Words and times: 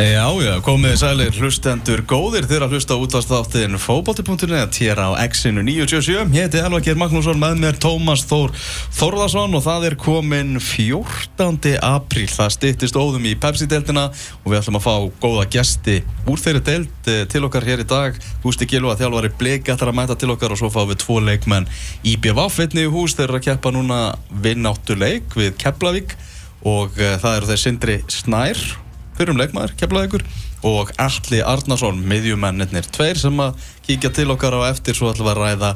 Já, 0.00 0.32
já, 0.40 0.54
komið 0.64 0.94
sælir 0.96 1.34
hlustendur 1.36 2.00
góðir 2.08 2.46
þeirra 2.48 2.70
hlusta 2.72 2.96
útastáttin 2.96 3.76
fókbóti.net 3.76 4.78
hér 4.80 4.96
á 4.96 5.12
X-inu 5.28 5.60
977 5.60 6.32
Ég 6.32 6.46
heiti 6.46 6.56
Elva 6.56 6.80
Geir 6.80 6.96
Magnússon 6.96 7.36
með 7.36 7.58
mér 7.60 7.76
Tómas 7.76 8.24
Þór 8.30 8.54
Þórðarsson 8.96 9.58
og 9.58 9.64
það 9.66 9.84
er 9.90 9.98
komin 10.00 10.56
14. 10.56 11.76
apríl. 11.84 12.24
Það 12.32 12.56
styttist 12.56 12.96
óðum 12.96 13.28
í 13.28 13.36
Pepsi-deltina 13.36 14.08
og 14.40 14.48
við 14.48 14.62
ætlum 14.62 14.80
að 14.80 14.86
fá 14.88 14.96
góða 15.20 15.46
gesti 15.52 16.00
úr 16.24 16.40
þeirri 16.40 16.64
delt 16.70 17.12
eh, 17.12 17.22
til 17.28 17.44
okkar 17.44 17.68
hér 17.68 17.84
í 17.84 17.88
dag. 17.92 18.16
Gústi 18.40 18.72
Gilva, 18.72 18.96
þjálfari 18.96 19.34
Bleik 19.36 19.68
ætlar 19.68 19.92
að 19.92 20.00
mæta 20.00 20.16
til 20.16 20.32
okkar 20.32 20.56
og 20.56 20.64
svo 20.64 20.72
fáum 20.72 20.94
við 20.94 21.04
tvo 21.04 21.20
leikmenn. 21.28 21.68
Í 22.08 22.16
einnig 22.16 22.86
í 22.88 22.92
hús 22.96 23.20
þeir 23.20 23.28
eru 23.28 23.42
að 23.42 23.50
keppa 23.50 23.76
núna 23.76 24.04
vinnáttuleik 24.32 25.36
við 25.36 25.58
Keflavík 25.60 26.16
og 26.64 26.96
uh, 26.96 27.18
það 27.20 27.34
eru 27.36 27.50
þeir 27.52 27.68
Sindri 27.68 28.04
Snær 28.08 28.70
fyrrum 29.20 29.40
leikmaður, 29.40 29.76
keflaðið 29.80 30.24
og 30.66 30.90
Alli 31.00 31.42
Arnarsson, 31.44 32.00
miðjumennir 32.08 32.88
tveir 32.92 33.20
sem 33.20 33.38
að 33.40 33.68
kíkja 33.86 34.12
til 34.16 34.30
okkar 34.32 34.58
á 34.60 34.70
eftir 34.70 34.96
svo 34.96 35.12
ætlum 35.12 35.30
við 35.30 35.36
að 35.36 35.40
ræða 35.44 35.70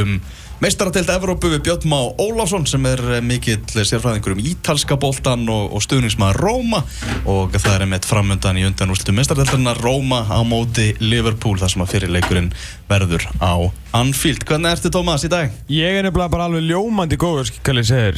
um 0.00 0.14
meistarateild 0.60 1.08
Evrópu 1.12 1.48
við 1.54 1.62
Björn 1.64 1.86
Má 1.88 1.98
Ólafsson 2.20 2.66
sem 2.68 2.84
er 2.88 3.00
mikill 3.24 3.62
sérfræðingur 3.72 4.34
um 4.34 4.42
ítalska 4.44 4.98
bóltan 5.00 5.46
og, 5.48 5.70
og 5.72 5.84
stuðningsmaður 5.84 6.40
Róma 6.44 6.82
og 7.24 7.56
það 7.56 7.76
er 7.76 7.84
einmitt 7.86 8.08
framöndan 8.08 8.60
í 8.60 8.66
undan 8.68 8.92
úrslutum 8.92 9.16
meistarateildina 9.20 9.72
Róma 9.80 10.26
á 10.28 10.40
móti 10.44 10.90
Liverpool 11.00 11.56
þar 11.60 11.72
sem 11.72 11.84
að 11.84 11.94
fyrirleikurinn 11.94 12.50
verður 12.90 13.24
á 13.40 13.72
Anfield. 13.96 14.44
Hvernig 14.48 14.76
ertu 14.76 14.92
Tómas 14.92 15.24
í 15.24 15.32
dag? 15.32 15.54
Ég 15.72 15.96
er 15.96 16.04
nefnilega 16.04 16.32
bara 16.36 16.50
alveg 16.50 16.68
ljómandi 16.68 17.16
góður. 17.20 17.48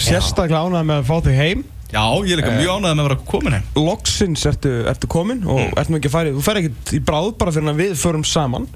Sérstaklega 0.02 0.66
ánægð 0.66 0.90
með 0.90 0.98
að 0.98 1.08
fá 1.08 1.16
þig 1.28 1.38
heim. 1.38 1.62
Já, 1.92 2.04
ég 2.24 2.32
er 2.32 2.40
líka 2.40 2.52
mjög 2.56 2.78
ánægð 2.78 2.94
með 2.96 3.02
að 3.02 3.08
vera 3.08 3.16
komin 3.28 3.54
heim. 3.58 3.64
Loksins 3.76 4.46
ertu, 4.48 4.70
ertu 4.88 5.08
komin 5.12 5.42
og 5.44 5.58
mm. 5.60 5.74
ertu 5.76 5.92
nú 5.92 5.98
ekki 5.98 6.08
að 6.08 6.14
fara, 6.14 6.32
þú 6.32 6.44
fer 6.46 6.60
ekki 6.62 6.96
í 6.96 7.00
bráð 7.04 7.28
bara 7.42 7.52
fyrir 7.52 7.72
að 7.74 7.82
við 7.82 7.92
förum 8.00 8.24
saman. 8.24 8.68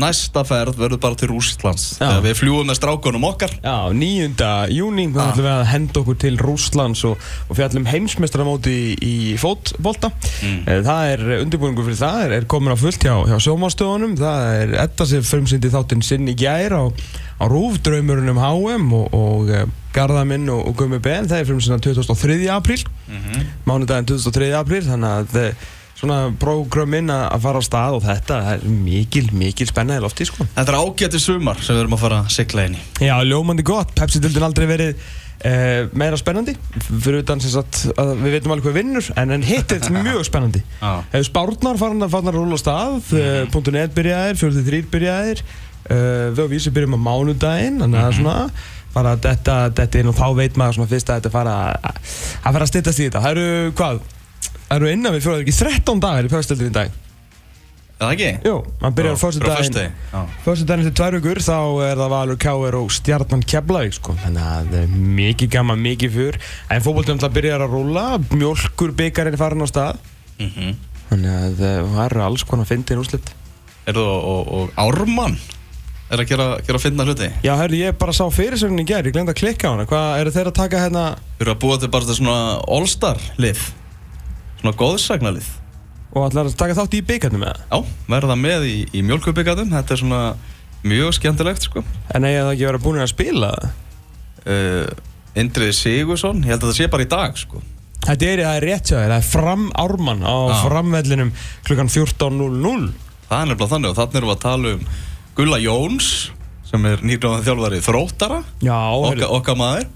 Næsta 0.00 0.42
ferð 0.48 0.78
verður 0.80 1.00
bara 1.02 1.18
til 1.18 1.30
Rúslands 1.30 1.86
þegar 1.98 2.22
við 2.24 2.36
fljúum 2.38 2.68
með 2.70 2.78
strákunum 2.78 3.26
okkar. 3.28 3.52
Já, 3.60 3.92
9. 3.94 4.50
júni 4.74 5.06
þá 5.12 5.20
ætlum 5.26 5.46
við 5.46 5.52
að 5.52 5.64
henda 5.70 6.00
okkur 6.02 6.20
til 6.24 6.32
Rúslands 6.40 7.04
og, 7.08 7.26
og 7.48 7.58
fjallum 7.58 7.88
heimsmestramóti 7.90 8.76
í, 8.76 8.92
í 9.00 9.14
fótbolta. 9.40 10.12
Mm. 10.44 10.62
Það 10.86 11.10
er 11.14 11.26
undirbúningu 11.40 11.86
fyrir 11.88 12.00
það, 12.00 12.22
er, 12.26 12.36
er 12.38 12.48
komin 12.50 12.74
á 12.74 12.78
fullt 12.80 13.04
hjá, 13.06 13.16
hjá 13.28 13.36
sjómástöðunum. 13.46 14.16
Það 14.20 14.46
er 14.62 14.78
etta 14.86 15.08
sem 15.10 15.26
förmsindi 15.26 15.72
þáttinn 15.72 16.06
sinn 16.06 16.30
í 16.30 16.36
gær 16.38 16.76
á, 16.76 16.84
á 16.88 17.44
Rúfdraumurinn 17.50 18.32
um 18.32 18.40
HM 18.40 18.94
og, 18.96 19.12
og 19.16 19.76
Garðaminn 19.94 20.46
og, 20.52 20.62
og 20.70 20.78
Gumi 20.78 21.00
Ben 21.02 21.28
það 21.28 21.42
er 21.42 21.60
svona 21.66 21.82
2003. 21.82 22.38
apríl 22.54 22.84
mm 22.86 23.18
-hmm. 23.18 23.44
mánudaginn 23.66 24.06
2003. 24.06 24.52
apríl 24.54 24.86
þannig 24.86 25.10
að 25.10 25.36
er 25.44 25.54
svona 25.98 26.18
prógraminn 26.40 27.12
að 27.12 27.40
fara 27.44 27.60
á 27.60 27.64
stað 27.64 27.96
og 27.98 28.04
þetta 28.06 28.42
er 28.54 28.62
mikil, 28.70 29.26
mikil 29.36 29.68
spennaði 29.68 30.04
lofti 30.04 30.28
sko. 30.28 30.46
Þetta 30.54 30.72
er 30.72 30.78
ágætið 30.80 31.24
sumar 31.24 31.60
sem 31.60 31.76
við 31.76 31.84
erum 31.84 31.96
að 31.96 32.04
fara 32.04 32.20
að 32.24 32.36
sigla 32.36 32.68
inn 32.68 32.78
í 32.78 33.08
Já, 33.08 33.16
ljómandi 33.26 33.66
gott, 33.66 33.92
Pepsi-dildin 33.98 34.46
aldrei 34.48 34.66
verið 34.70 35.04
eh, 35.44 35.86
meira 35.92 36.18
spennandi 36.20 36.56
fyrir 36.88 37.22
utan 37.24 37.42
sem 37.44 37.52
sagt 37.52 37.84
að 38.00 38.14
við 38.22 38.36
veitum 38.38 38.54
alveg 38.56 38.68
hvað 38.68 38.78
vinnur 38.80 39.12
en, 39.20 39.34
en 39.36 39.46
hitt 39.46 39.76
er 39.76 39.92
mjög 40.00 40.24
spennandi 40.28 40.64
ah. 40.80 41.00
Spárnar 41.26 41.80
farin 41.80 42.06
að 42.06 42.14
fara 42.16 42.32
að 42.32 42.40
rúla 42.40 42.56
á 42.56 42.64
stað 42.64 42.98
mm 42.98 43.48
-hmm. 43.52 43.72
.net 43.76 43.96
byrjaðir, 43.96 44.40
43 44.40 44.82
byrjaðir 44.92 45.44
uh, 45.44 46.28
við 46.34 46.44
á 46.44 46.52
vísi 46.52 46.72
byrjum 46.72 46.96
á 46.96 47.00
mánudaginn 47.08 47.80
þannig 47.80 48.00
að 48.00 48.10
mm 48.10 48.12
-hmm. 48.12 48.20
svona 48.20 48.78
fara 48.94 49.14
að 49.14 49.26
detta, 49.26 49.56
detta 49.68 50.00
inn 50.00 50.10
og 50.10 50.16
þá 50.18 50.26
veit 50.38 50.56
maður 50.58 50.80
svona 50.80 50.90
fyrst 50.90 51.10
að 51.10 51.20
þetta 51.20 51.34
fara 51.34 51.56
að 51.80 52.54
fara 52.54 52.64
að 52.64 52.70
stittast 52.72 53.02
í 53.02 53.06
þetta. 53.06 53.22
Það 53.24 53.36
eru 53.36 53.74
hvað? 53.78 54.00
Það 54.70 54.76
eru 54.76 54.90
innan 54.94 55.14
við 55.16 55.24
fjóðar 55.24 55.40
ekki 55.42 55.54
13 55.56 56.00
dagar 56.04 56.26
í 56.26 56.28
pöfstöldinu 56.30 56.70
í 56.70 56.74
dag. 56.74 56.98
Er 58.00 58.04
það 58.04 58.12
ekki? 58.14 58.28
Jú, 58.46 58.52
mann 58.80 58.94
byrjar 58.96 59.16
á 59.18 59.20
fyrstu 59.20 59.40
daginn. 59.42 59.96
Fyrstu 60.44 60.66
daginn 60.68 60.86
til 60.86 60.92
tvær 61.00 61.16
vikur 61.18 61.40
þá 61.42 61.56
er 61.88 61.98
það 61.98 62.12
Valur 62.14 62.38
Káir 62.44 62.76
og 62.78 62.92
Stjarnan 62.94 63.42
Keflavík 63.50 63.96
sko. 63.98 64.14
Þannig 64.22 64.46
að 64.46 64.70
það 64.70 64.78
er 64.78 64.94
mikið 65.18 65.50
gaman, 65.56 65.82
mikið 65.84 66.14
fyrr. 66.14 66.38
En 66.70 66.84
fókbóltum 66.86 67.18
það 67.20 67.34
byrjar 67.40 67.66
að 67.66 67.74
rúla, 67.74 68.04
mjölkur 68.30 68.94
byggarinn 69.02 69.34
er 69.34 69.42
farin 69.42 69.66
á 69.66 69.68
stað. 69.68 69.98
Mm 70.38 70.52
-hmm. 70.54 70.78
Þannig 71.10 71.30
að 71.40 71.64
það 71.66 72.04
eru 72.06 72.22
alls 72.28 72.44
konar 72.46 72.72
inn 72.72 73.02
úrslitt. 73.02 73.34
Er 73.90 73.98
það 73.98 74.06
og, 74.06 74.52
og 74.54 74.70
Ármann? 74.78 75.36
er 76.10 76.18
að 76.18 76.30
gera, 76.30 76.46
gera 76.66 76.78
að 76.78 76.82
finna 76.82 77.04
hluti 77.06 77.28
Já, 77.44 77.54
hörru, 77.54 77.76
ég 77.78 77.98
bara 77.98 78.12
sá 78.12 78.24
fyrirsögnin 78.34 78.82
í 78.82 78.86
gerð, 78.88 79.06
ég 79.06 79.12
glemdi 79.14 79.30
að 79.30 79.42
klikka 79.44 79.70
á 79.70 79.72
hana 79.74 79.86
Hvað 79.86 80.20
eru 80.20 80.32
þeir 80.34 80.50
að 80.50 80.56
taka 80.58 80.80
hérna 80.82 81.04
Þeir 81.38 81.46
eru 81.46 81.54
að 81.54 81.60
búa 81.62 81.78
til 81.78 81.90
bara 81.94 82.16
svona 82.18 82.38
all-star 82.66 83.22
lið 83.38 83.60
Svona 84.60 84.76
góðsagna 84.76 85.34
lið 85.34 85.50
Og 86.10 86.24
ætlar 86.26 86.48
að 86.48 86.56
taka 86.58 86.74
þátt 86.76 86.96
í 86.98 87.02
byggjarnum 87.06 87.44
eða? 87.46 87.66
Já, 87.70 87.92
verða 88.10 88.36
með 88.38 88.64
í, 88.66 88.78
í 88.98 89.02
mjölkubyggjarnum 89.06 89.70
Þetta 89.76 89.94
er 89.94 90.00
svona 90.02 90.22
mjög 90.86 91.12
skemmtilegt 91.18 91.66
sko. 91.68 91.82
En 92.14 92.24
eða 92.24 92.46
það 92.48 92.54
ekki 92.54 92.68
verið 92.70 92.84
búin 92.86 93.02
að 93.02 93.12
spila? 93.12 93.50
Það? 93.52 93.76
Uh, 94.40 95.06
Indrið 95.40 95.74
Sigursson, 95.76 96.40
ég 96.42 96.54
held 96.54 96.64
að 96.64 96.72
það 96.72 96.78
sé 96.78 96.88
bara 96.90 97.04
í 97.04 97.10
dag 97.10 97.36
sko. 97.38 97.60
Þetta 98.00 98.26
er, 98.26 98.42
það 98.46 98.56
er 98.56 98.66
rétt 98.66 98.90
sér, 98.90 99.02
það 99.04 99.16
er 99.18 99.28
fram 99.28 99.66
ármann 99.78 100.24
á 100.24 100.36
Já. 100.48 100.56
framvellinum 100.64 101.32
klukkan 101.68 101.92
14.00 101.92 102.88
Það 103.30 103.42
er 103.44 103.50
nefnilega 103.50 103.70
þannig 103.74 103.90
og 103.92 103.98
þannig 103.98 104.18
erum 104.18 104.30
við 104.30 104.34
að 104.34 104.44
tala 104.46 104.72
um 104.74 104.86
Gulla 105.36 105.58
Jóns 105.62 106.08
sem 106.70 106.86
er 106.88 107.04
nýrgráðan 107.06 107.44
þjálfari 107.46 107.82
þróttara. 107.84 108.40
Okka 109.30 109.54
maður 109.58 109.86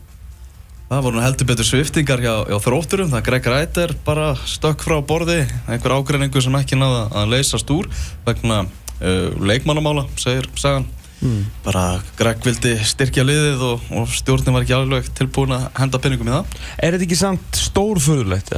það 0.88 1.04
voru 1.06 1.22
heldur 1.24 1.48
betur 1.48 1.68
sviftingar 1.68 2.22
hjá, 2.22 2.34
hjá 2.50 2.58
þrótturum 2.62 3.12
það 3.12 3.24
Greg 3.28 3.48
Reiter 3.52 3.94
bara 4.06 4.32
stökk 4.48 4.84
frá 4.84 4.98
borði 5.06 5.40
einhver 5.64 5.96
ágreiningu 5.96 6.42
sem 6.44 6.58
ekki 6.58 6.78
náða 6.78 7.06
að 7.22 7.32
leysast 7.34 7.72
úr 7.72 7.88
vegna 8.26 8.64
uh, 8.64 9.30
leikmannamála, 9.40 10.06
segir 10.20 10.48
sagan 10.60 10.86
mm. 11.24 11.40
bara 11.64 11.86
Greg 12.18 12.44
vildi 12.44 12.76
styrkja 12.84 13.24
liðið 13.26 13.66
og, 13.70 13.90
og 13.96 14.12
stjórnin 14.12 14.56
var 14.56 14.66
ekki 14.66 14.76
alveg 14.76 15.10
tilbúin 15.16 15.56
að 15.56 15.66
henda 15.80 16.00
pinningum 16.04 16.30
í 16.30 16.36
það 16.36 16.56
Er 16.78 16.96
þetta 16.96 17.08
ekki 17.08 17.20
samt 17.24 17.60
stórföðulegt? 17.64 18.54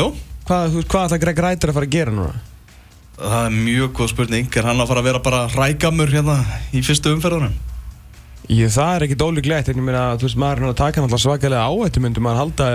Jú 0.00 0.12
Hvað, 0.42 0.80
hvað 0.90 1.04
ætla 1.06 1.22
Greg 1.22 1.44
Reiter 1.44 1.70
að 1.70 1.76
fara 1.78 1.86
að 1.86 1.94
gera 1.94 2.12
núna? 2.14 2.32
Það 3.22 3.44
er 3.46 3.52
mjög 3.54 3.92
góð 3.94 4.08
spurning, 4.10 4.48
er 4.58 4.66
hann 4.66 4.80
að 4.82 4.88
fara 4.90 5.02
að 5.02 5.06
vera 5.06 5.20
bara 5.22 5.42
rækamur 5.52 6.10
hérna 6.10 6.40
í 6.74 6.82
fyrstu 6.82 7.12
umferðunum? 7.14 7.54
Ég, 8.50 8.68
það 8.74 8.94
er 8.96 9.06
ekkit 9.06 9.22
ólíklegt, 9.22 9.70
en 9.70 9.78
ég 9.78 9.86
meina 9.86 10.12
að 10.12 10.22
þú 10.22 10.28
veist 10.28 10.38
maður 10.42 10.56
er 10.56 10.64
hann 10.64 10.72
að 10.72 10.80
taka 10.80 11.02
náttúrulega 11.02 11.24
svakalega 11.26 11.66
áhættu 11.70 12.02
myndum 12.02 12.28
að 12.30 12.40
halda 12.40 12.68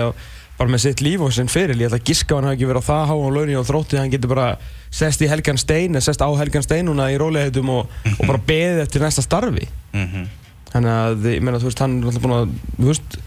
bara 0.58 0.72
með 0.72 0.82
sitt 0.82 1.02
líf 1.04 1.22
og 1.22 1.34
sinn 1.34 1.50
fyrir, 1.52 1.76
ég 1.78 1.86
ætla 1.86 2.00
að 2.00 2.08
giska 2.08 2.34
hann 2.34 2.48
hafi 2.48 2.58
ekki 2.58 2.68
verið 2.70 2.82
á 2.82 2.88
það 2.88 3.04
há 3.06 3.14
og 3.14 3.30
launni 3.36 3.54
og 3.58 3.66
þrótti, 3.68 3.98
hann 4.00 4.10
getur 4.10 4.32
bara 4.32 4.48
sest 4.90 5.22
í 5.22 5.28
helgan 5.30 5.60
stein, 5.60 6.00
sest 6.02 6.24
á 6.24 6.28
helgan 6.40 6.64
stein 6.66 6.88
núna 6.88 7.10
í 7.12 7.18
róleihetum 7.20 7.70
og, 7.70 7.86
mm 7.86 8.10
-hmm. 8.10 8.20
og 8.20 8.32
bara 8.32 8.44
beðið 8.48 8.82
eftir 8.82 9.04
næsta 9.04 9.22
starfi. 9.22 9.68
Mm 9.92 10.06
-hmm. 10.06 10.26
Þannig 10.72 10.90
að 10.90 11.26
ég 11.34 11.42
meina 11.42 11.58
þú 11.58 11.68
veist, 11.70 11.78
hann 11.78 12.00
er 12.00 12.06
alltaf 12.06 12.22
búin 12.22 12.38
að, 12.40 12.48
þú 12.80 12.86
veist, 12.86 13.18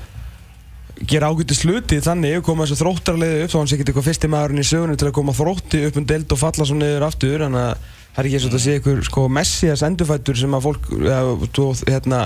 gera 1.07 1.31
ágætti 1.31 1.55
sluti 1.55 2.01
þannig 2.01 2.37
að 2.37 2.45
koma 2.45 2.65
þessu 2.65 2.81
þróttarleiði 2.81 3.43
upp 3.45 3.51
þá 3.51 3.57
hans 3.57 3.73
ekkert 3.73 3.89
eitthvað 3.89 4.07
fyrsti 4.09 4.27
maðurinn 4.27 4.61
í 4.61 4.67
sögunu 4.67 4.97
til 4.97 5.07
að 5.07 5.17
koma 5.17 5.33
þrótti 5.33 5.85
upp 5.87 5.97
um 5.97 6.05
deild 6.05 6.31
og 6.31 6.41
falla 6.41 6.65
svo 6.65 6.77
niður 6.77 7.07
aftur 7.07 7.45
en 7.47 7.57
það 8.11 8.21
er 8.21 8.29
ekki 8.29 8.37
eins 8.37 8.45
og 8.45 8.51
þetta 8.51 8.63
sé 8.63 8.77
einhver 8.77 9.03
sko, 9.07 9.27
messias 9.31 9.83
endurfættur 9.87 10.39
sem 10.39 10.57
að 10.57 10.65
fólk 10.67 10.89
hérna, 11.87 12.25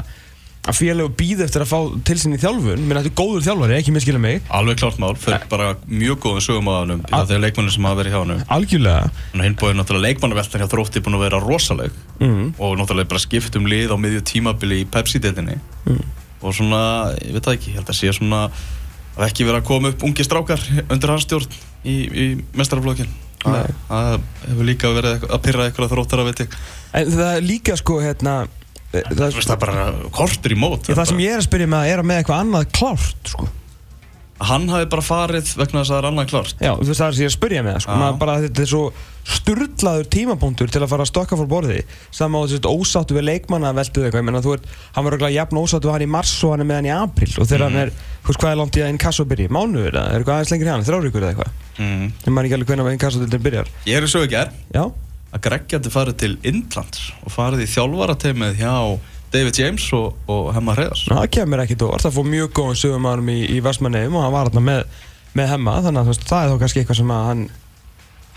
að 0.66 0.78
félög 0.79 1.12
býð 1.19 1.44
eftir 1.46 1.62
að 1.62 1.69
fá 1.69 1.79
til 2.07 2.16
sinni 2.18 2.40
þjálfun. 2.41 2.81
Menn 2.81 2.97
þetta 2.97 3.12
er 3.12 3.18
góður 3.19 3.44
þjálfari, 3.46 3.75
ekki 3.78 3.94
miskila 3.94 4.22
mig. 4.22 4.40
Alveg 4.50 4.79
klart 4.81 4.97
mál, 5.01 5.13
fyrir 5.19 5.38
eh. 5.38 5.50
bara 5.51 5.68
mjög 5.85 6.22
góðum 6.23 6.46
sögum 6.46 6.72
á 6.72 6.75
hann 6.79 7.03
þegar 7.12 7.44
leikmannir 7.44 7.75
sem 7.75 7.85
hafa 7.85 8.00
verið 8.00 8.16
hjá 8.16 8.22
hann 8.23 8.46
Algjörlega 8.56 9.12
Hinn 9.35 9.57
bóðið 9.62 9.78
náttúrulega 9.79 10.07
leikmannaveltan 10.09 10.63
hjá 10.63 10.72
þrótti 10.72 11.03
búin 11.06 11.19
að 11.19 11.25
vera 11.28 11.41
rosaleg. 11.44 12.00
Mm. 12.17 12.56
og 12.57 12.79
náttúrulega 12.79 13.12
bara 13.13 13.22
skipt 13.22 13.59
um 13.59 13.69
lið 13.69 13.94
á 13.94 13.97
miðju 14.00 14.23
tímabili 14.31 14.81
í 14.81 14.88
Pepsi-deltinni 14.90 15.59
mm. 15.85 16.02
Og 16.46 16.56
svona, 16.56 16.81
ég 17.19 17.35
veit 17.35 17.46
það 17.46 17.57
ekki, 17.57 17.73
ég 17.73 17.81
held 17.81 17.91
að 17.91 17.99
sé 17.99 18.16
svona 18.16 18.41
að 19.16 19.28
ekki 19.29 19.47
vera 19.47 19.61
að 19.61 19.70
koma 19.70 19.91
upp 19.93 20.03
ungi 20.08 20.26
strákar 20.26 20.64
undir 20.87 21.14
hans 21.14 21.28
stjórn 21.28 21.53
í, 21.85 21.96
í 21.96 22.26
mestaraflokkin 22.58 23.11
það 23.46 24.12
hefur 24.46 24.70
líka 24.70 24.94
verið 24.96 25.26
að 25.30 25.42
pyrra 25.46 25.68
eitthvað 25.70 25.92
þróttar 25.96 26.24
að 26.24 26.30
veit 26.32 26.44
ég. 26.46 26.56
En 26.96 27.12
það 27.16 27.32
er 27.34 27.50
líka 27.50 27.80
sko 27.80 28.00
hérna 28.03 28.38
Það, 28.96 29.18
það 29.20 29.50
er 29.52 29.58
bara 29.59 29.86
kortur 30.16 30.53
í 30.53 30.56
mót 30.56 30.86
Það 30.88 31.08
sem 31.09 31.18
ég 31.20 31.34
er 31.34 31.42
að 31.42 31.47
spyrja 31.50 31.68
með 31.68 31.90
er 31.92 32.00
að 32.00 32.06
með 32.08 32.20
eitthvað 32.22 32.44
annað 32.46 32.68
klárt 32.78 33.32
sko 33.34 33.47
Hann 34.43 34.67
hafi 34.67 34.87
bara 34.91 35.03
farið 35.05 35.52
vegna 35.55 35.79
þess 35.79 35.91
að 35.91 35.93
það 35.93 35.99
er 36.02 36.08
annað 36.09 36.26
klárt 36.32 36.59
Já, 36.59 36.72
þú 36.76 36.87
veist 36.90 36.99
það 36.99 37.08
er 37.08 37.16
ég 37.16 37.23
er 37.23 37.29
að 37.29 37.35
spyrja 37.37 37.61
með 37.64 37.78
sko. 37.85 37.93
bara, 38.20 38.34
Þetta 38.43 38.61
er 38.66 38.70
svo 38.72 38.84
sturglaður 39.26 40.09
tímapunktur 40.11 40.70
til 40.73 40.82
að 40.84 40.91
fara 40.91 41.05
að 41.05 41.11
stokka 41.14 41.40
fór 41.40 41.47
borði 41.53 41.79
Saman 42.11 42.43
á 42.43 42.46
þessu 42.52 42.67
ósáttu 42.67 43.16
við 43.16 43.26
leikmanna 43.29 43.72
velduð 43.78 44.09
eitthvað. 44.09 44.26
Menna, 44.28 44.41
er, 44.43 44.59
Hann 44.97 45.08
var 45.08 45.16
röglega 45.16 45.37
jafn 45.37 45.61
ósáttu 45.61 45.87
hann 45.93 46.03
í 46.03 46.09
mars 46.11 46.35
og 46.43 46.52
hann 46.52 46.66
er 46.66 46.70
með 46.70 46.82
hann 46.82 46.90
í 46.90 46.93
april 46.97 47.32
Og 47.32 47.47
þegar 47.47 47.64
mm. 47.64 47.72
hann 47.72 47.79
er, 47.85 47.90
þú 47.96 48.28
veist 48.34 48.43
hvað 48.43 48.52
er 48.52 48.59
langt 48.59 48.76
í 48.76 48.84
að 48.84 48.91
inkasso 48.91 49.23
byrji? 49.32 49.47
Mánuður, 49.55 49.96
er 50.03 50.20
eitthvað 50.20 50.35
aðeins 50.35 50.52
lengri 50.52 50.73
hann, 50.73 50.85
þrjáríkur 50.91 51.23
eða 51.23 51.32
eitthvað? 51.32 51.52
Mm. 51.79 52.05
Ég 52.26 52.32
man 52.35 52.43
ekki 52.46 52.59
alveg 52.59 52.70
hvernig 52.73 52.85
að 52.85 52.97
inkasso 52.99 53.17
til 53.23 53.28
þetta 53.32 53.46
byrjar 53.47 53.67
Að 59.35 59.41
David 59.41 59.58
James 59.59 59.85
og, 59.91 60.14
og 60.32 60.46
Hemma 60.55 60.73
Hreðars 60.78 61.02
það 61.09 61.26
kemur 61.35 61.61
ekkit 61.66 61.82
og 61.84 61.97
það 61.99 62.14
fór 62.16 62.28
mjög 62.32 62.52
góðum 62.55 62.78
sögumannum 62.79 63.32
í, 63.34 63.40
í 63.52 63.58
Vestmanneum 63.66 64.16
og 64.16 64.23
hann 64.23 64.32
var 64.32 64.47
hérna 64.47 64.61
með, 64.64 64.84
með 65.35 65.49
Hemma 65.52 65.73
þannig 65.84 66.02
að 66.02 66.20
það 66.22 66.37
er 66.37 66.52
þá 66.53 66.61
kannski 66.61 66.82
eitthvað 66.82 66.99
sem 67.02 67.11
hann 67.11 67.41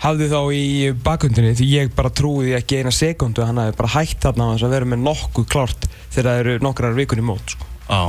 hafði 0.03 0.27
þá 0.31 0.39
í 0.55 0.65
bakhundinni 1.05 1.53
því 1.59 1.67
ég 1.71 1.93
bara 1.95 2.11
trúi 2.11 2.49
því 2.49 2.55
ekki 2.59 2.81
eina 2.81 2.91
sekundu 2.95 3.43
að 3.43 3.51
hann 3.51 3.61
hafi 3.63 3.77
bara 3.79 3.93
hægt 3.95 4.25
þarna 4.25 4.49
á 4.51 4.55
að 4.57 4.75
vera 4.75 4.89
með 4.91 5.05
nokkuð 5.05 5.47
klárt 5.55 5.87
þegar 6.11 6.29
það 6.29 6.41
eru 6.43 6.57
nokkrar 6.67 6.99
vikun 6.99 7.23
í 7.23 7.27
mót 7.29 7.55
sko. 7.55 7.69
Já, 7.87 8.01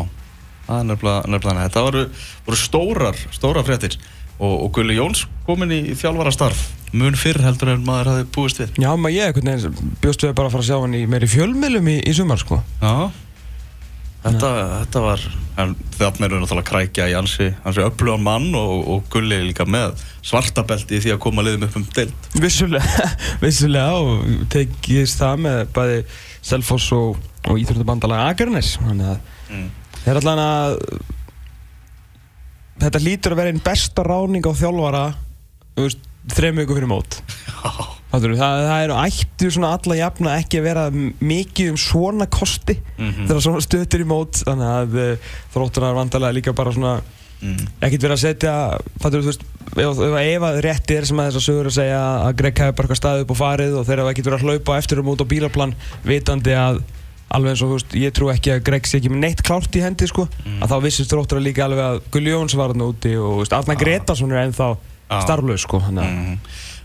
það 0.66 0.80
er 0.80 0.88
nefnilega, 0.90 1.32
nefnilega 1.34 1.68
þetta 1.68 1.84
voru, 1.86 2.04
voru 2.48 2.60
stórar, 2.64 3.22
stórar 3.34 3.66
fréttir 3.70 3.98
og, 4.40 4.54
og 4.66 4.70
Gulli 4.76 4.96
Jóns 4.98 5.26
komin 5.46 5.72
í 5.76 5.80
þjálfara 6.00 6.32
starf 6.34 6.66
mun 6.96 7.14
fyrr 7.14 7.38
heldur 7.44 7.70
en 7.76 7.84
maður 7.86 8.08
hafi 8.16 8.28
búist 8.34 8.58
við 8.64 8.78
Já, 8.82 8.90
maður 8.98 9.16
ég 9.20 9.36
veginn 9.36 9.90
bjóst 10.02 10.24
við 10.26 10.32
bara 10.34 10.50
að 10.50 10.56
fara 10.56 10.64
að 10.64 10.70
sjá 10.72 10.78
hann 10.82 10.96
í 10.98 11.04
meiri 11.10 11.28
fjölmiðlum 11.30 11.90
í, 11.92 11.98
í 12.10 12.14
sumar 12.16 12.40
sko. 12.42 12.62
Já 12.82 13.10
Þetta, 14.20 14.48
þetta 14.82 15.00
var, 15.00 15.22
en 15.62 15.70
þarna 15.96 16.26
eru 16.26 16.38
náttúrulega 16.42 16.68
krækja 16.68 17.06
í 17.08 17.14
ansi, 17.16 17.46
ansi 17.64 17.80
öflugan 17.80 18.20
mann 18.20 18.50
og, 18.58 18.82
og 18.92 19.06
Gulli 19.14 19.38
líka 19.46 19.64
með 19.64 19.94
svartabelti 20.28 20.98
í 20.98 21.00
því 21.06 21.14
að 21.14 21.20
koma 21.24 21.44
liðum 21.46 21.64
upp 21.70 21.78
um 21.80 21.86
deild. 21.96 22.28
Vissulega, 22.36 23.06
vissulega 23.44 23.94
og 23.96 24.26
tekist 24.52 25.22
það 25.22 25.40
með 25.46 25.62
bæði 25.78 26.02
Selfoss 26.50 26.90
og, 26.98 27.16
og 27.48 27.62
Íþróttabandala 27.64 28.26
Akarnes 28.28 28.74
þannig 28.82 29.14
að 29.14 29.36
Mm. 29.50 29.64
þeir 30.04 30.18
allan 30.20 30.38
að 30.38 30.76
þetta 32.80 33.02
lítur 33.04 33.34
að 33.34 33.40
vera 33.42 33.52
einn 33.54 33.62
besta 33.64 34.04
ráning 34.06 34.46
á 34.46 34.52
þjálfara 34.56 35.04
veist, 35.80 36.02
þrejum 36.34 36.60
viku 36.64 36.76
fyrir 36.78 36.90
mót 36.90 37.20
það, 38.10 38.34
það 38.40 38.82
eru 38.84 38.98
ættu 39.04 39.50
svona 39.54 39.70
alla 39.78 39.96
jafna 40.00 40.34
ekki 40.40 40.58
að 40.60 40.66
vera 40.66 40.84
mikið 40.90 41.70
um 41.74 41.78
svona 41.80 42.26
kosti 42.26 42.76
Mhm. 42.98 43.28
þegar 43.30 43.44
svona 43.46 43.62
stötur 43.64 44.02
í 44.04 44.08
mót 44.10 44.42
þannig 44.44 44.74
að 44.74 45.00
uh, 45.00 45.32
þróttunar 45.54 45.96
vandalega 45.96 46.36
líka 46.40 46.56
bara 46.56 46.72
svona 46.76 47.00
Mm. 47.40 47.56
ekkert 47.80 48.02
verið 48.04 48.12
að 48.12 48.20
setja 48.20 48.54
fattur, 49.00 49.22
veist, 49.24 49.40
ef, 49.72 50.00
ef, 50.04 50.42
að 50.44 50.58
rétt 50.60 50.90
er 50.92 51.06
sem 51.08 51.16
að 51.16 51.30
þess 51.30 51.38
að 51.40 51.44
sögur 51.46 51.68
að 51.70 51.76
segja 51.78 52.00
að 52.26 52.34
Greg 52.36 52.58
hefur 52.60 52.74
bara 52.76 52.84
eitthvað 52.90 52.98
staðið 53.00 53.22
upp 53.24 53.30
og 53.32 53.38
farið 53.38 53.76
og 53.80 53.86
þeir 53.88 54.02
hafa 54.02 54.10
ekkert 54.12 54.28
verið 54.28 54.36
að 54.36 54.44
hlaupa 54.44 54.76
eftir 54.76 55.00
um 55.00 55.08
út 55.08 55.22
á 55.24 55.30
bílaplan 55.30 55.72
vitandi 56.04 56.52
að 56.52 56.82
alveg 57.30 57.50
eins 57.54 57.62
og 57.62 57.68
þú 57.70 57.76
veist, 57.78 57.92
ég 57.94 58.12
trú 58.16 58.30
ekki 58.32 58.50
að 58.56 58.62
Greg 58.66 58.86
sé 58.86 58.98
ekki 58.98 59.10
með 59.12 59.20
neitt 59.24 59.42
klárt 59.46 59.76
í 59.76 59.82
hendi 59.84 60.06
sko, 60.10 60.28
Mm. 60.44 60.62
að 60.62 60.68
þá 60.70 60.76
vissist 60.82 61.10
þróttunar 61.12 61.42
líka 61.46 61.64
alveg 61.64 61.84
að 61.84 62.00
Gulli 62.10 62.30
Jóns 62.34 62.56
var 62.56 62.70
þarna 62.72 62.88
úti 62.90 63.12
og 63.16 63.30
þú 63.34 63.38
veist, 63.44 63.52
Arna 63.52 63.74
Gretarsson 63.74 64.32
er 64.32 64.46
ennþá 64.48 64.76
Ah. 65.10 65.20
starflaus 65.22 65.60
sko, 65.66 65.78
Mm. 65.90 66.38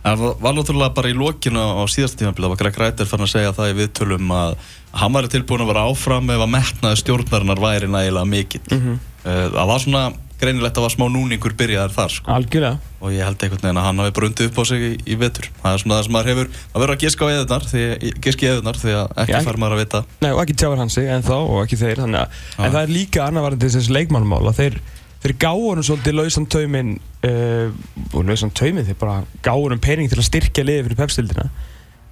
Það 0.05 0.35
var 0.39 0.53
náttúrulega 0.53 0.93
bara 0.93 1.09
í 1.09 1.13
lokinu 1.17 1.57
á 1.57 1.81
síðasta 1.89 2.17
tímafélag 2.21 2.49
var 2.49 2.57
Greg 2.57 2.75
Rættir 2.77 3.07
fann 3.07 3.21
að 3.21 3.31
segja 3.33 3.53
það 3.53 3.71
í 3.73 3.77
viðtölum 3.79 4.27
að 4.29 4.55
hann 4.93 5.13
væri 5.13 5.29
tilbúin 5.33 5.61
að 5.61 5.67
vera 5.73 5.85
áfram 5.89 6.29
ef 6.29 6.41
að 6.45 6.51
metnaði 6.53 6.99
stjórnarinnar 7.01 7.57
væri 7.57 7.87
nægilega 7.89 8.27
mikill. 8.29 8.61
Mhm. 8.69 8.99
Uh, 9.25 9.49
það 9.49 9.67
var 9.67 9.79
svona 9.79 10.13
greinilegt 10.41 10.77
að 10.77 10.85
var 10.85 10.93
smá 10.93 11.05
núningur 11.11 11.53
byrjaðar 11.57 11.93
þar 11.95 12.11
sko. 12.15 12.31
algjörlega 12.35 12.79
og 13.05 13.13
ég 13.13 13.23
held 13.27 13.43
einhvern 13.45 13.61
veginn 13.61 13.79
að 13.79 13.85
hann 13.85 14.01
hafi 14.01 14.13
brundið 14.17 14.49
upp 14.49 14.57
á 14.59 14.63
sig 14.65 14.81
í, 14.81 14.91
í 15.05 15.15
vetur. 15.21 15.49
Það 15.61 15.73
er 15.73 15.81
svona 15.83 15.95
það 15.95 16.03
sem 16.07 16.15
maður 16.15 16.29
hefur 16.31 16.47
að 16.73 16.81
vera 16.83 16.95
að 16.95 17.03
giska 17.05 17.25
á 17.25 17.29
eðunar, 17.35 17.67
því, 17.69 17.83
giska 18.25 18.45
í 18.45 18.49
eðunar 18.49 18.79
því 18.81 18.95
að 18.99 19.19
ekki 19.23 19.41
fær 19.45 19.59
maður 19.61 19.75
að 19.75 19.81
vita. 19.83 20.01
Nei, 20.25 20.31
og 20.31 20.41
ekki 20.41 20.57
tjáður 20.61 20.81
hansi 20.81 21.03
en 21.05 21.25
þá 21.27 21.35
og 21.37 21.59
ekki 21.63 21.79
þeir 21.83 22.01
þannig 22.01 22.21
að, 22.23 22.39
en 22.57 22.71
það 22.75 22.81
er 22.81 22.93
líka 22.95 23.25
annar 23.27 23.45
varandi 23.45 23.69
þessi 23.75 23.93
leikmannmál 23.95 24.41
að 24.49 24.57
þeir, 24.63 24.79
þeir 25.25 25.35
gáðunum 25.45 25.85
svolítið 25.85 26.17
lausan 26.19 26.49
tauminn 26.55 26.91
uh, 27.29 27.69
og 28.15 28.25
lausan 28.25 28.51
tauminn 28.57 28.89
þeir 28.89 28.99
bara 29.05 29.21
gáðunum 29.45 29.83
pening 29.85 30.09
til 30.09 30.19
að 30.19 30.29
styrkja 30.31 30.65
liði 30.65 30.87
fyrir 30.89 31.01
pepstildina 31.03 31.47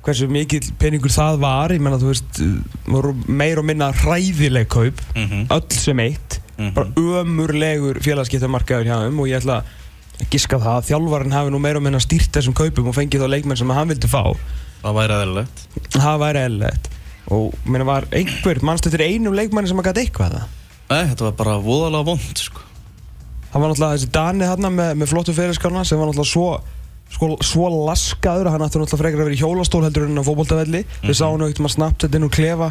hversu 0.04 0.28
mikill 0.28 0.66
peningur 0.82 1.14
það 1.16 1.38
var 1.40 1.72
ég 1.72 1.80
menna 1.82 1.98
þú 2.02 2.10
veist 2.12 2.40
uh, 2.44 2.56
voru 2.92 3.14
meir 3.28 3.62
og 3.62 3.68
minna 3.70 3.92
hræðileg 4.04 4.68
kaup 4.70 5.02
Mm 5.16 5.28
-hmm. 5.30 5.48
öll 5.48 5.74
sem 5.80 6.00
eitt 6.00 6.40
bara 6.76 6.92
ömurlegur 7.00 8.00
félagskiptamarkaður 8.06 8.90
hjá 8.90 8.98
þeim 9.06 9.22
og 9.24 9.30
ég 9.30 9.42
ætla 9.42 9.62
að 9.64 10.28
giska 10.34 10.60
það 10.62 10.76
að 10.78 10.90
þjálfarinn 10.92 11.36
hafi 11.36 11.54
nú 11.54 11.62
meir 11.62 11.80
og 11.80 11.86
minna 11.86 12.02
stýrt 12.04 12.36
þessum 12.36 12.56
kaupum 12.58 12.92
og 12.92 12.98
fengið 12.98 13.24
þá 13.24 13.32
leikmenn 13.34 13.60
sem 13.60 13.74
hann 13.74 13.90
vildi 13.90 14.10
fá. 14.12 14.22
Það 14.84 14.98
væri 15.00 15.16
aðeinlegt. 15.18 15.64
það 15.96 16.20
væri 16.22 16.44
eðlilegt. 16.44 16.92
Og 17.34 17.56
minna 17.66 17.88
var 17.88 18.08
einhver 18.12 18.60
mannst 18.68 18.88
eftir 18.90 19.06
einum 19.08 19.36
leikmanni 19.38 19.72
sem 19.72 19.80
að 19.80 19.90
gæti 19.90 20.06
eitthvað 20.06 20.38
það? 20.38 20.62
Nei, 20.92 21.04
þetta 21.10 21.26
var 21.26 21.36
bara 21.40 21.58
voðalega 21.64 22.08
vond, 22.12 22.38
sko. 22.38 22.64
það 23.50 23.62
var 23.64 23.72
náttúrulega 23.72 23.98
þessi 23.98 24.10
Dani 24.14 24.48
hérna 24.50 24.72
með, 24.74 24.96
með 25.00 25.12
flottu 25.14 25.36
fyrirskarna 25.38 25.86
sem 25.88 26.02
var 26.02 26.12
náttúrulega 26.12 26.34
svo 26.34 26.48
sko, 27.14 27.30
svo 27.46 27.70
laskaður 27.88 28.50
að 28.50 28.58
hann 28.58 28.66
ætti 28.68 28.82
náttúrulega 28.82 29.02
frekar 29.02 29.22
að 29.22 29.30
vera 29.30 29.38
í 29.38 29.42
hjólastól 29.42 29.84
heldur 29.86 30.10
en 30.10 30.20
á 30.20 30.28
fótboltavelli. 30.28 30.84
Við 31.06 31.18
sáum 31.18 31.38
hann 31.38 31.46
auðvitað 31.48 31.66
maður 31.66 31.76
snabbt 31.78 32.06
þetta 32.06 32.20
inn 32.20 32.28
og 32.28 32.36
klefa 32.36 32.70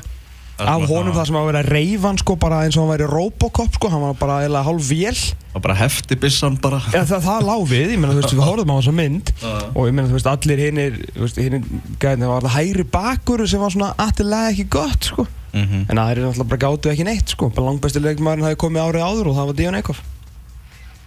af 0.68 0.82
honum 0.88 1.14
það 1.16 1.26
sem 1.26 1.36
að 1.36 1.46
vera 1.50 1.62
reyfan 1.62 2.18
sko 2.18 2.36
bara 2.36 2.60
eins 2.64 2.76
og 2.76 2.82
hann 2.86 2.92
væri 2.98 3.06
Robocop 3.10 3.74
sko 3.74 3.88
hann 3.92 4.00
var 4.02 4.14
bara 4.20 4.40
eiginlega 4.42 4.64
hálf 4.68 4.88
vél 4.90 5.18
Það 5.52 5.54
var 5.58 5.62
bara 5.66 5.74
hefti 5.82 6.16
bissan 6.16 6.56
bara. 6.62 6.78
ja, 6.94 7.02
það, 7.04 7.20
það 7.26 7.42
lá 7.48 7.56
við, 7.68 7.90
ég 7.92 7.98
meina 8.00 8.14
þú 8.14 8.22
veist 8.22 8.32
við 8.34 8.44
horfðum 8.46 8.72
á 8.72 8.76
þessa 8.80 8.94
mynd 8.96 9.32
Já. 9.42 9.52
og 9.74 9.86
ég 9.88 9.92
meina 9.98 10.08
þú 10.08 10.16
veist 10.16 10.30
allir 10.32 10.62
hinnir 10.64 10.92
hinnir 11.36 11.62
gæðin 12.00 12.24
það 12.24 12.32
var 12.32 12.42
það 12.46 12.56
hægri 12.56 12.84
bakur 12.96 13.46
sem 13.48 13.60
var 13.60 13.70
svona 13.74 13.94
afturlega 13.98 14.50
ekki 14.54 14.68
gott 14.78 15.04
sko 15.12 15.26
Mm 15.52 15.66
-hmm. 15.68 15.80
En 15.90 15.96
það 15.98 16.10
er 16.10 16.16
náttúrulega 16.16 16.48
bara 16.48 16.60
gátu 16.64 16.88
ekki 16.90 17.04
neitt 17.04 17.28
sko 17.28 17.48
Bara 17.50 17.66
langbæsti 17.66 18.00
leikmaðurinn 18.00 18.44
hafi 18.44 18.56
komið 18.56 18.80
árið 18.88 19.02
áður 19.04 19.26
og 19.28 19.34
það 19.36 19.46
var 19.46 19.54
Díon 19.54 19.74
Eikhoff 19.74 20.00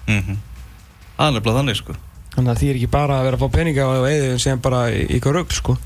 Mhm. 0.07 0.37
Það 1.17 1.27
er 1.27 1.31
nefnilega 1.33 1.57
þannig 1.59 1.75
sko 1.79 1.93
Þannig 2.35 2.51
að 2.51 2.57
því 2.59 2.69
er 2.69 2.75
ekki 2.75 2.89
bara 2.91 3.13
að 3.19 3.23
vera 3.23 3.37
að 3.37 3.41
fá 3.41 3.49
peninga 3.55 3.85
og 3.87 4.05
eða 4.09 4.39
sem 4.39 4.59
bara 4.59 4.81
eitthvað 4.91 5.33
rugl 5.33 5.53
sko 5.55 5.77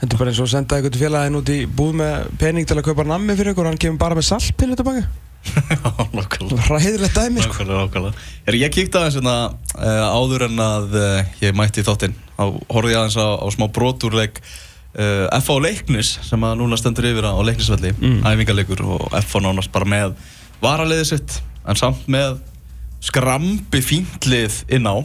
Þetta 0.00 0.14
er 0.16 0.20
bara 0.22 0.30
eins 0.32 0.38
og 0.40 0.46
að 0.48 0.52
senda 0.54 0.76
eitthvað 0.78 1.00
félagin 1.02 1.36
út 1.40 1.50
í 1.52 1.58
búð 1.76 1.96
með 2.00 2.28
pening 2.40 2.68
til 2.68 2.78
að 2.80 2.86
kaupa 2.88 3.04
nammi 3.04 3.34
fyrir 3.36 3.52
ykkur 3.52 3.66
og 3.66 3.72
hann 3.74 3.80
kemur 3.82 4.00
bara 4.00 4.16
með 4.16 4.26
saltpillu 4.30 4.78
tilbaka 4.80 5.02
Nákvæmlega 6.16 6.66
Ræðilegt 6.68 7.16
dæmi 7.16 7.44
sko 7.44 7.64
nákvæmlega 7.68 8.24
Er 8.48 8.56
ég 8.60 8.72
kíkti 8.74 8.98
aðeins 9.00 9.16
hérna 9.20 9.36
uh, 9.76 10.08
áður 10.16 10.46
en 10.48 10.58
að 10.64 10.96
uh, 11.00 11.20
ég 11.44 11.54
mætti 11.56 11.84
þáttinn 11.86 12.16
þá 12.36 12.44
horfði 12.72 12.92
ég 12.94 13.00
aðeins 13.00 13.18
á, 13.20 13.28
á 13.40 13.46
smá 13.52 13.66
brotúrleik 13.76 14.40
uh, 14.40 15.26
F.A. 15.40 15.56
Leiknis 15.64 16.14
sem 16.28 16.44
að 16.48 16.58
núna 16.60 16.78
stendur 16.80 17.08
yfir 17.12 17.28
á 17.28 17.36
Leiknisvelli 17.44 17.92
Mm. 18.00 18.20
æfingarleikur 18.28 18.84
og 18.84 19.06
F.A. 19.20 19.40
nánast 19.44 19.72
bara 19.72 19.88
með 19.88 20.16
varaliðið 20.64 21.08
sitt 21.14 21.38
en 21.68 21.76
samt 21.80 22.04
með 22.12 22.40
skrambi 23.04 23.84
fíntlið 23.84 24.62
inn 24.76 24.88
á 24.88 24.96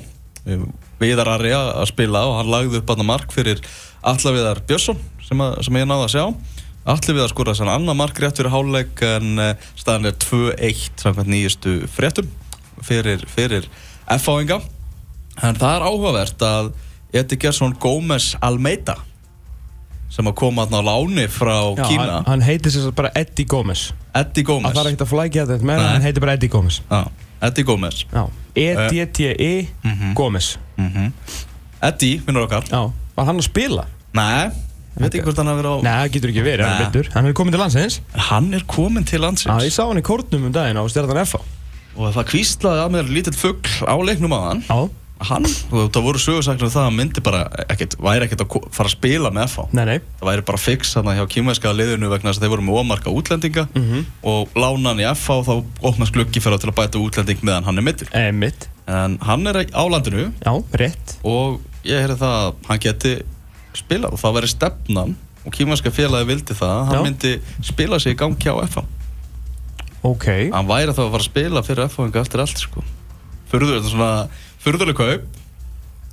Uh, 0.45 0.61
Viðar 1.01 1.25
Ari 1.39 1.49
að 1.57 1.67
að 1.81 1.87
spila 1.89 2.19
og 2.29 2.35
hann 2.37 2.49
lagði 2.53 2.77
upp 2.77 2.91
aðna 2.93 3.05
mark 3.07 3.31
fyrir 3.33 3.57
Alla 4.05 4.33
Viðar 4.35 4.59
Björnsson 4.69 4.99
sem, 5.25 5.41
að, 5.41 5.55
sem 5.65 5.79
ég 5.81 5.87
náði 5.89 6.05
að 6.07 6.13
sjá. 6.13 6.25
Allir 6.85 7.15
við 7.17 7.23
að 7.25 7.31
skora 7.33 7.53
þessan 7.55 7.71
annar 7.73 7.97
mark 7.97 8.19
rétt 8.21 8.37
fyrir 8.37 8.51
háluleik 8.53 9.01
en 9.07 9.39
uh, 9.41 9.53
staðan 9.79 10.11
er 10.11 10.17
2-1 10.21 11.01
samkvæmt 11.01 11.31
nýjustu 11.33 11.73
fréttum 11.89 12.27
fyrir, 12.85 13.23
fyrir 13.33 13.65
F-áinga. 14.19 14.59
En 15.41 15.57
það 15.57 15.73
er 15.79 15.85
áhugavert 15.89 16.45
að 16.45 16.69
Edi 17.15 17.37
Gersson 17.41 17.73
Gómez 17.81 18.35
Almeida 18.45 18.99
sem 20.13 20.27
að 20.29 20.35
koma 20.37 20.63
þarna 20.69 20.79
á 20.79 20.87
láni 20.93 21.25
frá 21.33 21.55
Já, 21.75 21.87
Kína. 21.89 22.03
hann, 22.19 22.27
hann 22.29 22.43
heitir 22.45 22.71
sér 22.71 22.93
bara 22.95 23.09
Eddie 23.17 23.47
Gómez. 23.49 23.87
Eddie 24.15 24.45
Það 24.45 24.51
Gómez 24.51 24.75
þarf 24.77 24.89
ekkert 24.91 25.03
að 25.07 25.09
flækja 25.11 25.45
þetta 25.49 25.67
með 25.71 25.81
Nei. 25.81 25.87
hann 25.89 26.05
heitir 26.05 26.23
bara 26.23 26.35
Eddie 26.37 26.51
Gómez. 26.53 26.77
Já, 26.91 27.01
Eddie 27.49 27.65
Gómez. 27.67 28.03
Já 28.13 28.23
E-D-T-E 28.55 29.49
Mhm. 29.83 30.13
Gómez. 30.15 30.51
Mm 30.77 31.09
Eddie, 31.83 32.21
vinnur 32.25 32.45
okkar. 32.45 32.63
Já 32.69 32.83
Var 33.15 33.25
hann 33.29 33.39
að 33.39 33.47
spila? 33.47 33.85
Nei, 34.15 34.45
ég 34.95 35.03
veit 35.03 35.13
ekki 35.15 35.25
hvort 35.27 35.39
hann 35.41 35.47
hafi 35.51 35.61
verið 35.63 35.71
á 35.71 35.77
Nei, 35.85 35.93
það 35.99 36.11
getur 36.15 36.33
ekki 36.33 36.43
verið, 36.45 36.65
hann 36.65 36.75
er 36.75 36.79
Nei. 36.79 36.89
vittur 36.89 37.09
Hann 37.15 37.25
er 37.29 37.33
komin 37.39 37.51
til 37.55 37.61
landsins. 37.63 37.99
Hann 38.29 38.53
er 38.53 38.63
komin 38.67 39.03
til 39.07 39.19
Já, 39.19 39.23
landsins 39.27 39.63
ég 39.67 39.73
sá 39.75 39.83
hann 39.87 39.99
í 39.99 40.05
kórnum 40.05 40.45
um 40.49 40.53
daginn 40.55 40.79
á 40.79 40.83
stjárðan 40.91 41.23
F.A. 41.25 41.41
og 41.95 42.11
það 42.15 42.29
kvíslaði 42.33 42.83
að 42.85 42.93
mér 42.97 43.09
lítill 43.15 43.35
fugg 43.39 43.67
á 43.87 43.95
leiknum 44.03 44.33
á 44.35 44.39
hann 44.51 44.63
Já. 44.67 44.79
hann, 45.29 45.45
og 45.71 45.91
það 45.95 46.03
voru 46.03 46.19
sögursaknir 46.19 46.67
um 46.67 46.71
það 46.73 46.81
að 46.81 46.87
hann 46.89 46.97
myndi 46.99 47.21
bara 47.23 47.43
ekkert, 47.71 47.95
væri 48.03 48.25
ekkert 48.27 48.41
að 48.43 48.49
ko- 48.51 48.63
fara 48.75 48.89
að 48.91 48.95
spila 48.97 49.31
með 49.31 49.45
FH 49.47 49.67
Nei, 49.79 49.85
nei. 49.87 49.99
Það 50.19 50.27
væri 50.31 50.43
bara 50.51 50.59
fix 50.59 50.91
hann 50.99 51.07
hjá 51.15 51.23
kýmæska 51.31 51.71
liðinu 51.71 52.09
vegna 52.11 52.31
þess 52.33 52.41
að 52.41 52.47
þeir 52.47 52.53
voru 52.55 52.65
með 52.67 52.79
ómarka 52.83 53.13
útlendinga. 53.15 53.63
Mhm. 53.75 54.05
og 54.27 54.49
lána 54.59 54.91
hann 54.91 54.99
í 54.99 55.07
FH 55.07 55.29
og 55.39 55.45
þá 55.47 55.87
opnast 55.91 56.11
gluggi 56.19 56.43
fyrir 56.43 56.59
til 56.59 56.71
að 56.71 56.75
bæta 56.81 56.99
útlending 56.99 57.39
meðan 57.47 57.63
hann 57.63 57.79
er 57.79 57.87
mittur 57.87 58.11
Emmitt 58.11 58.67
en 58.91 59.15
hann 59.23 59.47
er 59.47 59.63
á 59.71 59.83
landinu. 59.87 60.31
Já, 60.43 60.51
rétt. 60.75 61.15
Og 61.23 61.61
ég 61.85 62.01
heyrði 62.03 62.17
það 62.21 62.35
að 62.41 62.67
hann 62.69 62.81
geti 62.85 63.13
spilað 63.75 64.15
og 64.15 64.21
það 64.21 64.35
væri 64.39 64.49
stefnan 64.53 65.15
og 65.45 65.53
kýmæska 65.53 65.91
félagi 65.93 66.27
vildi 66.31 66.55
það 66.57 66.73
að 66.75 66.85
hann 66.89 66.97
Já. 66.99 67.03
myndi 67.05 67.33
spila 67.69 67.99
sig 68.01 68.15
í 68.15 68.19
gangi 68.19 68.49
á 68.49 68.55
FH 68.65 68.85
Ok 70.05 70.25
hann 70.53 70.67
væri 70.69 70.93
þá 70.93 71.01
að 71.05 71.13
fara 71.15 71.23
að 71.23 71.29
spila 71.29 71.63
fyrir 71.65 71.89
FH 71.89 72.19
eftir 72.21 72.43
allt 72.45 72.61
sko 72.61 72.83
Furður, 73.51 73.75
þetta 73.77 73.85
er 73.85 73.93
svona 73.93 74.11
furðuleg 74.65 74.97
kaup 74.97 75.41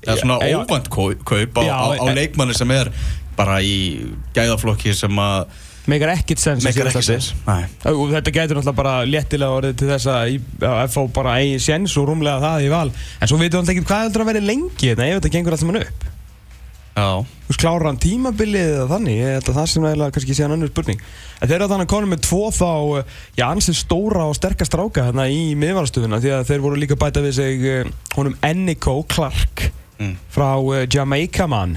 eða 0.02 0.16
svona 0.20 0.36
Já, 0.42 0.50
já. 0.52 0.58
óvænt 0.62 0.88
kau- 0.92 1.22
kaup 1.24 1.58
á, 1.58 1.62
Já, 1.64 1.74
á, 1.76 1.88
á 1.96 2.04
en- 2.08 2.16
leikmanni 2.18 2.54
sem 2.58 2.70
er 2.74 2.90
bara 3.36 3.60
í 3.64 4.04
gæðaflokki 4.36 4.92
sem 4.94 5.16
að 5.22 5.46
Megar 5.90 6.12
ekkert 6.14 6.38
sens 6.38 6.62
meikar 6.62 6.92
sinn. 6.94 7.02
sens 7.02 7.32
Nei. 7.46 7.64
Og 7.90 8.12
þetta 8.12 8.30
getur 8.36 8.58
náttúrulega 8.60 8.78
bara 8.78 8.94
léttilega 9.08 9.56
orðið 9.58 9.76
til 9.80 9.88
þess 9.90 10.06
að 10.12 10.36
FH 10.86 11.06
bara 11.16 11.32
eigi 11.40 11.58
séns 11.64 11.96
og 11.98 12.06
rúmlega 12.10 12.38
það 12.44 12.66
í 12.68 12.70
val. 12.70 12.88
En 13.18 13.30
svo 13.30 13.38
veitum 13.40 13.56
við 13.56 13.60
alltaf 13.64 13.74
ekki 13.74 13.86
hvað 13.88 14.04
heldur 14.06 14.24
að 14.24 14.30
vera 14.30 14.44
lengi 14.46 14.92
þetta 14.92 15.08
ef 15.08 15.16
þetta 15.18 15.32
gengur 15.36 15.56
alltaf 15.56 15.70
mann 15.72 15.80
upp. 15.82 16.08
Já, 16.92 17.08
Þú 17.24 17.48
veist, 17.48 17.60
klárar 17.62 17.86
hann 17.88 17.98
tímabilið 18.04 18.70
eða 18.76 18.88
þannig? 18.90 19.14
Ég 19.16 19.30
held 19.38 19.46
að 19.48 19.56
það 19.58 19.68
sem 19.72 19.84
eiginlega 19.88 20.12
kannski 20.12 20.34
sé 20.36 20.44
hann 20.44 20.54
önnur 20.58 20.70
spurning. 20.70 20.98
En 21.40 21.48
þeir 21.48 21.54
eru 21.56 21.68
þannig 21.72 21.86
að 21.88 21.92
konum 21.94 22.10
með 22.12 22.20
tvo 22.26 22.40
þá 22.52 22.68
eh, 23.00 23.14
Já, 23.40 23.44
ansið 23.48 23.78
stóra 23.80 24.26
og 24.28 24.36
sterkast 24.36 24.70
stráka 24.74 25.06
hérna 25.08 25.24
í 25.32 25.54
miðvarastöðuna 25.56 26.20
Því 26.20 26.34
að 26.36 26.44
þeir 26.50 26.60
voru 26.66 26.80
líka 26.82 26.98
bæta 27.00 27.24
við 27.24 27.32
sig 27.38 27.64
eh, 27.64 27.88
honum 28.18 28.36
Ennico 28.44 28.98
Clark 29.08 29.70
Mm. 30.02 30.16
frá 30.34 30.56
uh, 30.58 30.86
Jamaica 30.90 31.46
man. 31.46 31.76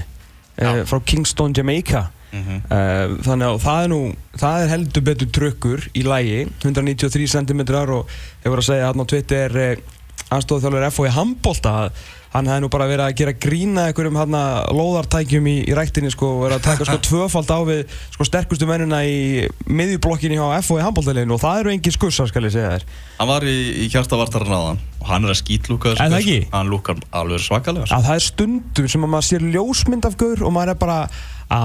Uh, 0.58 0.80
frá 0.88 0.98
Kingston, 1.04 1.52
Jamaica 1.54 2.08
Mhm. 2.36 2.60
uh, 2.68 3.16
þannig 3.26 3.48
að 3.50 3.60
það 3.66 3.82
er 3.82 3.92
nú 3.92 4.00
það 4.36 4.62
er 4.62 4.72
heldur 4.74 5.06
betur 5.10 5.32
trukkur 5.40 5.88
í 5.96 6.04
lægi 6.06 6.40
193 6.64 7.28
cm 7.34 7.60
og 7.96 8.16
hefur 8.44 8.62
að 8.62 8.68
segja 8.70 8.90
hann 8.90 9.02
á 9.02 9.10
Twitter 9.10 9.58
uh, 9.64 9.94
aðstofþjálfur 10.36 10.90
FO 10.90 11.06
í 11.06 11.14
handbólta 11.14 11.72
að 11.86 12.06
hann 12.36 12.48
hefði 12.50 12.62
nú 12.64 12.68
bara 12.72 12.88
verið 12.90 13.04
að 13.06 13.14
gera 13.20 13.32
grína 13.40 13.84
einhverjum 13.88 14.18
hann 14.18 14.34
lóðartækjum 14.76 15.46
í, 15.48 15.54
í 15.70 15.76
ræktinni 15.76 16.10
sko 16.12 16.32
verið 16.42 16.58
að 16.58 16.66
taka 16.66 16.86
sko 16.88 16.98
tvöfald 17.08 17.52
á 17.54 17.58
við 17.68 17.94
sko 18.12 18.26
sterkustu 18.28 18.68
mennina 18.68 18.98
í 19.06 19.46
miðjublokkinni 19.70 20.36
á 20.42 20.58
FO 20.66 20.80
í 20.80 20.84
handbóltaleginu 20.84 21.36
og 21.38 21.42
það 21.44 21.62
eru 21.62 21.72
engin 21.76 21.94
skussar 21.94 22.28
skal 22.28 22.44
ég 22.48 22.56
segja 22.56 22.74
þér 22.74 22.84
Hann 23.20 23.30
var 23.30 23.46
í, 23.48 23.56
í 23.86 23.88
kjartavartarinn 23.94 24.58
áðan 24.58 24.82
og 25.00 25.08
hann 25.12 25.24
er 25.28 25.32
að 25.32 25.40
skýtlúka 25.44 25.94
það 25.96 26.18
ekki? 26.20 26.38
Hann 26.52 26.74
lúkar 26.74 27.00
alveg 27.14 27.46
svakalega 27.46 27.86
sko. 27.88 27.96
að 27.96 28.10
það 28.10 28.20
er 28.20 28.26
stundum 28.26 28.92
sem 28.92 29.06
að 29.06 29.14
maður 29.14 29.30
sér 29.30 29.48
ljósmynd 29.54 30.10
af 30.10 30.20
gaur 30.20 30.44
og 30.44 30.56
maður 30.58 30.74
er 30.74 30.80
bara 30.82 31.00
á 31.48 31.62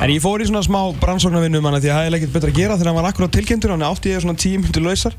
En 0.00 0.10
ég 0.10 0.20
fór 0.24 0.40
í 0.42 0.46
svona 0.48 0.62
smá 0.64 0.80
brannsóknarvinnu 1.00 1.60
hana 1.64 1.80
því 1.82 1.90
að 1.92 1.98
það 1.98 2.06
er 2.10 2.16
ekkert 2.18 2.32
betra 2.38 2.50
að 2.50 2.58
gera 2.58 2.76
þegar 2.78 2.90
hann 2.92 2.98
var 3.02 3.08
akkurat 3.10 3.32
tilkyndur 3.36 3.74
hann 3.74 3.82
átti 3.86 4.12
ég 4.14 4.22
svona 4.24 4.38
tíu 4.40 4.58
myndir 4.62 4.82
lausar. 4.86 5.14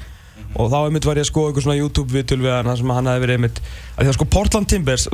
Og 0.55 0.69
þá 0.71 0.77
einmitt 0.87 1.05
var 1.07 1.19
ég 1.19 1.25
að 1.25 1.29
skoða 1.31 1.49
eitthvað 1.51 1.65
svona 1.67 1.77
YouTube-vitul 1.79 2.39
við 2.43 2.53
hann 2.55 2.77
sem 2.79 2.91
hann 2.95 3.07
hefði 3.11 3.23
verið 3.25 3.37
einmitt 3.39 3.57
að 3.95 4.01
því 4.05 4.09
að 4.11 4.17
sko 4.17 4.27
Portland 4.35 4.69
Timbers, 4.71 5.07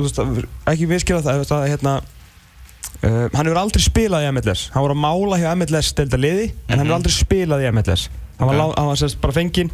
ekki 0.70 0.88
viðskila 0.90 1.22
það, 1.26 1.34
þú 1.34 1.42
veist, 1.44 1.54
að 1.58 1.70
hérna 1.72 1.94
uh, 2.02 3.30
hann 3.34 3.48
hefur 3.50 3.62
aldrei 3.62 3.82
spilað 3.86 4.26
í 4.28 4.32
MLS 4.36 4.68
hann 4.76 4.86
var 4.86 4.94
að 4.96 5.02
mála 5.02 5.40
hjá 5.42 5.50
MLS 5.58 5.94
delta 5.98 6.20
liði 6.22 6.52
en 6.68 6.76
hann 6.78 6.84
hefur 6.86 6.98
aldrei 7.00 7.16
spilað 7.16 7.66
í 7.66 7.72
MLS 7.74 8.08
hann 8.38 8.48
var, 8.52 8.56
Ok. 8.56 8.62
lá- 8.62 8.76
hann 8.78 8.90
var 8.92 9.02
sérst 9.02 9.22
bara 9.24 9.34
fenginn 9.38 9.72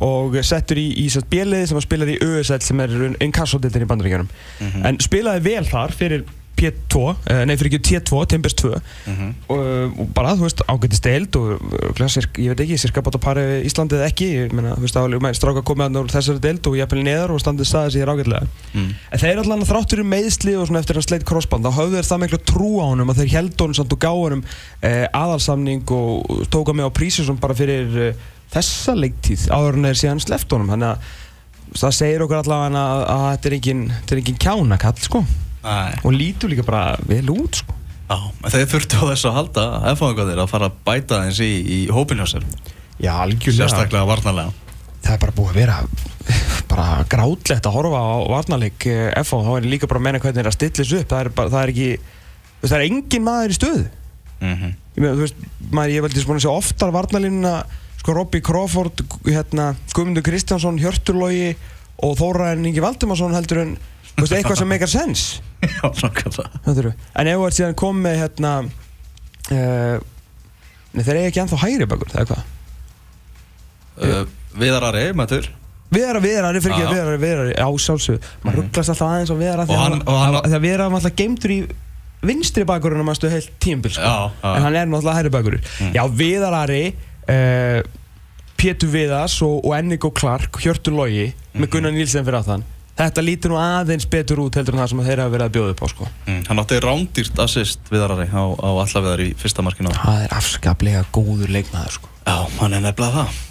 og 0.00 0.36
settur 0.46 0.78
í, 0.80 0.86
í 1.04 1.06
sérst 1.12 1.28
B-liði 1.32 1.68
sem 1.68 1.76
hann 1.76 1.84
spilar 1.84 2.08
í 2.12 2.16
USL 2.24 2.60
sem 2.64 2.80
er 2.80 2.92
inkassodildin 3.20 3.84
í 3.84 3.88
bandaríkjunum. 3.90 4.28
Mhm. 4.60 4.84
en 4.88 4.98
spilaði 5.04 5.42
vel 5.50 5.64
þar 5.68 5.92
fyrir 5.96 6.24
P2, 6.60 7.02
eh, 7.32 7.42
nei 7.48 7.56
fyrir 7.56 7.72
ekki 7.72 7.80
T2, 7.88 8.20
Timbers 8.28 8.54
2 8.60 8.74
Mhm. 9.06 9.30
og, 9.48 9.98
og 10.04 10.10
bara, 10.14 10.34
þú 10.36 10.44
veist, 10.46 10.60
ágættist 10.68 11.02
deild 11.06 11.36
og 11.40 11.60
sirk, 12.10 12.36
ég 12.38 12.52
veit 12.52 12.60
ekki, 12.66 12.78
cirka 12.78 13.00
bátt 13.02 13.16
að 13.16 13.40
við 13.40 13.64
Íslandi 13.70 13.96
eða 13.96 14.08
ekki, 14.10 14.28
ég 14.36 14.52
meina, 14.52 14.74
þú 14.76 14.84
veist, 14.84 14.98
álega 15.00 15.32
stráka 15.38 15.62
komið 15.64 15.86
að 15.88 16.00
úr 16.02 16.12
þessari 16.12 16.42
deild 16.44 16.66
og 16.68 16.76
jafnvel 16.76 17.04
neðar 17.06 17.34
og 17.34 17.40
standið 17.40 17.68
staðið 17.70 17.94
sér 17.96 18.12
ágætlega. 18.12 18.46
Mm. 18.74 18.90
en 19.12 19.18
þeir 19.18 19.40
allan 19.42 19.64
þráttur 19.66 20.00
um 20.04 20.10
meðsli 20.10 20.56
og 20.58 20.68
svona 20.68 20.82
eftir 20.82 20.96
að 21.00 21.06
sleitt 21.08 21.24
crossband, 21.28 21.64
þá 21.64 21.72
höfðu 21.78 21.96
þeir 21.98 22.10
það 22.10 22.22
miklu 22.24 22.40
trú 22.50 22.70
á 22.80 22.84
honum 22.90 23.08
og 23.10 23.16
þeir 23.16 23.32
held 23.34 23.56
honum 23.60 23.74
samt 23.74 23.92
og 23.96 23.98
gáðu 24.04 24.24
honum 24.26 24.44
eh, 24.82 25.06
aðalsamning 25.14 25.84
og 25.90 26.46
tóka 26.50 26.74
mig 26.74 26.84
á 26.86 26.90
prísi 26.92 27.24
sem 27.26 27.36
bara 27.40 27.54
fyrir 27.54 27.96
eh, 28.10 28.14
þessa 28.52 28.94
leiktíð 28.98 29.48
áður 29.50 29.78
en 29.78 29.88
þeir 29.90 30.00
síðan 30.02 30.20
sleft 30.24 30.50
honum. 30.52 30.70
Þannig 30.74 30.90
að 30.90 30.98
það 31.80 31.94
segir 31.94 32.24
okkur 32.24 32.40
allavega 32.42 32.82
að, 32.82 33.04
að 33.14 33.26
þetta 33.30 33.48
er 33.50 33.56
engin, 33.60 33.84
engin 34.18 34.40
kjánakall, 34.42 34.98
sko 34.98 35.24
Nei. 35.60 35.92
og 36.00 36.14
lítur 36.16 36.52
líka 36.52 36.64
bara 36.66 36.96
vel 37.08 37.26
út, 37.34 37.60
sko. 37.62 37.76
Já, 38.10 38.16
þeir 38.50 38.70
þurftu 38.72 39.00
á 39.00 39.04
þessu 39.12 39.28
að 39.30 39.36
halda 39.36 39.64
F-fangarnir 39.92 40.42
að 40.42 40.50
fara 40.50 40.70
að 40.70 40.78
bæta 40.88 41.20
eins 41.26 41.38
í, 41.44 41.50
í 41.62 41.78
hópin 41.94 42.18
hjá 42.18 42.26
sér. 42.32 42.46
Já, 42.98 43.12
algjörlega. 43.22 43.68
Sérstaklega 43.68 44.08
varnarlega. 44.08 44.54
Það 45.00 45.14
er 45.14 45.20
bara 45.22 45.36
búið 45.36 45.52
að 45.52 45.60
vera 45.60 45.76
bara 46.72 46.88
grátlegt 47.12 47.68
að 47.68 47.76
horfa 47.76 48.00
á 48.02 48.10
varnarleik 48.34 48.86
eh, 48.90 49.06
FH, 49.22 49.44
þá 49.46 49.52
er 49.56 49.70
líka 49.70 49.88
bara 49.90 50.02
að 50.02 50.06
menna 50.08 50.22
hvernig 50.22 50.40
það 50.40 50.44
er 50.44 50.50
að 50.50 50.58
stilla 50.58 50.80
þessu 50.80 51.00
upp, 51.00 51.08
það 51.12 51.22
er, 51.22 51.32
bara, 51.38 51.52
það 51.54 51.62
er 51.62 51.72
ekki 51.74 51.90
það 52.60 52.76
er 52.76 52.86
engin 52.88 53.26
maður 53.26 53.54
í 53.54 53.58
stöðu. 53.60 53.88
Mm 54.40 54.70
ég 54.96 55.04
meina, 55.04 55.16
þú 55.16 55.24
veist, 55.24 55.44
maður, 55.70 55.94
ég 55.94 56.04
veldi 56.06 56.24
svona 56.24 56.40
að 56.40 56.46
sjá 56.46 56.52
oftar 56.52 56.94
varnarlínuna, 56.94 57.54
sko 58.00 58.14
Robby 58.16 58.40
Crawford 58.44 59.02
hérna, 59.28 59.70
Guðmundur 59.94 60.24
Kristjánsson 60.26 60.80
Hjörturlogi 60.80 61.54
og 62.04 62.16
Þóraðin 62.18 62.66
Ingi 62.70 62.82
Valdimarsson 62.84 63.36
heldur 63.36 63.62
en, 63.64 63.74
þú 64.16 64.24
veist, 64.24 64.32
eitthvað 64.36 64.58
sem 64.62 64.68
meikar 64.68 64.88
sens 64.92 65.24
Já, 65.60 65.84
nákvæmlega 66.02 66.94
en 67.20 67.26
ef 67.30 67.36
þú 67.38 67.46
ert 67.46 67.58
síðan 67.58 67.74
komið 67.80 68.02
með 68.06 68.16
hérna 68.22 68.52
uh, 68.64 69.96
nei, 70.92 71.02
þeir 71.04 71.16
eiga 71.20 71.28
ekki 71.30 71.42
ennþá 71.44 71.58
hægri 71.64 71.86
bakur, 71.90 72.10
það 72.12 72.20
er 72.24 72.30
hvað 72.30 72.42
uh, 74.00 74.24
Viðarari, 74.60 75.04
mætur 75.14 75.50
Viðara, 75.90 76.20
viðara, 76.22 76.50
fyrir 76.62 76.74
ekki 76.76 76.82
Já. 76.84 76.88
að 76.88 76.94
viðara, 76.94 77.18
viðara, 77.18 77.52
já 77.58 77.66
sjálfsög 77.84 78.26
maður 78.44 78.50
Mhm. 78.52 78.58
rugglast 78.60 78.90
alltaf 78.92 79.08
aðeins 79.10 79.30
á 79.30 79.36
viðara 79.40 79.64
Og 79.66 79.78
hann- 79.80 80.02
og 80.06 80.18
hann- 80.22 80.44
þegar 80.46 80.60
viðara 80.64 80.84
var 80.90 81.00
alltaf 81.00 81.16
geimtur 81.18 81.50
í 81.50 81.60
vinstri 82.22 82.64
bakurinn 82.68 83.00
að 83.00 83.06
maður 83.08 83.18
stuði 83.18 83.32
heilt 83.32 83.50
tímbil 83.64 83.90
sko. 83.96 84.30
En 84.44 84.62
hann 84.62 84.76
er 84.76 84.86
náttúrulega 84.86 85.16
hægri 85.18 85.30
bakurinn 85.34 85.64
Mm. 85.80 85.92
já, 85.94 86.02
viðarari 86.20 86.94
uh, 87.28 87.82
Pétur 88.60 88.90
Viðas 88.92 89.38
og, 89.42 89.64
og 89.64 89.72
Ennigo 89.74 90.10
Clark 90.14 90.52
Hjörtur 90.62 90.92
Logi 90.94 91.32
með 91.54 91.66
Mhm. 91.66 91.70
Gunnar 91.72 91.92
Nílsen 91.92 92.24
fyrir 92.24 92.38
aftan 92.38 92.64
þetta 93.00 93.24
lítur 93.24 93.54
nú 93.54 93.58
aðeins 93.60 94.06
betur 94.10 94.42
út 94.44 94.56
heldur 94.60 94.76
en 94.76 94.82
það 94.84 94.90
sem 94.92 95.04
þeir 95.08 95.22
hafa 95.24 95.34
verið 95.34 95.46
að 95.48 95.54
bjóða 95.56 95.74
upp 95.74 95.84
á 95.84 95.86
sko. 95.92 96.08
mm. 96.26 96.40
Hann 96.48 96.62
átti 96.62 96.80
rándýrt 96.84 97.44
assist 97.44 97.92
Viðarari 97.92 98.26
á, 98.30 98.42
á 98.44 98.68
allaveðar 98.70 99.22
í 99.24 99.30
fyrsta 99.40 99.64
markinu 99.66 99.92
það 99.96 100.24
er 100.26 100.34
afskaplega 100.40 101.04
góður 101.14 101.54
leikmaður 101.56 101.96
sko. 102.00 102.10
Já, 102.26 102.36
hann 102.60 102.76
er 102.76 102.84
nefnilega 102.88 103.22
það 103.22 103.46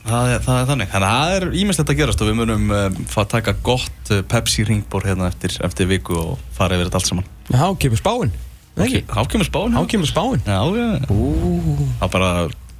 Það 0.00 0.30
er, 0.32 0.38
það 0.40 0.58
er 0.58 0.68
þannig, 0.70 0.88
þannig 0.88 1.10
að 1.10 1.18
það 1.20 1.34
er 1.36 1.44
ímestlegt 1.60 1.90
að 1.92 1.98
gerast 1.98 2.22
og 2.24 2.28
við 2.30 2.36
munum 2.38 2.70
um, 2.72 2.94
fara 3.12 3.26
að 3.26 3.32
taka 3.34 3.52
gott 3.66 4.12
uh, 4.14 4.22
Pepsi 4.32 4.64
ringbór 4.64 5.04
hérna 5.10 5.26
eftir, 5.28 5.52
eftir 5.66 5.90
viku 5.90 6.16
og 6.16 6.46
fara 6.56 6.78
yfir 6.78 6.88
þetta 6.88 7.00
allt 7.02 7.10
saman 7.10 7.26
þá 7.50 7.66
kemur 7.84 8.00
spáin 8.00 8.32
ekki? 8.80 9.02
Þá 9.10 9.20
kemur 9.34 9.48
spáin 9.50 9.76
þá 9.76 9.82
kemur 9.92 10.08
spáin 10.08 10.40
Já, 10.48 10.60
já, 10.72 10.88
Ú, 11.12 11.84
þá 12.00 12.06
bara 12.16 12.30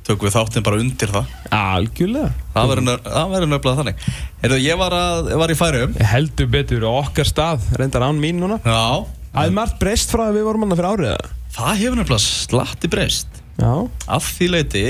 tökum 0.06 0.28
við 0.28 0.34
þáttinn 0.36 0.64
bara 0.66 0.80
undir 0.82 1.12
það. 1.14 1.26
Algjörlega. 1.54 2.30
Það 2.54 2.70
verður 2.72 2.86
nö- 2.88 3.02
það 3.04 3.32
verður 3.34 3.50
nefnilega 3.52 3.80
þannig. 3.80 4.06
Heyrðu, 4.42 4.58
ég 4.64 4.78
var, 4.80 4.96
að, 5.00 5.30
var 5.42 5.50
í 5.54 5.58
færum 5.60 5.94
heldur 6.12 6.48
betur 6.50 6.86
okkar 6.90 7.28
stað, 7.28 7.66
reyndar 7.78 8.06
án 8.08 8.18
mín 8.22 8.40
núna. 8.42 8.60
Já, 8.64 9.06
Það 9.30 9.46
er 9.46 9.52
margt 9.54 9.76
breyst 9.78 10.10
frá 10.10 10.24
að 10.26 10.40
við 10.40 10.46
vorum 10.48 10.64
annað 10.66 10.80
fyrir 10.80 10.90
árið 10.90 11.10
eða? 11.12 11.28
það 11.54 11.76
hefur 11.82 11.98
nefnilega 12.00 12.24
slatti 12.24 12.88
breyst. 12.90 13.40
Já. 13.60 13.72
Af 14.08 14.26
því 14.38 14.48
leiti 14.54 14.84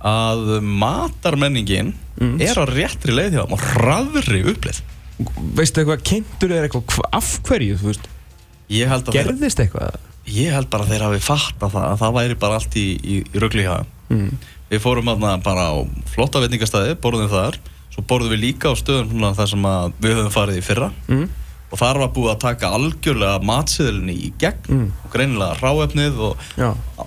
að 0.00 0.46
matarmenningin 0.64 1.92
Mm. 2.20 2.36
er 2.44 2.52
á 2.60 2.64
réttri 2.68 3.14
leið 3.16 3.32
hjá 3.32 3.42
þeim 3.46 3.52
og 3.56 3.62
hraðri 3.74 4.40
uppleið 4.52 4.80
Veistu 5.56 5.80
eitthvað, 5.80 6.02
kynntur 6.04 6.52
er 6.52 6.66
eitthvað, 6.66 6.84
hva- 6.92 7.08
af 7.16 7.28
hverju, 7.48 7.76
þú 7.80 7.86
veist? 7.90 8.08
Ég 8.68 8.88
held, 8.88 9.04
að 9.08 9.12
þeir, 9.16 9.24
Gerðist 9.30 9.60
eitthvað? 9.64 9.96
ég 10.28 10.52
held 10.52 10.68
bara 10.70 10.84
að 10.84 10.90
þeir 10.92 11.04
hafi 11.06 11.20
fattað 11.24 11.72
það 11.74 11.86
að 11.90 11.98
það 12.02 12.14
væri 12.18 12.36
bara 12.40 12.54
allt 12.60 12.76
í, 12.76 12.84
í, 13.00 13.16
í 13.24 13.38
Mm. 14.10 14.30
Við 14.70 14.82
fórum 14.84 15.08
aðna 15.12 15.36
bara 15.42 15.68
á 15.70 15.76
flotta 16.10 16.42
veitingastæði, 16.42 16.96
borðum 17.02 17.30
þar 17.32 17.60
Svo 17.90 18.04
borðum 18.06 18.30
við 18.36 18.44
líka 18.44 18.70
á 18.70 18.74
stöðum 18.78 19.24
þar 19.34 19.48
sem 19.50 19.64
að 19.66 19.92
við 20.02 20.16
höfum 20.18 20.34
farið 20.34 20.60
í 20.60 20.66
fyrra 20.66 20.90
Mm. 21.08 21.28
Og 21.70 21.78
þar 21.78 22.00
var 22.02 22.08
búið 22.10 22.30
að 22.32 22.38
taka 22.42 22.68
algjörlega 22.74 23.42
matsiðilni 23.46 24.14
í 24.26 24.32
gegn 24.42 24.70
Mm. 24.70 24.86
Og 25.04 25.12
greinilega 25.12 25.58
ráefnið 25.60 26.18
og 26.28 26.40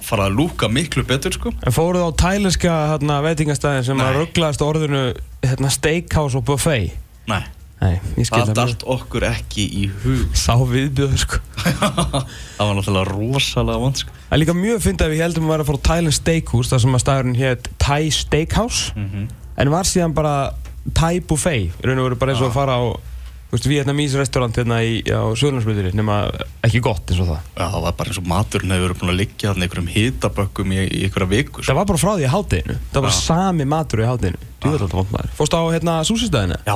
fara 0.04 0.30
að 0.30 0.38
lúka 0.40 0.70
miklu 0.72 1.04
betur 1.08 1.36
sko 1.36 1.52
En 1.64 1.76
fóruð 1.76 2.08
á 2.08 2.12
tæliska 2.16 2.76
hérna, 2.94 3.22
veitingastæðin 3.24 3.84
sem 3.90 4.00
að 4.00 4.12
Nei. 4.12 4.20
rugglaðist 4.22 4.64
orðinu 4.64 5.04
hérna, 5.44 5.70
steakhouse 5.72 6.40
og 6.40 6.46
buffet 6.48 6.96
Nei, 7.28 7.44
Nei, 7.84 8.00
það 8.16 8.34
það 8.48 8.54
dalt 8.62 8.84
okkur 8.96 9.28
ekki 9.28 9.68
í 9.84 9.86
hug. 10.04 10.26
Sá 10.38 10.54
viðbjöður 10.56 11.24
sko. 11.26 11.40
Það 12.58 12.64
var 12.64 12.76
náttúrulega 12.78 13.06
rosalega 13.12 13.82
vond 13.84 14.00
sko. 14.00 14.18
Það 14.30 14.36
er 14.38 14.42
líka 14.44 14.56
mjög 14.58 14.84
fyndið 14.88 15.06
að 15.06 15.14
við 15.14 15.24
heldum 15.26 15.48
að 15.48 15.54
vera 15.54 15.66
að 15.66 15.70
fara 15.72 15.82
á 15.84 15.88
Thailand 15.90 16.18
Steakhouse 16.18 16.72
þar 16.72 16.84
sem 16.84 16.98
að 16.98 17.04
staðurinn 17.04 17.40
hétt 17.42 17.72
Thai 17.84 18.04
Steakhouse 18.16 18.94
mm 18.96 19.26
en 19.58 19.70
var 19.74 19.86
síðan 19.86 20.14
bara 20.18 20.54
Thai 20.98 21.22
Buffet. 21.22 21.74
Í 21.78 21.86
raun 21.86 22.02
og 22.02 22.08
veru 22.10 22.20
bara 22.20 22.34
eins 22.34 22.42
og 22.44 22.50
að 22.50 22.56
fara 22.58 22.78
á 22.80 22.84
Vietnamese 23.54 24.18
restaurant 24.18 24.56
hérna 24.58 24.80
í, 24.82 25.04
á 25.14 25.30
Söðlandsbyrðinni 25.38 25.94
nema 26.00 26.24
ekki 26.66 26.82
gott 26.82 27.12
eins 27.14 27.22
og 27.22 27.30
það. 27.30 27.52
Já, 27.54 27.66
það 27.70 27.84
var 27.86 27.96
bara 28.00 28.10
eins 28.10 28.20
og 28.20 28.28
maturinn 28.32 28.74
hefur 28.74 28.88
verið 28.88 29.02
búin 29.04 29.14
að 29.14 29.20
liggja 29.20 29.52
þarna 29.52 29.62
í 29.62 29.68
einhverjum 29.68 29.92
hitabökkum 29.94 30.74
í, 30.74 30.80
í 30.82 31.04
einhverja 31.06 31.30
viku 31.36 31.60
sko. 31.60 31.68
Það 31.70 31.80
var 31.80 31.90
bara 31.92 32.02
frá 32.02 32.12
því 32.16 32.26
í 32.26 32.32
hátteginu 32.34 32.78
Það 32.96 33.06
var 33.06 33.14
Já. 33.14 33.20
sami 33.20 33.68
matur 33.70 34.02
í 34.02 34.10
vond 34.98 35.14
maður. 35.14 35.36
Fórst 35.38 35.54
á 35.54 35.62
hérna 35.70 36.00
súsistæðinu 36.10 36.58
Já, 36.66 36.76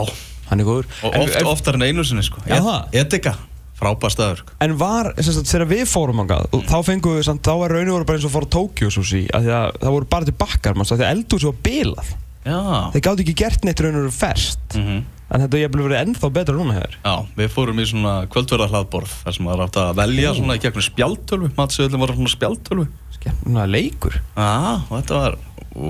Hann 0.49 0.63
er 0.63 0.67
góður. 0.67 0.89
Og 1.03 1.17
oft, 1.23 1.37
oftar 1.53 1.77
en 1.77 1.87
einu 1.87 2.05
sinni 2.07 2.25
sko. 2.25 2.43
Það? 2.47 2.69
Etika, 3.01 3.33
frábær 3.79 4.13
staður 4.13 4.43
sko. 4.43 4.55
En 4.63 4.77
var, 4.79 5.11
þegar 5.17 5.67
við 5.71 5.83
fórum 5.91 6.23
angað 6.23 6.47
og 6.55 6.63
þá 6.69 6.77
fengum 6.87 7.17
við, 7.17 7.33
þá 7.45 7.51
var 7.63 7.75
raun 7.75 7.91
og 7.91 7.99
voru 7.99 8.09
bara 8.11 8.21
eins 8.21 8.87
og 8.87 8.95
sushi 8.95 9.25
að 9.33 9.49
því 9.49 9.53
að 9.57 9.67
það 9.83 9.97
voru 9.97 10.09
bara 10.15 10.29
til 10.29 10.37
bakkar 10.45 10.79
manns, 10.79 10.93
að 10.93 11.03
því 11.03 11.07
að 11.07 11.13
eldhúsi 11.17 11.51
var 11.51 11.61
bilað. 11.67 12.15
Já. 12.47 12.57
Þeir 12.93 13.05
gátt 13.09 13.21
ekki 13.25 13.37
gert 13.43 13.67
neitt 13.67 13.83
raun 13.83 13.99
og 13.99 14.03
voru 14.07 14.17
ferst 14.23 14.79
mm 14.79 15.05
en 15.27 15.41
þetta 15.43 15.59
hefði 15.59 15.81
verið 15.83 15.97
ennþá 15.97 16.27
betra 16.31 16.53
núna 16.55 16.77
hér 16.77 16.93
Já, 17.01 17.15
við 17.35 17.49
fórum 17.51 17.81
í 17.83 17.87
svona 17.89 18.13
kvöldverða 18.31 18.69
hlaðborð 18.71 19.15
þar 19.25 19.35
sem 19.35 19.43
maður 19.43 19.63
átti 19.65 19.81
að 19.81 19.97
velja 19.99 20.29
svona 20.37 20.55
í 20.55 20.61
gegnum 20.63 20.85
spjaltölvu 20.85 21.49
Matsöðlum 21.57 22.03
var 22.05 22.13
svona 22.15 22.31
spjaltölvu 22.31 22.85
skemmuna 23.17 23.67
leikur. 23.69 24.17
Já, 24.37 24.81
og 24.87 24.93
þetta 24.93 25.21
var 25.21 25.37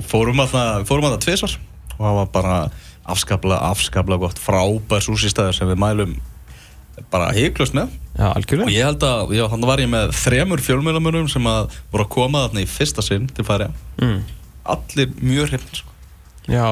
fórum 0.08 0.42
að 0.42 0.52
það, 0.54 0.84
fórum 0.88 1.08
að 1.08 1.14
það 1.14 1.24
tvisvar. 1.26 1.56
Og 1.94 2.04
það 2.04 2.18
var 2.18 2.30
bara 2.34 2.58
afskaplega, 3.12 3.60
afskaplega 3.72 4.22
gott 4.26 4.40
frábær 4.42 5.04
súsistæður 5.04 5.56
sem 5.56 5.70
við 5.70 5.80
mælum 5.82 6.14
bara 7.12 7.30
heiklust 7.34 7.76
með. 7.76 7.92
Já, 8.18 8.32
og 8.34 8.70
ég 8.72 8.82
held 8.82 9.04
að, 9.06 9.34
já, 9.36 9.44
hann 9.52 9.66
var 9.70 9.80
ég 9.82 9.90
með 9.90 10.10
þremur 10.18 10.62
fjölmjölamönum 10.66 11.28
sem 11.30 11.44
að 11.46 11.76
voru 11.92 12.06
að 12.06 12.14
koma 12.16 12.46
þarna 12.46 12.64
í 12.64 12.70
fyrsta 12.70 13.04
sinn 13.06 13.28
til 13.30 13.46
færi 13.46 13.68
mm. 14.02 14.16
allir 14.74 15.12
mjög 15.20 15.52
hrifn 15.52 15.78
sko. 15.78 15.94
Já. 16.50 16.66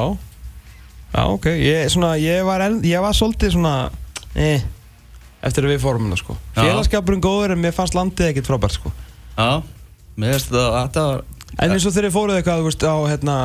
Já, 1.12 1.23
ok, 1.23 1.47
ég, 1.55 1.87
svona, 1.95 2.16
ég 2.19 2.43
var, 2.45 2.66
ég 2.83 3.05
var 3.05 3.14
svolítið 3.14 3.55
svona 3.55 3.76
eh, 4.35 4.66
eftir 5.47 5.69
að 5.69 5.76
við 5.76 5.85
fórum 5.87 6.09
hérna 6.09 6.19
sko. 6.19 6.37
Félagskapurinn 6.59 7.23
góður 7.25 7.55
en 7.55 7.62
mér 7.62 7.76
fannst 7.76 7.97
landið 7.97 8.33
ekkert 8.33 8.50
frábært 8.50 8.81
sko. 8.81 8.93
Já, 9.38 9.62
mér 10.19 10.35
finnst 10.35 10.50
þetta, 10.50 10.69
þetta 10.83 11.09
var 11.12 11.25
En 11.57 11.73
eins 11.73 11.87
og 11.88 11.95
þegar 11.95 12.11
þið 12.11 12.16
fóruð 12.16 12.38
eitthvað, 12.38 12.59
þú 12.59 12.66
veist, 12.69 12.83
á 12.85 12.97
hérna, 13.09 13.37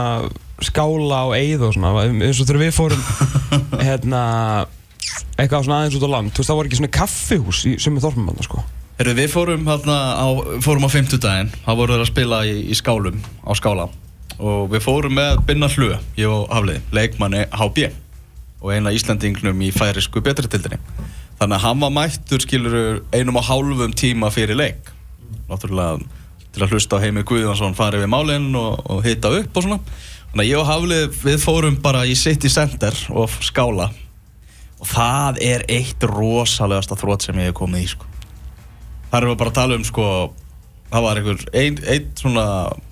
skála 0.65 1.23
og 1.29 1.33
eið 1.37 1.65
og 1.67 1.73
svona, 1.75 2.05
eins 2.07 2.41
og 2.41 2.49
þegar 2.49 2.61
við 2.61 2.75
fórum 2.75 3.01
hérna, 3.87 4.21
eitthvað 5.37 5.65
svona 5.65 5.79
aðeins 5.81 5.97
út 5.97 6.05
á 6.05 6.13
land, 6.15 6.33
þú 6.33 6.43
veist, 6.43 6.51
það 6.51 6.59
voru 6.59 6.71
ekki 6.71 6.79
svona 6.81 6.93
kaffihús 6.99 7.63
í 7.69 7.73
sömu 7.81 8.03
þorfum 8.03 8.29
hann, 8.31 8.45
sko. 8.45 8.63
Herru, 8.99 9.15
við 9.17 9.33
fórum 9.33 9.65
hérna 9.69 9.97
á, 10.13 10.27
fórum 10.61 10.85
á 10.85 10.89
fimmtudaginn, 10.93 11.51
það 11.65 11.81
voru 11.81 11.97
þeir 11.97 12.05
að 12.05 12.11
spila 12.11 12.43
í, 12.45 12.55
í 12.69 12.77
skálum, 12.77 13.17
á 13.41 13.51
skála 13.57 13.89
og 14.41 14.71
við 14.71 14.85
fórum 14.85 15.17
með 15.17 15.41
Binna 15.45 15.69
Hlu, 15.69 15.91
ég 16.17 16.29
og 16.29 16.47
Hafliði, 16.49 16.81
leikmanni 16.95 17.43
HB 17.53 17.91
og 18.61 18.71
eina 18.73 18.93
Íslandingnum 18.93 19.61
í 19.65 19.71
færisku 19.73 20.21
betritildinni. 20.23 20.79
Þannig 21.41 21.57
að 21.57 21.63
hann 21.65 21.81
var 21.81 21.93
mættur, 21.93 22.41
skilur, 22.43 23.01
einum 23.13 23.39
og 23.41 23.47
hálfum 23.47 23.93
tíma 23.97 24.29
fyrir 24.33 24.57
leik. 24.57 24.91
Náttúrulega 25.49 26.01
til 26.51 26.65
að 26.65 26.75
hlusta 26.75 26.99
á 26.99 27.03
Heimi 27.03 27.23
Guðvansson 27.25 27.77
farið 27.77 28.03
við 28.03 28.11
málinn 28.11 28.49
og, 28.59 28.81
og 28.91 29.05
hita 29.05 29.31
upp 29.39 29.57
og 29.57 29.65
svona. 29.65 29.79
Þannig 30.31 30.45
að 30.45 30.49
ég 30.49 30.61
og 30.61 30.67
Haflið, 30.69 31.17
við 31.25 31.41
fórum 31.43 31.77
bara 31.83 32.05
í 32.07 32.13
City 32.15 32.49
Center 32.51 32.95
og 33.11 33.33
skála 33.43 33.89
og 34.81 34.87
það 34.89 35.41
er 35.43 35.65
eitt 35.69 36.03
rosalegasta 36.07 36.95
þrótt 36.97 37.27
sem 37.27 37.41
ég 37.41 37.51
hef 37.51 37.57
komið 37.59 37.83
í, 37.83 37.89
sko. 37.91 38.07
Það 39.11 39.17
erum 39.19 39.33
við 39.33 39.41
bara 39.41 39.51
að 39.51 39.57
tala 39.59 39.77
um 39.77 39.83
sko 39.85 40.05
það 40.91 41.05
var 41.05 41.19
einhver 41.19 41.43
einn 41.61 41.81
ein 41.83 42.07
svona 42.19 42.45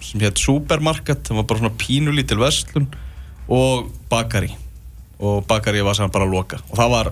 sem 0.04 0.24
hétt 0.24 0.44
supermarket, 0.44 1.24
það 1.28 1.40
var 1.40 1.48
bara 1.50 1.64
svona 1.64 1.80
pínulítil 1.80 2.40
verslun 2.40 2.92
og 3.50 3.90
bakari 4.12 4.52
og 5.20 5.42
bakari 5.48 5.82
var 5.84 5.98
sem 5.98 6.12
bara 6.12 6.28
að 6.28 6.36
loka 6.36 6.62
og 6.70 6.78
það 6.80 6.94
var, 6.94 7.10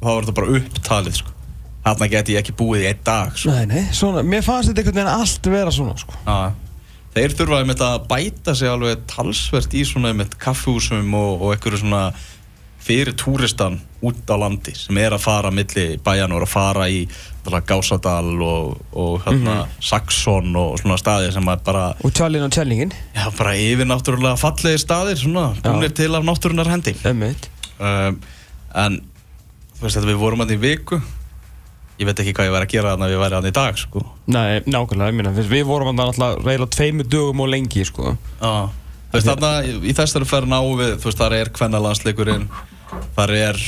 það 0.00 0.10
var 0.10 0.26
þetta 0.26 0.36
bara 0.40 0.58
upptalið 0.58 1.20
sko 1.20 1.38
þarna 1.82 2.08
geti 2.12 2.36
ég 2.36 2.42
ekki 2.42 2.54
búið 2.56 2.84
í 2.84 2.90
einn 2.92 3.00
dag 3.06 3.32
sko. 3.36 3.52
Nei, 3.52 3.64
nei, 3.70 3.86
svona, 3.96 4.22
mér 4.26 4.44
fannst 4.46 4.70
þetta 4.70 4.84
einhvern 4.84 5.00
veginn 5.00 5.14
allt 5.16 5.48
vera 5.50 5.72
svona, 5.74 5.96
sko. 5.98 6.18
Já, 6.26 6.52
þeir 7.12 7.34
þurfa 7.38 7.62
einmitt 7.62 7.82
að 7.84 8.04
bæta 8.10 8.54
sig 8.56 8.70
alveg 8.72 9.06
talsvert 9.10 9.74
í 9.76 9.84
svona 9.88 10.12
einmitt 10.12 10.38
kaffehúsum 10.40 11.12
og, 11.18 11.42
og 11.42 11.54
einhverju 11.54 11.82
svona 11.82 12.04
fyrir 12.82 13.14
túristan 13.14 13.78
út 14.02 14.26
á 14.26 14.34
landi 14.34 14.74
sem 14.74 14.96
er 14.98 15.14
að 15.14 15.22
fara 15.22 15.52
milli 15.54 15.84
bæjan 16.02 16.32
og 16.34 16.40
er 16.40 16.46
að 16.48 16.50
fara 16.50 16.88
í 16.90 17.04
Gásadal 17.42 18.38
og, 18.42 18.76
og 18.94 19.22
hérna 19.24 19.64
Saxon 19.82 20.54
og 20.58 20.76
svona 20.80 20.98
staði 20.98 21.32
sem 21.34 21.48
er 21.50 21.62
bara, 21.66 21.88
Og 22.02 22.14
tjálinn 22.14 22.46
og 22.46 22.52
tjælningin, 22.54 22.92
já, 23.14 23.24
bara 23.38 23.54
yfir 23.58 23.88
náttúrulega 23.90 24.38
fallegi 24.38 24.78
staðir 24.78 25.18
svona, 25.18 25.48
búinir 25.62 25.94
til 25.94 26.14
af 26.14 26.26
náttúrunar 26.26 26.70
hendi. 26.70 26.94
Um, 27.82 28.20
en 28.78 29.00
þú 29.78 29.82
veist 29.82 29.98
þetta 29.98 30.10
við 30.10 30.22
vorum 30.22 30.44
að 30.46 30.54
í 30.54 30.60
viku 30.62 31.00
ég 32.00 32.08
veit 32.08 32.22
ekki 32.22 32.34
hvað 32.36 32.48
ég 32.48 32.54
væri 32.56 32.68
að 32.68 32.72
gera 32.74 32.92
þannig 32.94 33.08
að 33.08 33.12
við 33.14 33.22
væri 33.22 33.38
að 33.38 33.48
í 33.48 33.54
dag 33.58 33.80
sko 33.80 34.04
Nei, 34.32 34.60
nákvæmlega, 34.66 35.10
ég 35.10 35.18
minna, 35.18 35.32
við 35.52 35.64
vorum 35.68 36.00
alltaf 36.04 36.38
reyla 36.46 36.68
tveimu 36.72 37.06
dögum 37.10 37.42
og 37.44 37.50
lengi, 37.52 37.84
sko. 37.88 38.14
Já, 38.40 38.52
þú 39.10 39.18
veist 39.18 39.30
þarna 39.30 39.52
í 39.66 39.96
þessari 39.98 40.30
ferð 40.30 40.52
ná 40.52 40.58
við, 40.62 40.94
þú 41.02 41.10
veist 41.10 41.22
þar 41.22 41.36
er 41.40 41.52
kvennalandsleikurinn, 41.58 42.48
þar 43.18 43.34
er, 43.36 43.60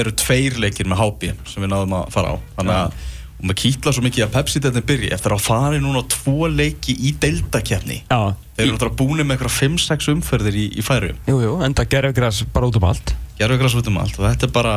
eru 0.00 0.16
tveir 0.24 0.58
leikir 0.64 0.90
með 0.90 1.04
HB 1.04 1.32
sem 1.52 1.64
við 1.64 1.72
náðum 1.74 1.96
að 2.00 2.12
fara 2.16 2.34
á, 2.34 2.36
þannig 2.58 2.78
að 2.80 3.00
og 3.40 3.46
maður 3.48 3.56
kýtla 3.62 3.92
svo 3.96 4.02
mikið 4.04 4.24
að 4.26 4.32
Pepsi-deltin 4.34 4.84
byrji 4.84 5.10
eftir 5.16 5.32
að 5.32 5.44
fara 5.46 5.78
núna 5.80 6.02
á 6.04 6.10
tvo 6.12 6.48
leiki 6.52 6.92
í 7.08 7.14
deildakefni 7.22 8.02
Já. 8.04 8.36
þeir 8.56 8.66
eru 8.66 8.74
náttúrulega 8.74 8.98
búin 9.00 9.22
með 9.24 9.36
eitthvað 9.38 9.54
5-6 9.56 10.08
umferðir 10.12 10.58
í, 10.60 10.64
í 10.76 10.84
færu 10.84 11.14
Jú, 11.24 11.38
jú, 11.40 11.54
enda 11.64 11.86
gerðugræs 11.88 12.42
bara 12.52 12.68
út 12.68 12.76
um 12.76 12.84
allt. 12.90 13.14
gerðu 13.40 13.56
ykkur 13.56 13.70
að 13.70 13.78
út 13.80 13.88
um 13.88 14.00
allt 14.02 14.18
og 14.20 14.26
þetta 14.26 14.46
er 14.48 14.52
bara, 14.58 14.74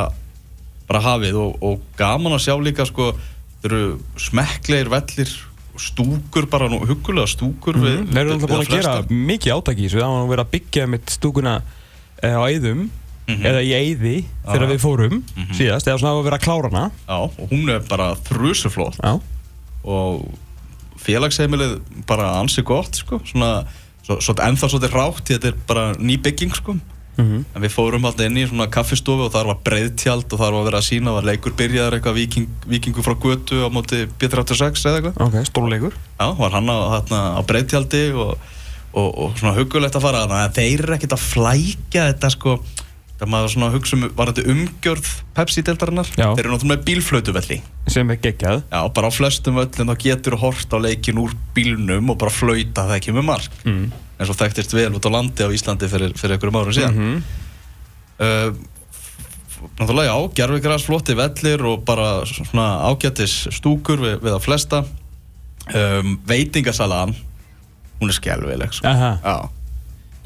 bara 0.88 1.00
hafið 1.00 1.38
og, 1.40 1.56
og 1.64 1.80
gaman 1.98 2.36
að 2.36 2.42
sjá 2.46 2.54
líka 2.60 2.86
sko, 2.88 3.12
þeir 3.62 3.72
eru 3.72 3.98
smekklegir 4.20 4.90
vellir 4.92 5.30
stúkur 5.80 6.46
bara, 6.46 6.68
nú, 6.70 6.78
hugulega 6.86 7.26
stúkur 7.26 7.74
við, 7.80 8.04
Mm. 8.04 8.10
Þeir 8.12 8.20
eru 8.20 8.34
alltaf 8.34 8.44
við 8.44 8.52
búin 8.52 8.66
að 8.66 8.74
gera 8.76 8.92
mikið 9.10 9.54
átaki 9.56 9.88
það 9.90 10.04
var 10.04 10.20
að 10.20 10.28
vera 10.34 10.44
að 10.44 10.52
byggja 10.52 10.84
mitt 10.92 11.10
stúkuna 11.16 11.54
eh, 12.22 12.30
á 12.36 12.42
Eyðum, 12.46 12.84
Mhm. 13.26 13.40
eða 13.48 13.60
í 13.64 13.70
Eyði, 13.72 14.24
þegar 14.44 14.66
Já. 14.68 14.70
við 14.74 14.80
fórum 14.84 15.22
síðast, 15.56 15.86
eða 15.88 15.98
svona 15.98 16.12
að 16.12 16.24
vera 16.28 16.36
að 16.38 16.44
klára 16.44 16.70
hana. 16.70 16.90
Já, 17.08 17.18
og 17.24 17.48
hún 17.50 17.70
er 17.72 17.80
bara 17.88 18.14
þrjusuflott 18.28 19.00
og 19.84 20.28
félagsheimilið 21.04 21.80
bara 22.06 22.30
ansi 22.40 22.62
gott 22.62 22.94
sko, 23.00 23.18
svona, 23.24 23.64
svo, 24.04 24.18
svo, 24.20 24.34
ennþá 24.44 24.68
svolítið 24.70 24.94
rátt 24.96 25.24
því 25.24 25.38
þetta 25.38 25.50
er 25.50 25.58
bara 25.68 25.86
ný 25.98 26.16
bygging 26.20 26.54
sko 26.54 26.76
Mm 27.16 27.44
en 27.54 27.62
við 27.62 27.72
fórum 27.74 28.06
alltaf 28.08 28.26
inn 28.26 28.38
í 28.40 28.46
svona 28.48 28.66
kaffistofu 28.72 29.26
og 29.26 29.32
þar 29.34 29.50
var 29.52 29.58
breiðtjald 29.66 30.32
og 30.32 30.40
þar 30.40 30.56
var 30.56 30.64
verið 30.68 30.78
að 30.80 30.86
sína 30.88 31.14
var 31.14 31.28
leikur 31.28 31.54
byrjaður 31.58 31.96
eitthvað 31.98 32.18
viking, 32.18 32.48
vikingu 32.66 33.04
frá 33.06 33.14
götu 33.14 33.60
á 33.62 33.68
móti 33.70 34.04
B36 34.18 34.86
eða 34.88 35.00
eitthvað. 35.00 35.20
Ok, 35.26 35.36
stórleikur. 35.50 35.94
Já, 36.18 36.26
var 36.38 36.56
hann 36.56 36.70
á, 36.70 36.78
á 37.38 37.40
breiðtjaldi 37.46 38.04
og, 38.12 38.34
og, 38.92 39.08
og 39.14 39.38
svona 39.38 39.54
hugulegt 39.58 39.94
að 39.94 40.06
fara 40.08 40.24
þannig 40.24 40.48
að 40.48 40.58
þeir 40.58 40.84
eru 40.84 40.96
ekkert 40.98 41.16
að 41.18 41.26
flækja 41.28 42.08
þetta 42.12 42.32
sko 42.34 42.58
það 43.20 43.30
maður 43.30 43.52
svona 43.54 43.68
hugsa 43.74 43.96
um 43.96 44.04
var 44.18 44.32
þetta 44.32 44.50
umgjörð 44.50 45.10
Pepsi-deltarinnar 45.36 46.08
þeir 46.34 46.44
eru 46.44 46.54
náttúrulega 46.54 46.72
með 46.74 46.84
bílflötuvelli 46.88 47.58
Sem 47.94 48.10
er 48.10 48.16
geggjað. 48.24 48.62
Já, 48.72 48.80
bara 48.96 49.08
á 49.08 49.12
flestum 49.14 49.58
öllum 49.62 49.90
þá 49.92 49.96
getur 50.02 50.36
hort 50.40 50.72
á 50.74 50.78
leikin 50.82 51.20
úr 51.22 51.34
bílnum 51.54 52.10
og 52.10 52.18
bara 52.18 52.32
flauta 52.34 52.86
það 52.88 52.96
ekki 52.98 53.14
með 53.14 53.26
mark 53.28 53.50
Mm. 53.64 53.92
eins 54.18 54.30
og 54.30 54.36
þekktist 54.40 54.74
vel 54.74 54.92
út 54.98 55.06
á 55.06 55.10
landi 55.14 55.42
á 55.46 55.50
Íslandi 55.54 55.88
fyrir, 55.90 56.12
fyrir 56.18 56.36
einhverjum 56.36 56.58
árum 56.60 56.74
síðan 56.74 56.94
Mhm. 56.98 57.22
uh, 58.20 58.52
Náttúrulega 59.78 60.10
já, 60.12 60.34
gerfigræs 60.36 60.84
flotti 60.84 61.14
vellir 61.16 61.62
og 61.64 61.84
bara 61.88 62.26
svona 62.28 62.66
ágættis 62.84 63.46
stúkur 63.54 63.96
við, 64.02 64.18
við 64.20 64.34
að 64.36 64.42
flesta 64.44 64.82
um, 64.84 66.18
Veitingasalan 66.28 67.14
hún 68.00 68.10
er 68.10 68.16
skelvileg 68.18 68.74
sko. 68.76 68.84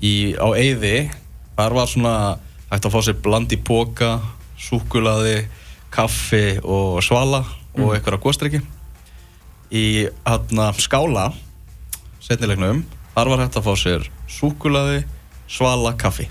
Í, 0.02 0.34
á 0.34 0.46
Eyði 0.58 1.10
þar 1.58 1.74
var 1.76 1.86
svona 1.90 2.14
hægt 2.70 2.88
að 2.88 2.94
fá 2.94 3.00
sér 3.06 3.18
bland 3.24 3.52
í 3.54 3.58
póka 3.64 4.18
súkulaði, 4.58 5.46
kaffi 5.94 6.58
og 6.64 6.98
svala 7.04 7.44
og 7.78 7.94
einhverja 7.94 8.20
góstriki 8.20 8.60
í 9.70 10.08
hérna 10.26 10.70
skála 10.80 11.28
setnilegnum, 12.24 12.82
þar 13.14 13.30
var 13.32 13.44
hægt 13.44 13.58
að 13.60 13.68
fá 13.68 13.74
sér 13.78 14.08
súkulaði, 14.28 15.04
svala, 15.48 15.94
kaffi 15.98 16.28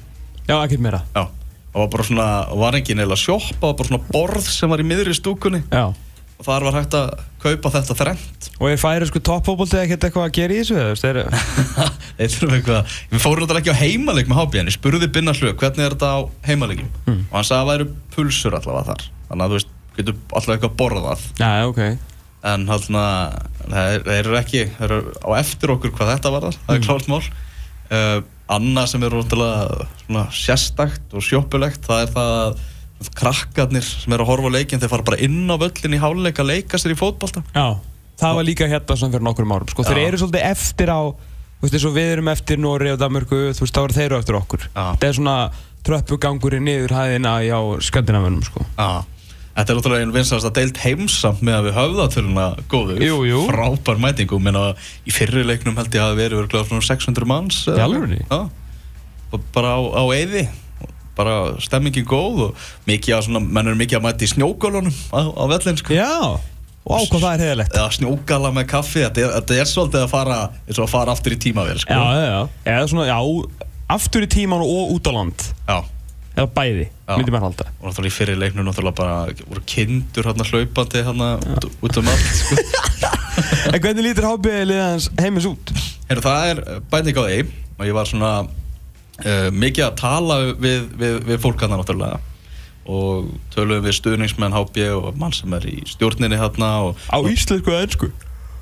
Já, 0.47 0.61
ekkert 0.63 0.79
meira. 0.79 1.01
Já, 1.11 1.25
það 1.73 1.81
var 1.81 1.89
bara 1.91 2.03
svona, 2.07 2.27
var 2.61 2.77
engin 2.79 3.01
eða 3.03 3.17
sjoppa, 3.19 3.57
það 3.59 3.65
var 3.67 3.79
bara 3.81 3.89
svona 3.91 4.11
borð 4.13 4.51
sem 4.53 4.71
var 4.71 4.83
í 4.83 4.87
miðri 4.87 5.15
stúkunni 5.17 5.63
Já. 5.71 5.89
Og 6.37 6.45
þar 6.45 6.65
var 6.67 6.75
hægt 6.77 6.95
að 6.97 7.13
kaupa 7.41 7.71
þetta 7.73 7.95
þrennt 7.97 8.47
Og 8.57 8.67
er 8.71 8.79
færi 8.81 9.07
sko 9.09 9.21
toppfóbolti 9.25 9.79
ekkert 9.81 10.05
eitthvað 10.07 10.27
að 10.27 10.35
gera 10.37 10.53
í 10.53 10.59
þessu? 10.61 10.83
Þeir, 11.01 11.19
þurfum 12.33 12.55
eitthvað, 12.57 12.95
við 13.11 13.23
fórum 13.23 13.43
náttúrulega 13.45 13.63
ekki 13.63 13.73
á 13.73 13.81
heimaleik 13.81 14.29
með 14.31 14.57
en 14.61 14.69
ég 14.71 14.75
spurði 14.77 15.09
Binna 15.13 15.33
Hlu, 15.37 15.53
hvernig 15.57 15.85
er 15.85 15.95
þetta 15.95 16.11
á 16.13 16.19
heimaleikjum 16.49 16.91
Mm. 17.07 17.23
og 17.29 17.35
hann 17.37 17.47
sagði 17.47 17.57
að 17.57 17.67
það 17.67 17.71
væru 17.73 17.89
pulsur 18.15 18.57
allavega 18.57 18.87
þar 18.91 19.03
þannig 19.29 19.43
að 19.45 19.51
þú 19.53 19.57
veist, 19.57 19.73
getur 19.97 20.15
allavega 20.37 20.55
eitthvað 20.57 20.77
borðað 20.81 21.25
já, 21.41 21.51
ok. 21.67 21.81
en 22.51 22.65
hérna, 22.71 23.03
þeir, 23.67 24.07
þeir 24.07 24.17
eru 24.21 24.39
ekki 24.41 24.63
þeir 24.77 24.95
eru 24.97 25.13
á 25.23 25.29
eftir 25.41 25.73
okkur 25.73 25.93
hvað 25.97 26.11
þetta 26.15 26.33
var 26.35 26.47
það 26.53 26.73
er 26.75 26.83
klárt 26.85 27.11
mál 27.11 27.21
uh, 27.21 28.17
annað 28.57 28.89
sem 28.93 29.05
er 29.07 29.17
svona 29.27 30.25
sérstakt 30.31 31.15
og 31.17 31.25
sjoppulegt 31.25 31.87
það 31.87 32.03
er 32.05 32.13
það 32.15 32.35
að 32.41 32.59
krakkarnir 33.17 33.85
sem 33.85 34.13
eru 34.15 34.25
að 34.25 34.31
horfa 34.31 34.49
á 34.49 34.55
leikin 34.57 34.81
þeir 34.81 34.91
fara 34.93 35.05
bara 35.05 35.19
inn 35.21 35.45
á 35.49 35.55
völlin 35.61 35.97
í 35.97 36.01
háluleik 36.01 36.41
að 36.41 36.51
leika 36.51 36.79
sér 36.81 36.95
í 36.95 36.99
fótbolta 36.99 37.43
Já. 37.53 37.77
Það 38.17 38.37
var 38.39 38.47
líka 38.47 38.67
hérna 38.69 38.95
svona 38.97 39.13
fyrir 39.13 39.25
nokkrum 39.27 39.51
árum. 39.53 39.69
Sko, 39.69 39.83
þeir 39.85 39.99
eru 40.07 40.17
svolítið 40.17 40.45
eftir 40.47 40.89
á, 40.89 41.01
þú 41.61 41.67
veist, 41.67 41.83
við 41.93 42.13
erum 42.15 42.31
eftir 42.31 42.57
Nóri 42.57 42.89
og 42.89 42.97
Danmörku, 42.97 43.41
þú 43.53 43.61
veist, 43.61 43.75
þá 43.75 43.83
eru 43.83 43.97
þeir 43.97 44.15
á 44.17 44.17
eftir 44.17 44.39
okkur. 44.39 44.65
Það 44.73 45.05
er 45.05 45.19
svona 45.19 45.35
tröppugangurinn 45.85 46.65
niður 46.65 46.95
hæðina 46.97 47.35
hjá 47.45 47.59
skandinavunum, 47.85 48.41
sko. 48.47 48.65
Þetta 49.57 49.73
er 49.73 49.77
náttúrulega 49.79 50.05
einn 50.05 50.13
vinsast 50.13 50.45
að 50.45 50.57
deilt 50.59 50.79
heimsamt 50.83 51.39
með 51.45 51.55
að 51.57 51.63
við 51.67 51.77
höfðatöluna 51.77 52.43
góður 52.69 52.99
Jú, 53.01 53.15
jú. 53.25 53.39
frábær 53.49 54.01
mætingu, 54.01 54.37
menna 54.41 54.67
í 55.01 55.13
fyrri 55.13 55.41
leiknum 55.45 55.77
held 55.79 55.97
ég 55.97 56.03
að 56.03 56.11
það 56.11 56.19
verið 56.21 56.41
verið 56.43 56.67
svona 56.69 56.85
600 56.85 57.29
manns 57.29 57.63
Í 59.27 59.39
bara 59.51 59.73
á, 59.75 59.79
á 59.97 60.03
eyði 60.13 60.43
bara 61.17 61.35
stemmingin 61.63 62.05
góð 62.07 62.43
og 62.47 62.67
mikið 62.89 63.17
að 63.17 63.25
svona, 63.27 63.41
menn 63.43 63.71
eru 63.71 63.79
mikið 63.81 63.99
að 63.99 64.05
mæta 64.07 64.27
í 64.27 64.31
snjógálunum 64.35 64.95
á, 65.11 65.19
á 65.27 65.43
vellin 65.51 65.81
sko 65.81 65.97
Já. 65.97 66.13
Og 66.87 66.95
á 66.95 66.99
hvað 67.11 67.19
það 67.25 67.33
er 67.33 67.41
heiðalegt. 67.43 67.73
eða 67.75 67.91
snjógala 67.97 68.53
með 68.55 68.65
kaffi, 68.71 69.01
þetta 69.03 69.23
er, 69.25 69.31
þetta 69.41 69.57
er 69.59 69.67
svolítið 69.73 70.05
að 70.05 70.11
fara 70.13 70.37
að 70.71 70.87
fara 70.93 71.15
aftur 71.17 71.35
í 71.35 71.39
tímavél 71.43 71.81
sko 71.83 71.97
Já, 71.97 72.03
já, 72.15 72.25
já. 72.31 72.41
Eða 72.77 72.87
svona, 72.93 73.07
já, 73.09 73.67
aftur 73.97 74.23
í 74.23 74.29
tíman 74.31 74.63
og 74.63 74.93
út 74.95 75.09
á 75.09 75.11
land. 75.17 75.47
Já. 75.67 75.77
Eða 76.37 76.49
bæði, 76.53 76.83
myndi 77.09 77.31
maður 77.33 77.45
halda. 77.47 77.65
og 77.81 77.87
náttúrulega 77.89 78.11
í 78.11 78.13
fyrir 78.13 78.37
leiknum 78.37 78.67
náttúrulega 78.67 78.97
bara 78.99 79.13
voru 79.49 79.61
kindur 79.65 80.27
hérna 80.29 80.45
hlaupandi 80.45 81.01
hérna 81.07 81.29
út, 81.41 81.65
út 81.81 81.97
um 81.97 82.11
allt 82.13 82.27
sko 82.37 82.57
En 83.73 83.79
hvernig 83.81 84.05
lítur 84.05 84.27
hábíðið 84.29 84.67
liðans 84.69 85.07
heimis 85.17 85.47
út? 85.49 85.71
Heru, 86.11 86.21
það 86.21 86.51
er 86.51 86.61
bæting 86.93 87.17
á 87.17 87.23
því 87.25 87.39
og 87.79 87.83
ég 87.89 87.97
var 87.97 88.09
svona 88.11 88.31
uh, 89.23 89.47
mikið 89.53 89.85
að 89.87 89.95
tala 90.01 90.39
við, 90.57 90.87
við, 90.97 91.19
við 91.27 91.41
fólk 91.43 91.63
hann 91.63 91.75
náttúrulega 91.75 92.19
og 92.87 93.33
töluðum 93.51 93.83
við 93.83 93.97
stuðningsmenn 93.97 94.55
HB 94.55 94.85
og 94.95 95.09
mann 95.19 95.35
sem 95.35 95.51
er 95.57 95.65
í 95.67 95.81
stjórninni 95.89 96.39
hérna 96.39 96.69
og, 96.87 97.01
Á 97.11 97.19
íslensku 97.27 97.73
eða 97.73 97.87
ennsku? 97.87 98.11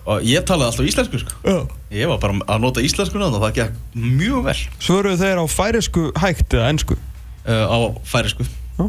og 0.05 0.21
ég 0.25 0.45
talaði 0.45 0.69
alltaf 0.71 0.87
íslensku 0.89 1.19
sko. 1.21 1.35
Já. 1.45 1.55
Ég 1.93 2.09
var 2.09 2.19
bara 2.21 2.37
að 2.53 2.61
nota 2.61 2.81
íslensku 2.85 3.21
og 3.21 3.37
það 3.41 3.55
gekk 3.59 3.77
mjög 3.97 4.43
vel 4.45 4.57
Svöruðu 4.77 5.17
þeir 5.21 5.41
á 5.41 5.45
færisku 5.49 6.07
hægt 6.21 6.53
eða 6.53 6.71
ennsku? 6.73 6.97
uh, 7.45 7.65
á 7.69 7.77
færisku. 8.05 8.45
Já. 8.77 8.85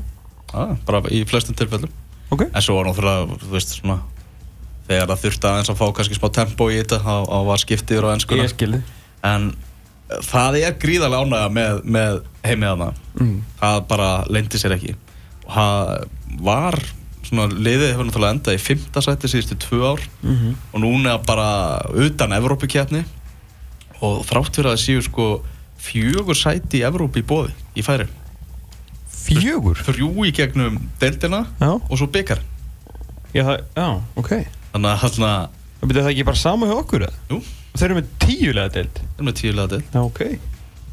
Já, 0.52 0.76
bara 0.88 1.02
í 1.12 1.22
flestum 1.28 1.56
tilfellum. 1.56 1.92
Ok. 2.32 2.46
En 2.48 2.64
svo 2.64 2.76
var 2.78 2.88
náttúrulega, 2.88 3.38
þú 3.42 3.52
veist, 3.52 3.76
svona 3.80 4.00
þegar 4.86 5.10
það 5.10 5.22
þurfti 5.24 5.48
aðeins 5.50 5.70
að 5.72 5.80
fá 5.80 5.86
kannski 5.98 6.18
smá 6.18 6.28
tempo 6.34 6.68
í 6.70 6.78
þetta 6.80 7.00
þá 7.02 7.14
þá 7.26 7.38
var 7.50 7.62
skiptið 7.62 8.06
á 8.06 8.08
ennskuna. 8.14 8.46
Ég 8.46 8.52
skilði. 8.54 8.82
En 9.26 9.48
það 10.26 10.58
er 10.62 10.76
gríðarlega 10.82 11.24
ánægða 11.26 11.48
með, 11.56 11.80
með 11.96 12.20
heimiðana. 12.46 12.90
Mm. 13.18 13.34
Það 13.60 13.80
bara 13.90 14.10
lendi 14.30 14.60
sér 14.60 14.76
ekki. 14.76 14.94
Og 15.46 15.56
það 15.56 16.06
var, 16.46 16.78
svona, 17.26 17.46
liðið 17.50 17.92
hefur 17.92 18.08
náttúrulega 18.08 18.36
endað 18.36 18.58
í 18.58 18.62
fymta 18.62 19.02
sæti 19.04 19.30
síðustu 19.32 19.58
tvö 19.66 19.82
ár 19.94 20.02
Mm 20.22 20.54
og 20.72 20.80
núna 20.82 21.16
bara 21.26 21.48
utan 21.94 22.34
Evrópukefni 22.36 23.04
og 24.04 24.22
þrátt 24.28 24.54
fyrir 24.58 24.70
að 24.70 24.76
það 24.76 24.82
séu 24.84 25.02
sko 25.06 25.26
fjögur 25.80 26.36
sæti 26.36 26.82
í 26.82 26.86
Evrópu 26.86 27.22
í 27.22 27.26
bóði 27.26 27.54
í 27.74 27.84
færi. 27.86 28.06
Fjögur? 29.26 29.80
Þrjú 29.86 30.26
í 30.28 30.32
gegnum 30.36 30.76
deildina 31.00 31.46
Já. 31.58 31.72
og 31.80 31.94
svo 31.98 32.06
byggar. 32.06 32.42
Já, 33.34 33.56
já, 33.74 33.88
ok. 34.16 34.32
Þannig 34.72 35.06
að 35.06 35.48
Það 35.76 35.90
byrja 35.90 36.02
það 36.06 36.12
ekki 36.14 36.24
bara 36.26 36.40
sama 36.40 36.66
hjá 36.68 36.76
okkur 36.80 37.02
eða? 37.06 37.18
jú, 37.30 37.38
þeir 37.80 37.88
eru 37.88 37.98
með 38.00 38.12
tíulega 38.24 38.72
deild. 38.76 39.00
við 39.00 39.16
erum 39.16 39.30
með 39.30 39.38
tíulega 39.40 39.72
deild. 39.74 39.88
Já, 39.92 40.00
ok. 40.02 40.20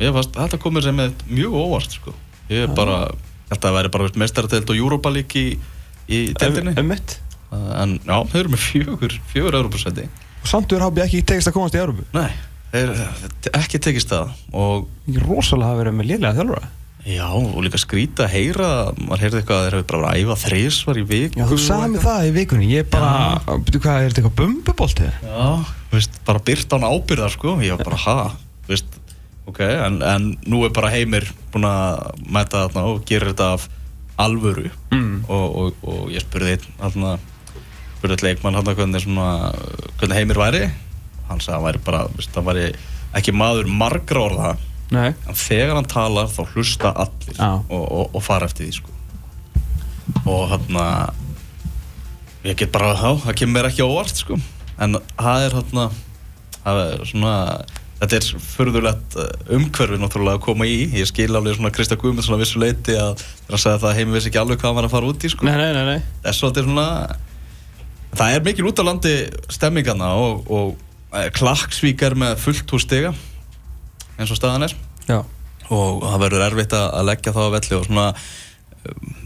Ég 0.04 0.15
fannst, 0.17 0.34
þetta 0.38 0.60
komur 0.63 0.86
sem 0.86 0.98
með 0.98 1.26
mjög 1.30 1.58
óvart 1.60 1.98
sko. 2.00 2.15
Ég 2.50 2.65
er 2.65 2.74
bara, 2.76 2.98
það 3.54 3.78
væri 3.78 3.93
bara 3.93 4.10
mestaradeild 4.24 4.74
og 4.74 4.80
League 5.13 5.43
í, 5.43 5.58
í 6.10 6.24
deildinni. 6.39 6.76
Emmett. 6.82 7.17
En 7.54 8.00
já, 8.02 8.15
þau 8.32 8.39
eru 8.39 8.54
með 8.54 8.63
fjögur, 8.65 9.17
fjögur 9.32 9.60
Evrópusæti. 9.60 10.08
Og 10.43 10.50
samt 10.50 10.74
er 10.74 10.84
HB 10.84 11.04
ekki 11.06 11.22
tekist 11.24 11.52
að 11.52 11.58
komast 11.60 11.78
í 11.78 11.82
Európu. 11.82 12.06
Nei, 12.15 12.32
þeir 12.74 12.96
ekki 13.62 13.80
tekist 13.84 14.12
það 14.12 14.34
og 14.52 14.88
Ekki 15.06 15.22
rosalega 15.28 15.69
hafa 15.69 15.84
verið 15.84 16.00
með 16.00 16.10
lélega 16.10 16.34
þjálfara. 16.39 16.72
Já, 17.04 17.28
og 17.36 17.60
líka 17.65 17.80
skrýta 17.82 18.30
heyra 18.32 18.67
maður 18.96 19.26
heyrði 19.26 19.39
eitthvað 19.41 19.58
að 19.58 19.65
þeir 19.65 19.76
hefur 19.76 19.88
bara 19.89 20.02
verið 20.02 20.13
að 20.13 20.19
æfa 20.24 20.36
þrísvar 20.46 21.00
í 21.00 21.04
viku 21.10 21.39
Já, 21.41 21.46
þú 21.50 21.58
sagði 21.60 21.89
mér 21.91 22.04
það 22.06 22.28
í 22.28 22.30
vikunni. 22.38 22.69
Ég 22.72 22.91
bara, 22.93 23.10
byrju 23.52 23.82
hvað, 23.84 23.98
er 23.98 24.13
þetta 24.13 24.22
eitthvað 24.22 24.38
bumbuboltið? 24.39 25.17
Veist, 25.93 26.15
bara 26.25 26.41
byrt 26.41 26.73
án 26.73 26.86
ábyrðar 26.89 27.29
sko 27.36 27.56
ég 27.62 27.75
var 27.77 27.86
bara, 27.86 27.99
ha, 28.08 28.36
veist 28.69 28.88
ok, 29.45 29.60
en, 29.62 29.99
en 30.01 30.29
nú 30.49 30.63
er 30.65 30.71
bara 30.73 30.89
heimir 30.93 31.27
búin 31.53 31.67
að 31.69 32.23
mæta 32.34 32.63
þarna 32.65 32.86
og 32.89 33.03
gerir 33.10 33.34
þetta 33.34 33.51
af 33.58 33.67
alvöru 34.23 34.69
Mm. 34.93 35.23
og, 35.27 35.56
og, 35.58 35.86
og 35.89 36.10
ég 36.13 36.21
spurði 36.21 36.56
þarna, 36.79 37.15
spurði 37.97 38.15
einn 38.17 38.25
leikmann 38.27 38.58
hann 38.58 38.67
hvernig, 38.77 39.01
svona, 39.03 39.53
hvernig 39.99 40.17
heimir 40.19 40.38
væri 40.41 40.63
hann 41.29 41.41
sagði 41.41 41.53
að 41.53 41.58
hann 41.58 41.65
væri 41.67 41.82
bara, 41.88 42.01
veist, 42.17 42.36
hann 42.38 42.45
væri 42.49 42.65
ekki 43.17 43.34
maður 43.38 43.69
margra 43.69 44.21
orða 44.27 44.51
Nei. 44.93 45.10
en 45.27 45.38
þegar 45.38 45.75
hann 45.79 45.89
talar 45.89 46.29
þá 46.29 46.41
hlusta 46.53 46.91
allir 47.06 47.38
Já. 47.38 47.51
og, 47.69 47.84
og, 47.84 48.10
og 48.17 48.21
fara 48.25 48.45
eftir 48.49 48.67
því 48.69 48.75
sko. 48.79 48.89
og 50.29 50.49
hann 50.53 50.82
ég 52.43 52.58
get 52.60 52.71
bara 52.75 52.93
þá, 52.99 53.10
það 53.27 53.38
kemur 53.39 53.69
ekki 53.69 53.86
á 53.86 53.88
óvart 53.88 54.19
sko. 54.19 54.38
En 54.81 54.99
það 55.19 55.47
er 55.47 55.57
það 56.63 56.81
er 56.83 57.03
svona 57.09 57.33
þetta 58.03 58.17
er 58.17 58.29
förðulegt 58.43 59.17
umhverfi 59.53 59.99
náttúrulega 60.01 60.39
að 60.39 60.45
koma 60.47 60.67
í 60.67 60.79
ég 60.97 61.07
skil 61.07 61.29
alveg 61.31 61.57
svona 61.57 61.71
Krista 61.75 61.97
Guðmundsson 61.99 62.36
að 62.36 62.43
vissu 62.43 62.62
leiti 62.62 62.95
að 62.99 63.21
það 63.47 63.62
segja 63.63 63.81
það 63.83 63.89
að 63.91 63.99
heimi 63.99 64.17
vissi 64.17 64.31
ekki 64.31 64.41
alveg 64.41 64.63
hvað 64.63 64.79
var 64.79 64.88
að 64.88 64.95
fara 64.95 65.12
út 65.12 65.23
í 65.23 65.31
sko. 65.31 65.47
Nei, 65.47 65.55
nei, 65.59 65.71
nei, 65.77 65.99
að 66.23 66.33
er 66.33 66.67
svona 66.67 66.88
það 68.13 68.36
er 68.36 68.43
mikil 68.47 68.67
út 68.69 68.81
á 68.81 68.83
landi 68.88 69.13
stemmingana 69.53 70.09
og, 70.19 70.49
og 70.51 70.73
eh, 71.15 71.29
Klaksvík 71.33 72.03
er 72.05 72.17
með 72.19 72.36
fullt 72.43 72.75
hús 72.75 72.86
stiga 72.88 73.13
eins 74.17 74.33
og 74.33 74.38
staðan 74.38 74.67
er 74.67 74.75
Já. 75.07 75.21
og 75.73 76.03
það 76.03 76.19
verður 76.27 76.47
erfitt 76.49 76.75
að 76.77 76.88
að 76.99 77.07
leggja 77.09 77.36
það 77.36 77.47
á 77.49 77.55
velli 77.57 77.77
og 77.79 77.88
svona 77.88 78.07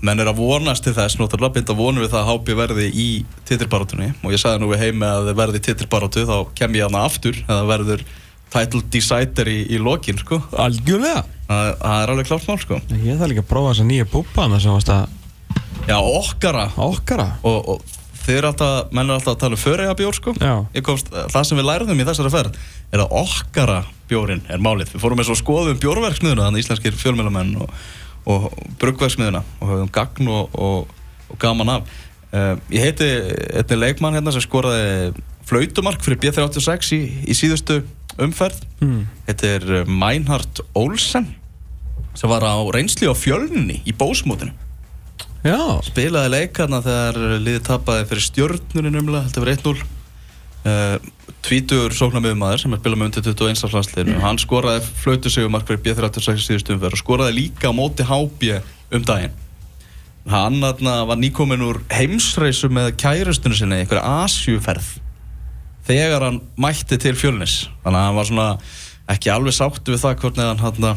menn 0.05 0.21
er 0.21 0.29
að 0.29 0.37
vonast 0.41 0.85
til 0.85 0.93
þess 0.93 1.17
náttúrulega 1.17 1.55
binda 1.57 1.75
vonum 1.77 2.03
við 2.03 2.11
það 2.13 2.21
að 2.21 2.29
hápi 2.31 2.55
verði 2.59 2.87
í 2.93 3.07
titilbarátunni 3.49 4.11
og 4.21 4.33
ég 4.35 4.41
sagði 4.41 4.61
nú 4.61 4.69
við 4.71 4.83
heimi 4.85 5.07
að 5.09 5.31
verði 5.39 5.61
í 5.61 5.65
titilbarátu 5.67 6.25
þá 6.29 6.35
kem 6.59 6.77
ég 6.77 6.85
hana 6.87 7.03
aftur 7.07 7.39
eða 7.47 7.63
verður 7.71 8.03
title 8.53 8.83
decider 8.93 9.49
í, 9.51 9.57
í 9.73 9.79
lokin 9.81 10.19
sko 10.21 10.39
Algjörlega. 10.55 11.25
það, 11.49 11.71
það 11.81 12.01
er 12.03 12.13
alveg 12.13 12.29
klárt 12.29 12.47
mál 12.51 12.59
sko 12.61 12.79
Ég 13.01 13.17
þarf 13.19 13.31
líka 13.33 13.43
að 13.43 13.49
prófa 13.49 13.73
þessa 13.73 13.87
nýja 13.89 14.09
búbana 14.13 14.61
sem 14.63 14.75
varst 14.77 14.93
að 14.93 15.07
já 15.87 15.97
okkara 15.97 16.67
okkara. 16.83 17.27
og, 17.47 17.69
og 17.73 17.97
þið 18.27 18.37
er 18.41 18.47
alltaf, 18.49 18.89
menn 18.91 19.07
er 19.09 19.17
alltaf 19.17 19.35
að 19.35 19.41
tala 19.43 19.55
um 19.57 19.61
föreja 19.61 19.97
bjór 19.99 20.15
sko 20.17 20.33
Já. 20.39 20.53
Ég 20.75 20.83
komst, 20.85 21.11
það 21.11 21.45
sem 21.49 21.59
við 21.61 21.69
lærðum 21.71 22.01
í 22.03 22.07
þessari 22.07 22.33
ferð 22.33 22.57
er 22.93 23.03
að 23.03 23.13
okkara 23.23 23.77
bjórin 24.07 24.43
er 24.51 24.61
málið 24.63 24.93
við 24.93 25.03
fórum 25.03 25.19
eins 25.23 25.31
og 25.33 25.39
skoðum 25.39 25.79
bjórverksmiðuna 25.83 26.47
þannig 26.47 26.63
íslenskir 26.65 26.95
fjölmjölamenn 26.99 27.55
og, 27.63 27.71
og 28.27 28.49
bruggverksmiðuna 28.81 29.41
og 29.61 29.71
höfum 29.71 29.91
gagn 29.95 30.27
og, 30.31 30.53
og, 30.59 30.91
og 31.31 31.39
gaman 31.41 31.71
af 31.77 31.89
uh, 32.33 32.53
ég 32.73 32.83
heiti 32.83 33.07
einnig 33.55 33.79
leikmann 33.81 34.17
hérna 34.17 34.33
sem 34.35 34.43
skoraði 34.43 35.13
flautumark 35.47 36.03
fyrir 36.03 36.19
B36 36.25 36.93
í, 36.97 37.01
í 37.31 37.37
síðustu 37.37 37.81
umferð 38.19 38.63
Mm. 38.77 39.07
þetta 39.25 39.47
er 39.55 39.63
uh, 39.79 39.87
Meinhard 39.89 40.59
Olsen 40.77 41.31
sem 42.17 42.29
var 42.29 42.43
á 42.45 42.61
reynsli 42.73 43.07
á 43.09 43.15
fjölninni 43.17 43.79
í 43.89 43.93
bósmótinu 43.97 44.51
Já. 45.41 45.57
spilaði 45.85 46.29
leik 46.33 46.59
hérna 46.59 46.83
þegar 46.85 47.17
liðið 47.41 47.63
tapaði 47.65 48.05
fyrir 48.11 48.25
stjörnurinn 48.27 48.99
umlega, 49.01 49.25
þetta 49.29 49.41
var 49.41 49.51
1-0 49.55 49.73
uh, 49.81 51.07
Tvítur 51.45 51.93
sóknarmiðumæður 51.95 52.63
sem 52.63 52.73
er 52.75 52.79
spilað 52.81 52.99
með 52.99 53.09
undir 53.09 53.25
21. 53.27 53.73
landsliðinu 53.73 54.21
hann 54.23 54.39
skoraði 54.41 54.81
flautu 55.03 55.31
sigumark 55.31 55.67
fyrir 55.69 55.83
B36 55.85 56.47
síðustu 56.47 56.75
umferð 56.75 56.97
og 56.97 57.01
skoraði 57.03 57.37
líka 57.37 57.71
á 57.71 57.77
móti 57.77 58.07
HB 58.07 58.57
um 58.97 59.05
daginn 59.07 59.35
hann 60.27 60.59
hérna, 60.59 60.99
var 61.07 61.19
nýkominn 61.21 61.63
úr 61.63 61.81
heimsreisu 61.93 62.71
með 62.73 62.95
kærustunni 62.99 63.55
sinni 63.55 63.79
í 63.79 63.85
einhverja 63.85 64.23
Asjuferð 64.25 64.97
þegar 65.87 66.27
hann 66.27 66.41
mætti 66.59 66.99
til 66.99 67.15
fjölnis 67.15 67.67
þannig 67.85 68.01
að 68.01 68.07
hann 68.09 68.19
var 68.19 68.31
svona 68.31 68.49
ekki 69.15 69.31
alveg 69.31 69.55
sáttu 69.55 69.95
við 69.95 70.03
það 70.03 70.21
hvernig 70.23 70.49
hann 70.49 70.63
hérna, 70.65 70.95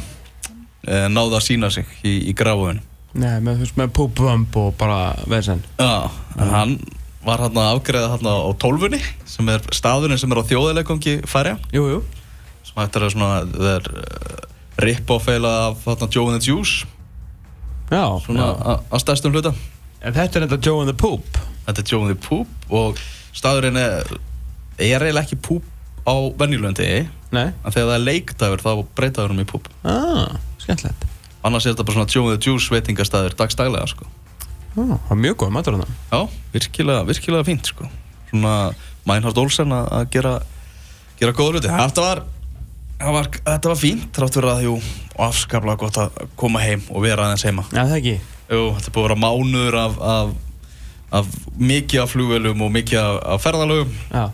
uh, 0.88 1.06
náði 1.12 1.38
að 1.38 1.46
sína 1.46 1.70
sig 1.70 1.98
í, 2.02 2.16
í 2.32 2.34
gráfunu 2.34 2.80
Nei, 3.10 3.40
með, 3.42 3.64
með 3.74 3.90
púbvömb 3.96 4.56
og 4.60 4.74
bara 4.78 5.16
vesen. 5.30 5.64
Já, 5.80 6.10
en 6.38 6.52
hann 6.54 6.74
var 7.24 7.42
hann 7.44 7.58
að 7.60 7.74
afgreða 7.76 8.12
hann 8.14 8.28
á 8.30 8.36
tólfunni 8.62 9.00
sem 9.28 9.48
er 9.52 9.60
staðurinn 9.76 10.18
sem 10.20 10.32
er 10.32 10.40
á 10.40 10.44
þjóðilegangi 10.48 11.18
færja 11.28 11.58
Jú, 11.74 11.82
jú. 11.92 11.98
sem 12.64 12.78
hættir 12.80 13.04
að 13.06 13.12
svona 13.16 13.42
það 13.50 13.68
er 13.74 13.90
uh, 13.92 14.46
rip-off-eila 14.80 15.52
af 15.68 15.84
hann 15.90 16.08
Joe 16.14 16.30
and 16.32 16.40
the 16.40 16.46
Juice 16.52 16.86
Já. 17.90 18.04
svona 18.24 18.52
að 18.90 19.02
stærstum 19.04 19.34
hluta 19.34 19.52
En 20.00 20.14
þetta 20.16 20.38
er 20.40 20.46
þetta 20.48 20.64
Joe 20.64 20.80
and 20.80 20.88
the 20.88 20.96
Poop. 20.96 21.26
þetta 21.66 21.82
er 21.82 21.90
Joe 21.92 22.06
and 22.06 22.14
the 22.14 22.20
Poop 22.28 22.72
og 22.72 23.00
staðurinn 23.36 23.76
er 23.76 24.06
er 24.80 25.02
eiginlega 25.04 25.26
ekki 25.26 25.36
Poop 25.44 25.66
á 26.08 26.14
venjulöndi 26.40 26.86
Nei. 27.36 27.50
en 27.52 27.68
þegar 27.74 27.90
það 27.90 27.96
er 27.98 28.04
leikdagur 28.06 28.62
þá 28.64 28.70
breytaður 28.96 29.34
hann 29.34 29.42
í 29.44 29.48
Poop 29.50 29.68
Ah, 29.84 30.38
skemmtilegt. 30.62 31.04
annars 31.44 31.66
er 31.68 31.74
þetta 31.74 31.84
bara 31.84 31.98
svona 32.00 32.14
Joe 32.14 32.30
and 32.32 32.40
the 32.40 32.48
Juice 32.48 32.72
veitingastæður 32.72 33.36
dagstælega 33.36 33.90
sko 33.92 34.08
það 34.74 35.14
er 35.14 35.20
mjög 35.24 35.38
góð 35.42 35.54
matur 35.54 35.78
hann. 35.78 35.96
Já, 36.10 36.20
virkilega, 36.54 37.04
virkilega 37.08 37.46
fínt 37.46 37.70
sko. 37.70 37.88
Svona 38.30 38.54
Meinhard 39.08 39.38
Olsen 39.42 39.72
að 39.74 40.04
gera, 40.14 40.34
gera 41.20 41.34
góða 41.36 41.56
hluti. 41.56 41.72
Þetta 41.72 42.04
var, 42.04 42.22
það 43.00 43.16
var, 43.16 43.30
þetta 43.38 43.72
var 43.72 43.80
fínt, 43.80 44.10
þrátt 44.16 44.38
fyrir 44.38 44.52
að 44.52 44.66
jú, 44.68 44.74
afskaplega 45.26 45.80
gott 45.80 46.00
að 46.04 46.20
koma 46.40 46.62
heim 46.62 46.84
og 46.90 47.04
vera 47.06 47.26
aðeins 47.26 47.46
heima. 47.48 47.66
Já, 47.72 47.82
það 47.82 47.96
ekki. 47.98 48.16
Jú, 48.50 48.62
þetta 48.76 48.94
búið 48.94 49.04
að 49.04 49.08
vera 49.08 49.20
mánuður 49.24 49.78
af, 49.80 49.98
af, 50.14 50.34
af 51.20 51.32
mikið 51.58 52.04
af 52.04 52.12
flugvelum 52.14 52.66
og 52.66 52.74
mikið 52.74 53.02
af, 53.02 53.18
af 53.34 53.44
ferðalögum 53.44 53.92
Já. 54.10 54.24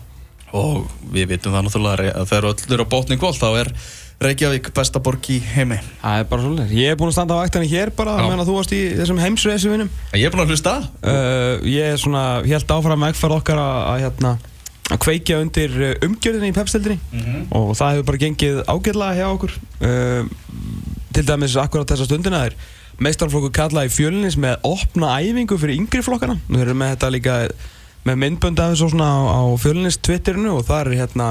og 0.57 0.87
við 1.13 1.31
vitum 1.33 1.53
það 1.53 1.67
náttúrulega 1.67 2.13
að 2.13 2.31
þegar 2.31 2.49
öll 2.51 2.75
eru 2.77 2.85
á 2.85 2.93
botni 2.93 3.17
kvöld 3.21 3.37
þá 3.37 3.49
er 3.61 3.71
Reykjavík 4.17 4.71
besta 4.73 4.97
borg 5.03 5.27
í 5.29 5.37
heimi. 5.45 5.77
Það 6.01 6.19
er 6.19 6.23
bara 6.31 6.41
svolítið. 6.41 6.71
Ég 6.73 6.89
er 6.89 6.95
búinn 6.97 7.11
að 7.11 7.17
standa 7.19 7.35
á 7.37 7.41
vaktinni 7.43 7.67
hér 7.69 7.91
bara, 7.93 8.15
meðan 8.23 8.39
að 8.41 8.47
þú 8.49 8.55
varst 8.55 8.71
í 8.73 8.79
þessum 8.97 9.19
heimsreysu 9.21 9.69
vinum. 9.69 9.91
Ég 10.17 10.25
er 10.25 10.33
búin 10.33 10.41
að 10.41 10.53
hlusta. 10.55 10.73
Uh, 11.03 11.65
ég 11.69 11.91
er 11.93 11.99
svona, 12.01 12.23
helt 12.47 12.73
áfram 12.73 13.05
vegferð 13.05 13.37
okkar 13.37 13.61
að, 13.61 13.77
að, 13.91 13.99
hérna, 14.07 14.31
að 14.89 15.01
kveikja 15.05 15.37
undir 15.43 15.75
uh, 15.77 15.91
umgjörðinni 16.07 16.49
í 16.49 16.55
pepstildinni 16.55 16.97
Mm 17.13 17.45
og 17.57 17.75
það 17.77 17.93
hefur 17.93 18.07
bara 18.07 18.21
gengið 18.23 18.57
ágætlega 18.65 19.19
hjá 19.19 19.27
okkur. 19.29 19.53
Uh, 19.85 20.33
til 21.13 21.25
dæmis 21.27 21.57
akkurat 21.61 21.93
þessa 21.93 22.07
stundina 22.09 22.41
er 22.47 22.57
meistarflokkur 22.97 23.53
kallað 23.53 23.91
í 23.91 23.93
fjölinis 23.93 24.39
með 24.41 24.65
opna 24.65 25.13
æfingu 25.21 25.59
fyrir 25.61 25.77
yngri 25.77 26.01
flokkana. 26.01 26.39
Við 26.49 26.73
með 26.73 26.95
þetta 26.95 27.11
líka 27.13 27.37
með 28.07 28.19
myndbönd 28.23 28.63
af 28.63 28.73
þessu 28.73 28.89
svona 28.95 29.11
á, 29.13 29.21
á 29.29 29.41
fjölinis 29.61 30.01
Twitterinu 30.01 30.57
og 30.57 30.65
það 30.65 30.81
er 30.81 31.03
hérna 31.03 31.29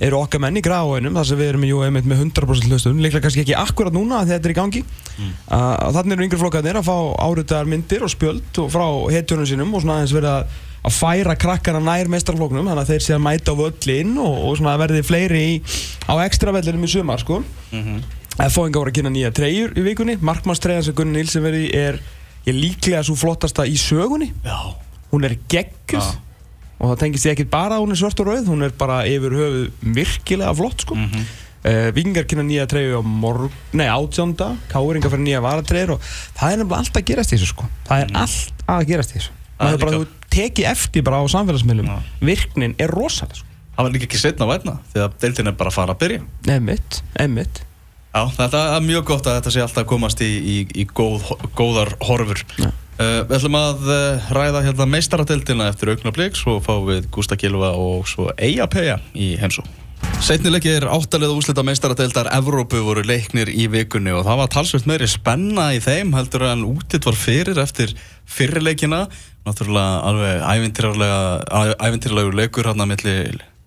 eru 0.00 0.18
okkar 0.22 0.40
menn 0.42 0.56
í 0.58 0.62
gráinum 0.64 1.14
þar 1.18 1.28
sem 1.28 1.38
við 1.38 1.52
erum 1.52 1.64
jú 1.68 1.82
einmitt 1.84 2.08
með 2.08 2.24
100% 2.24 2.68
hlustun 2.70 3.00
líklega 3.02 3.26
kannski 3.26 3.44
ekki 3.44 3.56
akkurat 3.58 3.94
núna 3.94 4.22
að 4.22 4.32
þetta 4.32 4.48
er 4.48 4.54
í 4.54 4.58
gangi 4.58 4.82
mm. 4.82 5.32
uh, 5.52 5.92
þannig 5.94 6.16
eru 6.16 6.26
yngri 6.26 6.40
flokkarnir 6.40 6.80
að 6.80 6.88
fá 6.88 6.96
áritaðar 7.26 7.70
myndir 7.70 8.06
og 8.06 8.12
spjöld 8.12 8.62
og 8.62 8.72
frá 8.72 8.86
hetjunum 9.12 9.48
sínum 9.48 9.74
og 9.76 9.84
svona 9.84 10.00
aðeins 10.00 10.16
verið 10.16 10.32
að, 10.32 10.56
að 10.88 10.96
færa 10.96 11.36
krakkana 11.44 11.84
nær 11.84 12.10
meistarfloknum 12.14 12.72
þannig 12.72 12.82
að 12.82 12.94
þeir 12.94 13.06
sé 13.06 13.14
að 13.18 13.22
mæta 13.28 13.54
á 13.54 13.60
völlin 13.60 14.16
og, 14.24 14.34
og 14.48 14.58
svona 14.58 14.74
verði 14.80 15.04
fleiri 15.06 15.44
í, 15.52 15.54
á 16.08 16.14
ekstra 16.24 16.56
vellinum 16.56 16.88
í 16.88 16.92
sumar 16.96 17.22
sko 17.22 17.42
mm 17.44 17.78
-hmm. 17.84 18.02
F.O.inga 18.40 18.80
voru 18.80 18.88
að 18.88 18.96
kynna 18.96 19.10
nýja 19.12 19.30
treyjur 19.36 19.74
í 19.76 19.82
vikunni 19.84 20.16
markmannstreyjan 20.24 20.86
sem 20.86 20.94
Gunni 20.96 21.18
Nilsen 21.18 21.44
verði 21.44 21.66
er, 21.76 21.98
er 22.48 22.56
líklega 22.56 23.02
svo 23.04 23.14
flottasta 23.20 23.66
í 23.68 23.76
sögunni 23.76 24.30
Já. 24.40 24.72
hún 25.12 25.26
er 25.28 25.36
gegguð 25.52 26.08
og 26.82 26.90
það 26.90 26.98
tengist 27.04 27.28
ég 27.28 27.36
ekkert 27.36 27.52
bara 27.52 27.78
að 27.78 27.84
hún 27.84 27.94
er 27.94 28.00
svart 28.00 28.22
og 28.22 28.28
rauð 28.28 28.50
hún 28.50 28.66
er 28.66 28.74
bara 28.78 29.02
yfir 29.06 29.36
höfuð 29.38 29.92
virkilega 29.98 30.54
flott 30.58 30.82
sko 30.82 30.96
mm 30.96 31.04
-hmm. 31.12 31.28
uh, 31.70 31.88
vikingar 31.94 32.26
kynna 32.26 32.44
nýja 32.48 32.66
treyju 32.66 32.98
á 32.98 33.02
morg, 33.02 33.52
nei 33.72 33.86
átjónda 33.86 34.56
káringar 34.72 35.10
fyrir 35.10 35.24
nýja 35.24 35.44
varatreyjur 35.46 35.94
og 35.94 36.00
það 36.34 36.52
er 36.52 36.58
nefnilega 36.58 36.78
allt 36.78 36.96
að 36.96 37.06
gerast 37.10 37.32
í 37.32 37.36
þessu 37.36 37.52
sko 37.54 37.64
það 37.86 38.02
er 38.02 38.10
mm. 38.10 38.16
allt 38.16 38.66
að 38.66 38.86
gerast 38.90 39.10
í 39.10 39.18
þessu 39.18 39.32
það 39.58 39.72
er 39.72 39.78
bara 39.78 39.96
þú 39.96 40.06
teki 40.28 40.64
eftir 40.64 41.02
bara 41.02 41.22
á 41.22 41.24
samfélagsmiðlum 41.28 41.86
ja. 41.86 41.98
virknin 42.20 42.74
er 42.78 42.90
rosalega 42.90 43.34
sko 43.34 43.46
það 43.76 43.84
var 43.84 43.92
líka 43.92 44.08
ekki 44.08 44.18
setna 44.18 44.46
að 44.46 44.52
vætna 44.52 44.78
því 44.92 45.04
að 45.04 45.12
deiltin 45.20 45.46
er 45.46 45.56
bara 45.56 45.70
að 45.70 45.78
fara 45.78 45.94
að 45.94 46.00
byrja 46.02 46.20
einmitt, 46.48 47.02
einmitt 47.14 47.62
Já, 48.12 48.28
þetta 48.28 48.60
er 48.76 48.82
mjög 48.84 49.04
gott 49.08 49.26
að 49.26 49.38
þetta 49.38 49.50
sé 49.54 49.60
alltaf 49.64 49.86
komast 49.88 50.20
í, 50.20 50.28
í, 50.28 50.56
í 50.82 50.84
góð, 50.84 51.30
góðar 51.56 51.94
horfur 52.04 52.42
ja. 52.60 52.68
Uh, 53.02 53.22
við 53.26 53.38
ætlum 53.38 53.56
að 53.58 53.86
uh, 53.88 54.32
ræða 54.36 54.60
hérna 54.66 54.86
meistaradeildina 54.92 55.68
eftir 55.72 55.90
augnablík 55.94 56.36
svo 56.38 56.58
fáum 56.62 56.84
við 56.86 57.08
Gústa 57.14 57.38
Kilva 57.40 57.72
og 57.74 58.06
svo 58.10 58.28
Eija 58.36 58.68
Peja 58.70 58.98
í 59.14 59.32
heimsó 59.40 59.64
Setnileggi 60.22 60.70
er 60.76 60.86
áttalega 60.90 61.34
úslita 61.34 61.64
meistaradeildar 61.66 62.30
Evrópu 62.36 62.82
voru 62.84 63.02
leiknir 63.06 63.50
í 63.50 63.66
vikunni 63.72 64.12
og 64.14 64.26
það 64.26 64.40
var 64.42 64.52
talsveit 64.54 64.86
meiri 64.90 65.08
spenna 65.10 65.70
í 65.74 65.80
þeim 65.82 66.12
heldur 66.14 66.46
en 66.50 66.66
útitt 66.68 67.08
var 67.08 67.18
fyrir 67.18 67.58
eftir 67.62 67.94
fyrirleikina 68.28 69.06
náttúrulega 69.46 70.02
alveg 70.10 71.80
ævintýralegu 71.88 72.36
leikur 72.38 72.70
hérna 72.70 72.86
melli 72.86 73.16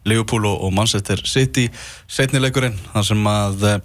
Leopold 0.05 0.45
og 0.45 0.69
Manchester 0.73 1.21
City. 1.25 1.65
Setnilegurinn 2.07 2.77
þar 2.93 3.07
sem 3.07 3.27
að 3.29 3.65
uh, 3.65 3.79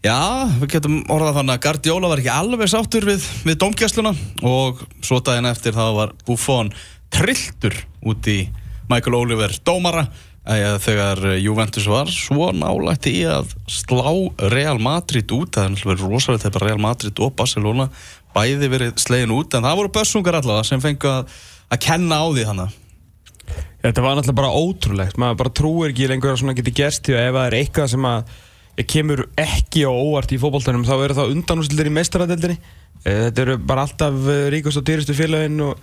Já, 0.00 0.48
við 0.56 0.70
getum 0.78 0.94
orðað 1.12 1.34
þannig 1.36 1.58
að 1.58 1.64
Guardiola 1.66 2.08
var 2.08 2.20
ekki 2.22 2.32
alveg 2.32 2.70
sáttur 2.72 3.04
við, 3.04 3.24
við 3.44 3.58
domgjastluna 3.60 4.14
og 4.48 4.80
svo 5.04 5.18
daginn 5.20 5.48
eftir 5.50 5.76
þá 5.76 5.84
var 5.92 6.14
Buffon 6.24 6.70
trilltur 7.12 7.76
út 8.08 8.30
í 8.32 8.38
Michael 8.88 9.18
Oliver 9.18 9.52
dómara. 9.60 10.06
Þegar 10.80 11.20
Juventus 11.36 11.84
var 11.86 12.08
svo 12.08 12.48
nálægt 12.56 13.10
í 13.10 13.20
að 13.28 13.52
slá 13.68 14.08
Real 14.50 14.80
Madrid 14.80 15.28
út, 15.36 15.52
það 15.52 15.66
er 15.66 15.74
náttúrulega 15.74 16.08
rosalega 16.08 16.44
þegar 16.46 16.64
Real 16.64 16.80
Madrid 16.80 17.20
og 17.20 17.34
Barcelona 17.36 17.90
bæði 18.32 18.70
verið 18.72 18.96
slegin 19.04 19.36
út 19.36 19.52
en 19.54 19.68
það 19.68 19.82
voru 19.82 19.92
börsungar 20.00 20.40
allavega 20.40 20.66
sem 20.66 20.80
fengi 20.80 21.12
að, 21.12 21.28
að 21.68 21.82
kenna 21.84 22.22
á 22.24 22.26
því 22.32 22.48
þannig 22.48 22.78
Þetta 23.84 24.02
var 24.04 24.16
náttúrulega 24.16 24.40
bara 24.40 24.56
ótrúlegt, 24.64 25.20
maður 25.20 25.42
bara 25.44 25.58
trúir 25.60 25.92
ekki 25.92 26.08
lengur 26.08 26.32
að 26.32 26.40
svona 26.40 26.56
geti 26.56 26.72
gerst 26.80 27.04
því 27.04 27.18
að 27.18 27.26
ef 27.28 27.36
það 27.36 27.46
er 27.46 27.58
eitthvað 27.60 27.92
sem 27.92 28.08
að 28.08 28.38
kemur 28.90 29.26
ekki 29.38 29.84
á 29.86 29.92
óvart 29.92 30.32
í 30.32 30.38
fókbóltanum 30.40 30.84
þá 30.88 30.94
eru 30.96 31.16
það 31.18 31.32
undanústildir 31.36 31.90
í 31.90 31.94
meistaradeldinni 31.94 32.58
eh, 33.04 33.24
þetta 33.28 33.42
eru 33.44 33.56
bara 33.70 33.86
alltaf 33.86 34.28
eh, 34.30 34.44
ríkast 34.54 34.80
og 34.80 34.86
dýristu 34.88 35.16
félaginn 35.16 35.64
og, 35.66 35.80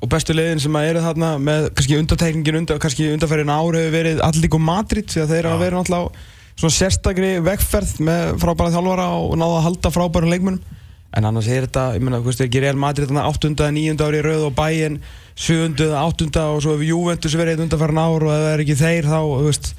og 0.00 0.12
bestu 0.12 0.36
leiðin 0.36 0.62
sem 0.62 0.78
eru 0.82 1.02
þarna 1.04 1.32
með 1.42 1.70
kannski 1.76 1.98
undantekningin 2.00 2.60
undan, 2.62 2.82
kannski 2.82 3.10
undanferðin 3.12 3.52
ára 3.52 3.82
hefur 3.82 3.96
verið 3.96 4.22
Allík 4.26 4.56
og 4.56 4.64
Madrid 4.64 5.10
því 5.12 5.24
að 5.24 5.34
þeir 5.34 5.42
eru 5.42 5.54
að 5.54 5.64
vera 5.66 5.80
náttúrulega 5.80 6.28
svona 6.52 6.76
sérstakri 6.76 7.32
vegferð 7.42 7.96
með 8.06 8.36
frábæra 8.42 8.74
þjálfara 8.74 9.08
og 9.18 9.36
náða 9.40 9.58
að 9.58 9.66
halda 9.68 9.92
frábæra 9.92 10.32
leikmunum 10.32 10.80
en 11.12 11.28
annars 11.28 11.48
er 11.52 11.66
þetta, 11.66 11.90
ég 11.96 12.04
menna, 12.04 12.22
þú 12.22 12.30
veist, 12.30 12.42
ekki 12.46 12.60
Real 12.62 12.78
Madrid 12.80 13.10
8. 13.12 13.50
og 13.52 13.74
9. 13.76 13.96
ári 14.00 14.20
í 14.20 14.24
rauð 14.24 14.46
og 14.48 14.54
bæinn 14.56 15.00
7. 15.36 15.56
og 15.90 15.96
8. 16.22 16.28
og 16.46 16.62
svo 16.64 16.76
hefur 16.76 16.86
Juventus 16.88 17.36
verið 17.36 17.66
undanferðin 17.66 18.00
ára 18.00 18.28
og 18.28 18.32
ef 18.32 18.44
það 18.44 18.52
er 18.52 18.62
ekki 18.64 18.78
þeir 18.80 19.08
þá, 19.10 19.18
þú 19.20 19.48
veist 19.50 19.72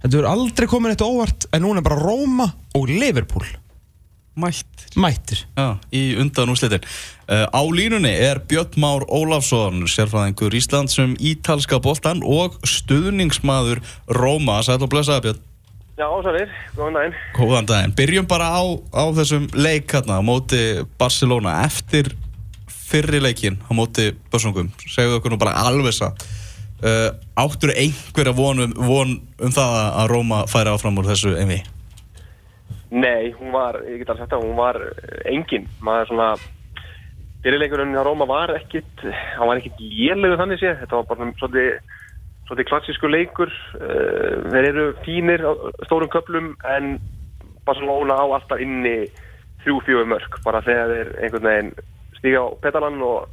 Þetta 0.00 0.16
verður 0.16 0.30
aldrei 0.30 0.68
komin 0.70 0.94
eitt 0.94 1.04
óvart 1.04 1.44
en 1.52 1.64
núna 1.64 1.82
er 1.82 1.86
bara 1.86 2.00
Róma 2.00 2.46
og 2.76 2.88
Liverpool. 2.88 3.44
Mætt. 4.40 4.86
Mættir. 4.96 5.42
Já, 5.58 5.76
í 5.92 6.14
undan 6.18 6.52
úslitin 6.52 6.80
uh, 6.80 7.44
Á 7.50 7.62
línunni 7.66 8.12
er 8.14 8.40
Björn 8.48 8.78
Már 8.80 9.04
Ólafsson 9.10 9.84
sérfræðingur 9.90 10.54
Íslandsum 10.56 11.12
ítalska 11.18 11.80
boltan 11.82 12.22
og 12.24 12.56
stuðningsmaður 12.64 13.82
Róma. 14.16 14.62
Sæl 14.64 14.80
og 14.80 14.88
blessaði 14.94 15.28
Björn. 15.28 15.44
Já, 16.00 16.08
sælir, 16.24 16.52
góðan 16.78 16.96
daginn. 16.96 17.16
Góðan 17.36 17.66
daginn, 17.68 17.94
byrjum 17.98 18.28
bara 18.30 18.46
á, 18.56 18.64
á 18.96 19.04
þessum 19.18 19.50
leik 19.52 19.92
hérna 19.92 20.16
á 20.16 20.24
móti 20.24 20.62
Barcelona. 20.96 21.58
Eftir 21.66 22.14
fyrri 22.90 23.20
leikin 23.22 23.60
á 23.68 23.70
móti 23.76 24.10
Börsungum 24.32 24.70
segðu 24.88 25.20
okkur 25.20 25.34
nú 25.34 25.38
bara 25.40 25.58
alveg 25.68 25.94
satt 25.94 26.24
Uh, 26.80 27.10
áttur 27.36 27.74
einhverja 27.76 28.32
von 28.32 28.62
um, 28.64 28.70
von 28.72 29.10
um 29.36 29.52
það 29.52 29.74
að 30.00 30.06
Róma 30.14 30.38
færi 30.48 30.70
áfram 30.72 30.96
úr 30.96 31.10
þessu 31.10 31.34
envi? 31.36 31.58
Nei, 32.90 33.34
hún 33.36 33.52
var, 33.52 33.76
ég 33.84 34.00
get 34.00 34.08
alveg 34.08 34.24
sagt 34.24 34.32
að 34.38 34.46
hún 34.46 34.56
var 34.56 34.78
engin, 35.28 35.66
maður 35.84 36.08
svona 36.08 36.28
fyrirleikurinn 37.44 37.92
á 38.00 38.02
Róma 38.06 38.24
var 38.30 38.54
ekkit 38.56 39.04
hann 39.04 39.50
var 39.50 39.60
ekkit 39.60 39.76
lélegu 39.82 40.38
þannig 40.40 40.62
sé 40.62 40.72
þetta 40.80 41.02
var 41.02 41.10
bara 41.10 41.28
svolítið, 41.42 41.98
svolítið 42.48 42.70
klassísku 42.72 43.10
leikur. 43.12 43.52
Uh, 43.76 44.48
þeir 44.48 44.70
eru 44.72 44.86
fínir 45.04 45.44
á 45.44 45.52
stórum 45.84 46.08
köplum 46.12 46.54
en 46.64 46.94
Barcelona 47.68 48.16
á 48.16 48.24
alltaf 48.24 48.64
inni 48.64 49.02
þrjú-fjóðu 49.66 50.08
mörg, 50.14 50.40
bara 50.48 50.64
þegar 50.64 50.96
þeir 50.96 51.12
einhvern 51.20 51.50
veginn 51.50 51.70
stíga 52.16 52.40
á 52.40 52.48
petalann 52.64 53.04
og 53.04 53.28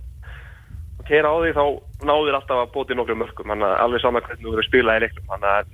keira 1.08 1.32
á 1.32 1.36
því 1.42 1.52
þá 1.58 1.64
náður 2.08 2.40
alltaf 2.40 2.64
að 2.64 2.74
bóti 2.76 2.98
nokkru 2.98 3.18
mörgum 3.18 3.54
hann 3.54 3.66
er 3.66 3.84
alveg 3.84 4.04
saman 4.04 4.26
hvernig 4.26 4.46
þú 4.46 4.56
verður 4.56 4.70
spilað 4.70 5.00
í 5.00 5.04
leiknum. 5.06 5.30
Hann 5.34 5.48
er 5.52 5.70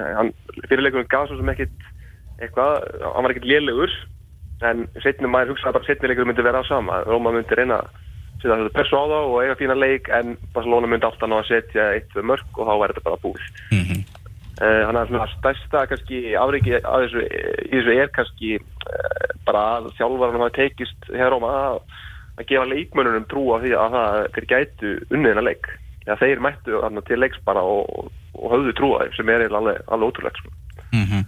eh, 0.00 0.66
fyrirleikunum 0.70 1.08
gaf 1.12 1.28
svo 1.28 1.38
sem 1.40 1.54
ekkit 1.54 1.88
eitthvað 2.40 2.84
hann 3.02 3.26
var 3.26 3.34
ekkit 3.34 3.48
lélugur 3.48 3.92
en 4.64 4.86
setnum 5.04 5.32
maður 5.32 5.54
hugsaði 5.54 5.76
bara 5.76 5.88
setni 5.88 6.10
leikur 6.10 6.28
myndi 6.28 6.44
vera 6.44 6.62
á 6.64 6.68
sama. 6.68 7.02
Róma 7.08 7.32
myndi 7.34 7.58
reyna 7.58 7.80
að 7.82 7.90
setja 8.40 8.56
þetta 8.60 8.74
pressu 8.76 9.00
á 9.00 9.04
þá 9.04 9.18
og 9.18 9.36
eiga 9.42 9.58
fína 9.60 9.76
leik 9.76 10.08
en 10.12 10.36
Barcelona 10.54 10.90
myndi 10.90 11.08
alltaf 11.08 11.30
ná 11.30 11.38
að 11.40 11.50
setja 11.50 11.90
eitt 11.96 12.16
mörg 12.22 12.60
og 12.60 12.68
þá 12.68 12.72
verður 12.72 12.96
þetta 12.96 13.08
bara 13.08 13.22
búið. 13.24 13.46
Mm 13.72 13.84
-hmm. 13.84 14.02
uh, 14.60 14.82
hann 14.88 15.00
er 15.00 15.10
svona 15.10 15.28
stærsta 15.34 15.86
kannski 15.92 16.20
afriki 16.40 16.76
þessu, 16.80 17.24
í 17.68 17.74
þessu 17.76 17.96
er 17.96 18.12
kannski 18.16 18.52
uh, 18.58 19.30
bara 19.48 19.64
að 19.78 19.92
þjálfvarnum 19.98 20.44
hafa 20.46 20.58
tekist 20.60 21.10
hér 21.12 21.32
Róma 21.32 21.52
að 21.56 21.80
að 22.36 22.48
gefa 22.50 22.68
leikmönunum 22.72 23.26
trú 23.30 23.48
á 23.52 23.56
því 23.64 23.74
að 23.76 23.96
það 23.96 24.20
þeir 24.36 24.48
gætu 24.52 24.94
unniðina 25.10 25.44
leik. 25.46 25.68
Ja, 26.06 26.14
þeir 26.20 26.42
mættu 26.44 26.80
til 27.08 27.18
leiks 27.18 27.42
bara 27.44 27.64
og, 27.66 28.10
og 28.38 28.52
höfðu 28.54 28.76
trú 28.78 28.94
á 28.94 29.04
þeim 29.04 29.16
sem 29.18 29.34
er 29.34 29.46
alveg, 29.48 29.82
alveg 29.86 30.08
ótrúlega 30.08 30.40
sko. 30.40 30.50
mm 30.92 31.04
-hmm. 31.04 31.24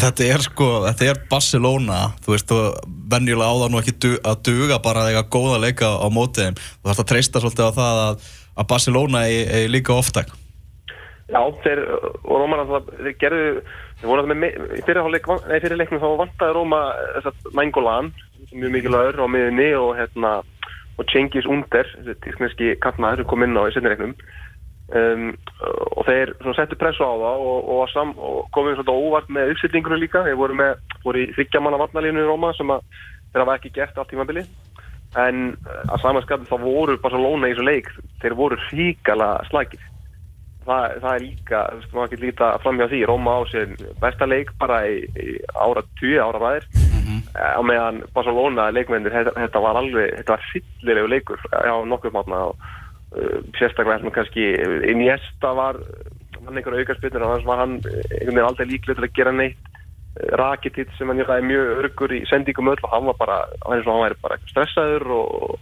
Þetta 0.00 0.24
er 0.24 0.40
sko, 0.40 0.66
þetta 0.86 1.04
er 1.04 1.16
Barcelona. 1.30 2.12
Þú 2.22 2.30
veist, 2.30 2.50
þú 2.50 2.58
venjulega 3.10 3.50
á 3.50 3.60
það 3.60 3.70
nú 3.72 3.80
ekki 3.80 3.96
du, 4.04 4.12
að 4.30 4.42
duga 4.48 4.78
bara 4.78 5.08
eiga 5.10 5.24
góða 5.26 5.58
leika 5.64 5.88
á 5.98 6.06
mótið 6.12 6.44
þeim, 6.44 6.54
þú 6.54 6.84
þarfst 6.86 7.04
að 7.04 7.10
treysta 7.10 7.42
svolítið 7.42 7.66
á 7.66 7.78
það 7.80 7.96
að, 8.04 8.30
að 8.60 8.68
Barcelona 8.72 9.24
er, 9.26 9.68
líka 9.72 9.96
oftak 9.96 10.30
Já, 11.30 11.42
þeir, 11.62 11.84
og 12.26 12.40
Róman 12.42 12.64
að 12.64 12.90
þeir 12.98 13.16
gerðu, 13.20 13.50
þeir 14.00 14.10
voru 14.10 14.24
að 14.24 14.32
með 14.34 14.56
fyrir 15.62 15.78
leiknum 15.78 16.02
þá 16.02 16.08
vantaði 16.24 16.56
Róma 16.56 16.80
Mængolan 17.54 18.10
mjög 18.52 18.74
mikilvægur 18.76 19.22
á 19.22 19.26
miðunni 19.30 19.70
og 19.78 19.94
hérna 19.98 20.40
og 21.00 21.08
Cengiz 21.08 21.46
Under, 21.48 21.88
þessi 21.96 22.16
tískneski 22.24 22.74
kantmaður 22.84 23.22
sem 23.22 23.30
kom 23.30 23.44
inn 23.46 23.56
á 23.56 23.64
í 23.64 23.74
setniregnum 23.74 24.14
um, 24.96 25.28
og 25.96 26.02
þeir 26.08 26.34
settu 26.58 26.78
pressu 26.80 27.06
á 27.06 27.14
það 27.14 27.44
og, 27.52 27.70
og, 27.74 27.84
sam, 27.92 28.12
og 28.18 28.50
komið 28.56 28.80
svona 28.80 28.96
óvart 28.96 29.30
með 29.32 29.54
uppsettingunum 29.54 30.02
líka. 30.02 30.24
Þeir 30.26 30.40
voru 30.40 30.58
voru 31.04 31.22
í 31.22 31.30
þryggjamanna 31.36 31.80
vatnalínu 31.80 32.24
í 32.24 32.28
Róma 32.28 32.52
sem 32.58 32.72
að 32.74 32.84
þeirra 33.30 33.46
var 33.48 33.60
ekki 33.60 33.72
gert 33.78 33.98
allt 33.98 34.12
tímabili 34.12 34.44
en 35.18 35.54
að 35.90 36.02
samanskapið 36.04 36.50
þá 36.50 36.58
voru 36.62 36.98
Barcelona 37.02 37.48
í 37.48 37.54
þessu 37.54 37.66
leik 37.66 37.88
þeir 38.22 38.36
voru 38.38 38.60
ríkala 38.68 39.32
slagir 39.48 39.82
það, 40.66 41.00
það 41.00 41.10
er 41.14 41.24
líka, 41.24 41.64
þú 41.72 41.80
veist, 41.80 41.96
maður 41.96 42.12
getur 42.12 42.26
líta 42.28 42.52
fram 42.62 42.78
hjá 42.78 42.88
því, 42.92 43.02
Róma 43.10 43.34
á 43.34 43.40
sér 43.50 43.74
besta 44.02 44.30
leik 44.30 44.54
bara 44.62 44.84
í, 44.86 45.02
í 45.18 45.36
ára 45.56 45.84
20, 45.98 46.22
ára 46.22 46.44
ræðir 46.44 46.89
mm 47.00 47.06
-hmm. 47.08 47.22
á 47.34 47.60
meðan 47.62 48.02
Barcelona 48.14 48.70
leikmennir, 48.70 49.12
þetta, 49.12 49.34
þetta 49.36 49.64
var 49.66 49.80
alveg 49.80 50.14
þetta 50.18 50.36
var 50.36 50.46
fyllilegu 50.52 51.08
leikur 51.08 51.40
á 51.52 51.74
nokkuð 51.84 52.12
mátna 52.12 52.38
og 52.50 52.56
uh, 53.16 53.38
sérstaklega 53.58 54.10
kannski 54.10 54.44
Iniesta 54.92 55.54
var 55.54 55.80
hann 56.46 56.56
einhverju 56.56 56.80
aukarspilnir 56.80 57.22
og 57.22 57.30
þannig 57.32 57.46
var 57.46 57.58
hann 57.58 57.76
einhvern 57.80 58.34
veginn 58.34 58.48
aldrei 58.48 58.66
líklega 58.66 59.00
til 59.00 59.08
að 59.08 59.16
gera 59.18 59.32
neitt 59.32 59.66
Rakitic 60.40 60.88
sem 60.98 61.08
hann 61.08 61.20
er 61.20 61.42
mjög 61.42 61.66
örgur 61.84 62.12
í 62.12 62.26
sendingum 62.26 62.68
öll 62.68 62.82
og 62.82 62.92
hann 62.92 63.06
var 63.06 63.16
bara, 63.18 63.38
hann 63.66 63.84
var 63.86 64.16
bara 64.22 64.36
stressaður 64.50 65.06
og 65.06 65.58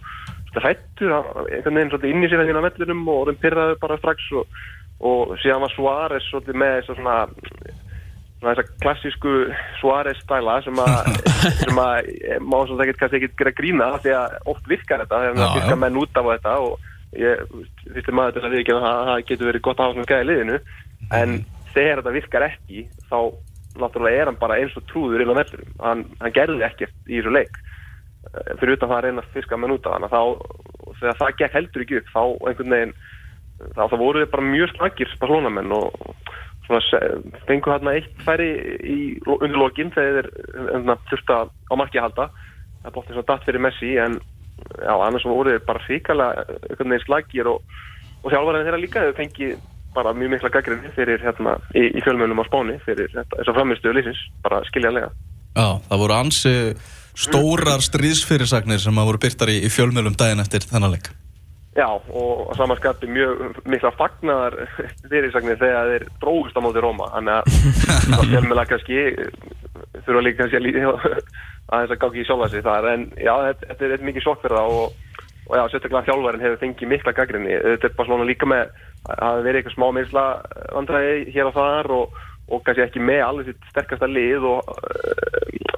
hættur, 0.59 1.13
einhvern 1.53 1.77
veginn 1.77 2.09
inn 2.09 2.23
í 2.25 2.29
sér 2.29 2.41
að 2.41 2.49
hérna 2.49 2.65
mellunum 2.65 3.07
og 3.07 3.19
orðin 3.21 3.41
pyrraður 3.43 3.77
bara 3.79 3.97
strax 3.97 4.31
og 4.31 4.47
og 4.99 5.35
síðan 5.39 5.63
var 5.63 5.73
Suárez 5.73 6.25
svolítið 6.27 6.59
með 6.59 6.73
þess 6.77 6.97
svona, 6.97 7.15
svona 8.39 8.55
þessa 8.55 8.79
klassísku 8.83 9.33
Suárez 9.79 10.21
stæla 10.23 10.59
sem 10.65 10.79
að, 10.83 11.11
sem 11.63 11.81
að 11.83 12.09
eh, 12.15 12.39
má 12.39 12.57
svolítið 12.61 12.85
ekkert 12.85 13.01
kannski 13.03 13.21
ekkert 13.21 13.37
gera 13.41 13.55
grína 13.59 13.89
því 14.03 14.15
að 14.17 14.37
oft 14.53 14.71
virkar 14.71 15.03
þetta 15.03 15.21
þegar 15.25 15.39
það 15.41 15.59
virkar 15.59 15.81
menn 15.83 16.01
út 16.01 16.21
af 16.21 16.31
þetta 16.31 16.55
og 16.65 17.19
ég 17.19 17.53
fyrst 17.89 18.11
maður 18.13 18.35
til 18.37 18.45
að 18.45 18.55
við 18.55 18.63
ekki 18.63 18.75
að 18.77 18.87
það 18.87 19.23
getur 19.31 19.51
verið 19.51 19.65
gott 19.67 19.79
að 19.79 19.87
hafa 19.87 19.97
svona 19.97 20.11
gæði 20.11 20.29
liðinu. 20.29 20.59
En 21.19 21.39
þegar 21.73 22.01
þetta 22.01 22.17
virkar 22.17 22.47
ekki 22.49 22.85
þá 23.09 23.19
náttúrulega 23.79 24.21
er 24.21 24.29
hann 24.29 24.39
bara 24.41 24.59
eins 24.59 24.75
og 24.77 24.85
trúður 24.89 25.23
inn 25.23 25.31
á 25.31 25.39
vellurum, 25.39 25.73
hann, 25.79 26.05
hann 26.19 26.35
gerði 26.35 26.65
ekkert 26.67 26.95
í 27.07 27.19
þessu 27.19 27.33
leik 27.33 27.59
Eh, 28.29 28.55
fyrir 28.59 28.75
utan 28.75 28.91
það 28.91 28.97
að 28.97 29.05
reyna 29.05 29.21
að 29.23 29.35
fiska 29.35 29.57
menn 29.57 29.73
út 29.73 29.87
af 29.87 29.95
hann 29.95 30.11
þá, 30.11 30.21
þegar 30.99 31.15
það 31.21 31.37
gekk 31.39 31.53
heldur 31.55 31.83
ekki 31.85 31.99
upp 31.99 32.09
þá 32.13 32.23
einhvern 32.49 32.73
veginn 32.75 32.91
þá, 33.77 33.83
þá 33.87 33.95
voru 34.01 34.21
þið 34.21 34.31
bara 34.33 34.49
mjög 34.49 34.73
slagir 34.73 35.13
Barcelona-menn 35.21 35.73
og 35.77 36.35
fengu 37.47 37.73
hérna 37.73 37.95
eitt 37.97 38.21
færi 38.25 38.49
undir 39.25 39.57
lokin 39.57 39.93
þegar 39.95 40.29
þeir 40.29 40.99
þurftu 41.11 41.35
að 41.35 41.53
á 41.69 41.73
marki 41.79 41.99
að 41.99 42.07
halda 42.07 42.27
það 42.83 42.93
bótti 42.95 43.15
svona 43.15 43.29
datt 43.31 43.47
fyrir 43.47 43.63
Messi 43.63 43.95
en 43.99 44.19
já, 44.83 44.93
annars 44.93 45.25
voru 45.27 45.55
þið 45.55 45.65
bara 45.67 45.83
ríkala 45.87 46.29
einhvern 46.43 46.93
veginn 46.93 47.05
slagir 47.07 47.49
og, 47.51 47.75
og 48.23 48.31
þjálfarinn 48.31 48.67
þeirra 48.67 48.83
líka 48.83 49.07
þau 49.07 49.17
fengi 49.17 49.51
bara 49.95 50.13
mjög 50.13 50.35
mikla 50.35 50.53
gaggrinni 50.53 50.93
fyrir 50.95 51.23
hérna 51.23 51.57
í, 51.73 51.89
í 51.89 52.05
fjölmjölum 52.05 52.43
á 52.45 52.45
Spáni 52.47 52.77
fyrir 52.85 53.09
þetta, 53.15 53.39
þess 53.39 53.51
að 53.51 53.57
framistuðu 53.57 53.97
lýsins, 53.97 54.21
bara 54.45 54.61
skiljanlega 54.69 55.09
Já, 55.57 55.81
það 55.89 56.03
voru 56.03 56.15
ansi 56.15 56.55
stórar 57.19 57.81
stríðsfyrirsagnir 57.83 58.79
sem 58.81 59.01
að 59.01 59.09
voru 59.09 59.21
byrtar 59.25 59.51
í, 59.51 59.57
í 59.65 59.71
fjölmjölum 59.73 60.15
daginn 60.19 60.43
eftir 60.43 60.63
þennan 60.69 60.93
leik. 60.95 61.09
Já, 61.79 61.87
og 61.87 62.49
að 62.51 62.57
samanskapi 62.59 63.07
mjög 63.07 63.59
mikla 63.69 63.91
fagnar 63.95 64.55
fyrirsagnir 65.07 65.59
þegar 65.61 65.91
þeir 65.93 66.05
dróðust 66.19 66.57
á 66.59 66.61
móti 66.65 66.81
Róma. 66.83 67.07
Þannig 67.13 67.35
að 67.37 67.51
það 68.11 68.31
fjölmjöla 68.33 68.65
kannski 68.67 69.03
þurfa 70.03 70.23
líka 70.25 70.41
kannski 70.41 70.59
að 70.59 70.65
líða 70.65 70.95
aðeins 71.71 71.93
að 71.93 72.01
gáki 72.01 72.19
í 72.19 72.25
sjálfa 72.27 72.49
sig 72.51 72.65
þar. 72.65 72.89
En 72.93 73.05
já, 73.15 73.31
þetta, 73.45 73.69
þetta 73.71 73.89
er 73.95 74.05
mikið 74.09 74.25
sjokk 74.25 74.43
fyrir 74.43 74.59
það 74.59 74.75
og, 74.81 74.97
og 75.45 75.55
já, 75.55 75.63
sérstaklega 75.71 76.07
þjálfærin 76.09 76.45
hefur 76.45 76.61
fengið 76.65 76.91
mikla 76.95 77.15
gaggrinni 77.21 77.55
þetta 77.69 77.89
er 77.89 77.95
bara 78.01 78.11
svona 78.11 78.27
líka 78.27 78.49
með 78.49 78.75
að 79.05 79.23
það 79.23 79.43
veri 79.47 79.61
eitthvað 79.61 79.77
smá 79.77 79.87
meðsla 79.95 80.25
vandræði 80.75 81.15
hér 81.37 81.49
og 81.49 81.55
þar 81.55 81.91
og, 81.95 82.19
og 82.49 82.63
kannski 82.65 82.85
ekki 82.85 83.05
með 83.07 83.23
alveg 83.29 83.51
sitt 83.53 83.71
sterkasta 83.71 84.09
lið 84.09 84.49
og, 84.51 84.73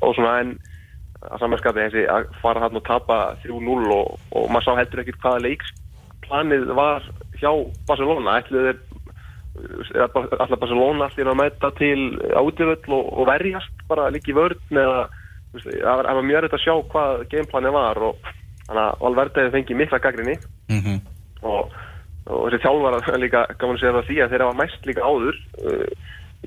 og 0.01 0.17
svona 0.17 0.33
en 0.41 0.55
að 1.29 1.43
samanskapi 1.43 1.85
þessi 1.85 2.07
að 2.09 2.31
fara 2.41 2.65
hann 2.65 2.79
og 2.79 2.85
tapa 2.87 3.19
3-0 3.45 3.93
og, 3.93 4.15
og 4.33 4.49
maður 4.49 4.65
sá 4.65 4.79
heldur 4.79 5.03
ekkert 5.03 5.21
hvaða 5.21 5.43
leiksplanið 6.31 6.71
var 6.75 7.03
hjá 7.39 7.51
Barcelona. 7.87 8.39
Ætluð 8.39 8.67
þeir 8.67 8.79
alltaf 10.39 10.59
Barcelona 10.61 11.09
allir 11.09 11.27
að 11.27 11.39
mæta 11.39 11.71
til 11.75 12.19
átivöll 12.39 12.93
og, 12.95 13.09
og 13.19 13.27
verjast 13.27 13.83
bara 13.89 14.09
líka 14.13 14.31
í 14.31 14.35
vörn 14.37 14.77
eða 14.79 15.09
það 15.51 15.97
var, 15.97 16.07
var 16.07 16.23
mjög 16.23 16.37
erfitt 16.39 16.55
að 16.55 16.63
sjá 16.63 16.75
hvað 16.93 17.23
gameplanið 17.33 17.73
var 17.75 17.99
og 18.07 18.29
þannig 18.67 18.83
að 18.85 19.01
Valverde 19.01 19.41
hefði 19.41 19.53
fengið 19.57 19.79
mikla 19.81 19.99
gaggrinni 19.99 20.37
Mm 20.71 21.01
og, 21.41 21.73
og 22.31 22.45
þessi 22.47 22.61
þjálfara 22.63 23.17
líka 23.25 23.43
gaman 23.59 23.75
að 23.75 23.81
segja 23.81 23.93
það 23.97 24.07
því 24.07 24.17
að 24.21 24.31
þeir 24.31 24.45
hafa 24.45 24.59
mæst 24.61 24.87
líka 24.87 25.03
áður 25.03 25.35
uh, 25.67 25.85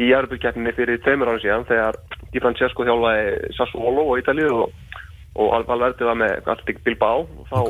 í 0.00 0.08
Jarbjörnkeppninni 0.08 0.72
fyrir 0.74 1.02
tveimur 1.04 1.28
árum 1.28 1.42
síðan 1.44 1.68
þegar 1.68 2.00
Di 2.32 2.40
Francesco 2.40 2.86
þjálfaði 2.88 3.52
Sassuolo 3.58 4.08
og 4.08 4.18
Ítalíu 4.22 4.48
og, 4.64 4.72
og 5.36 5.52
Al- 5.58 5.68
Valverde 5.68 6.08
var 6.08 6.16
með 6.18 6.48
Atletic 6.48 6.80
Bilbao. 6.86 7.28
Og 7.42 7.46
þá, 7.52 7.60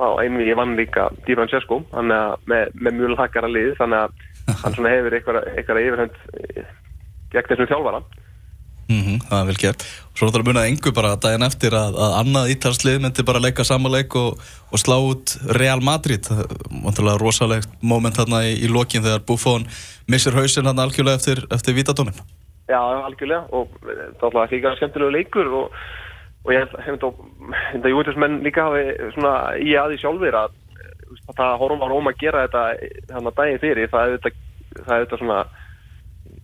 Ok. 0.00 0.16
þá 0.16 0.24
einvið 0.24 0.56
vann 0.56 0.76
líka 0.78 1.08
Di 1.26 1.36
Francesco 1.36 1.82
með, 1.92 2.72
með 2.74 2.96
mjög 2.96 3.18
þakkara 3.20 3.52
lið 3.52 3.74
þannig 3.80 4.06
að 4.06 4.26
hann 4.64 4.76
svona 4.76 4.94
hefur 4.96 5.16
eitthvað, 5.18 5.52
yfirhönd 5.84 6.18
eh, 6.40 6.72
gegn 7.30 7.52
þessum 7.52 7.70
þjálfara 7.70 8.02
-hmm, 8.90 9.18
það 9.28 9.40
er 9.40 9.46
vel 9.46 9.60
gert. 9.62 9.84
Svo 10.18 10.26
náttúrulega 10.26 10.50
munið 10.50 10.68
engu 10.68 10.92
bara 10.96 11.12
daginn 11.22 11.46
eftir 11.46 11.76
að, 11.78 11.94
að 11.94 12.16
annað 12.20 12.50
ítalslið 12.54 12.98
myndi 13.04 13.24
bara 13.28 13.42
leika 13.42 13.64
samanleik 13.64 14.16
og, 14.18 14.40
og 14.72 14.82
slá 14.82 14.96
út 14.98 15.36
Real 15.60 15.80
Madrid. 15.80 16.26
Náttúrulega 16.26 17.20
rosalegt 17.22 17.70
moment 17.82 18.18
þarna 18.18 18.42
í, 18.48 18.56
í 18.66 18.68
lokin 18.72 19.04
þegar 19.06 19.22
Buffon 19.28 19.66
missir 20.10 20.34
hausinn 20.34 20.66
hann 20.66 20.82
algjörlega 20.82 21.20
eftir, 21.20 21.44
eftir 21.54 21.76
vítadómin. 21.78 22.18
Já, 22.70 22.80
algjörlega 22.80 23.46
og 23.54 23.70
það 23.82 24.26
var 24.26 24.42
alltaf 24.42 24.54
líka 24.54 24.74
skemmtilegu 24.78 25.14
leikur 25.14 25.54
og, 25.60 25.80
og 26.44 26.52
ég 26.54 26.74
held 26.86 27.04
að 27.04 27.20
þetta 27.74 27.92
júintismenn 27.92 28.40
líka 28.44 28.68
hafi 28.68 29.12
svona 29.16 29.34
í 29.60 29.74
aði 29.76 29.98
sjálfur 30.00 30.38
að 30.44 30.56
að 31.30 31.34
það 31.40 31.56
horfum 31.58 32.10
að 32.10 32.20
gera 32.20 32.44
þetta 32.46 32.64
þannig 33.10 33.30
að 33.32 33.38
daginn 33.40 33.62
fyrir 33.64 33.90
það 33.90 34.12
er 34.14 34.20
þetta, 34.86 35.18
svona 35.18 35.40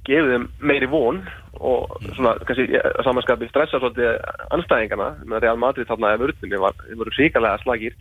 gefið 0.06 0.32
þeim 0.32 0.46
meiri 0.58 0.88
von 0.90 1.20
og 1.56 1.96
svona 2.16 2.34
kannski 2.46 2.80
samanskapi 3.06 3.48
stressa 3.50 3.78
svolítið 3.78 4.18
anstæðingana 4.54 5.12
með 5.24 5.44
Real 5.44 5.60
Madrid 5.62 5.88
þarna 5.88 6.12
ef 6.16 6.24
urðinni 6.26 6.60
var, 6.60 6.74
þeir 6.82 7.00
voru 7.00 7.14
ríkalega 7.16 7.62
slagir 7.62 7.96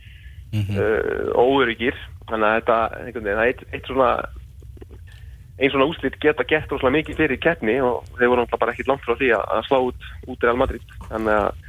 Mhm. 0.54 0.78
uh, 0.78 1.34
óöryggir 1.34 1.96
þannig 2.30 2.46
að 2.46 2.56
þetta, 2.60 2.76
einhvern 3.02 3.24
veginn, 3.26 3.38
það 3.38 3.46
er 3.46 3.50
eitt, 3.50 3.62
eitt 3.74 3.88
svona 3.90 4.10
einn 5.56 5.72
svona 5.72 5.88
úslit 5.88 6.18
geta 6.20 6.44
gett 6.46 6.70
rosalega 6.70 6.98
mikið 7.00 7.18
fyrir 7.20 7.40
keppni 7.42 7.76
og 7.82 8.04
þeir 8.18 8.30
voru 8.30 8.44
bara 8.52 8.74
ekkit 8.74 8.90
langt 8.90 9.04
frá 9.06 9.16
því 9.16 9.32
að, 9.36 9.64
slá 9.66 9.78
út 9.88 10.08
út 10.28 10.44
Real 10.44 10.60
Madrid. 10.60 10.84
Þannig 11.08 11.32
að 11.32 11.65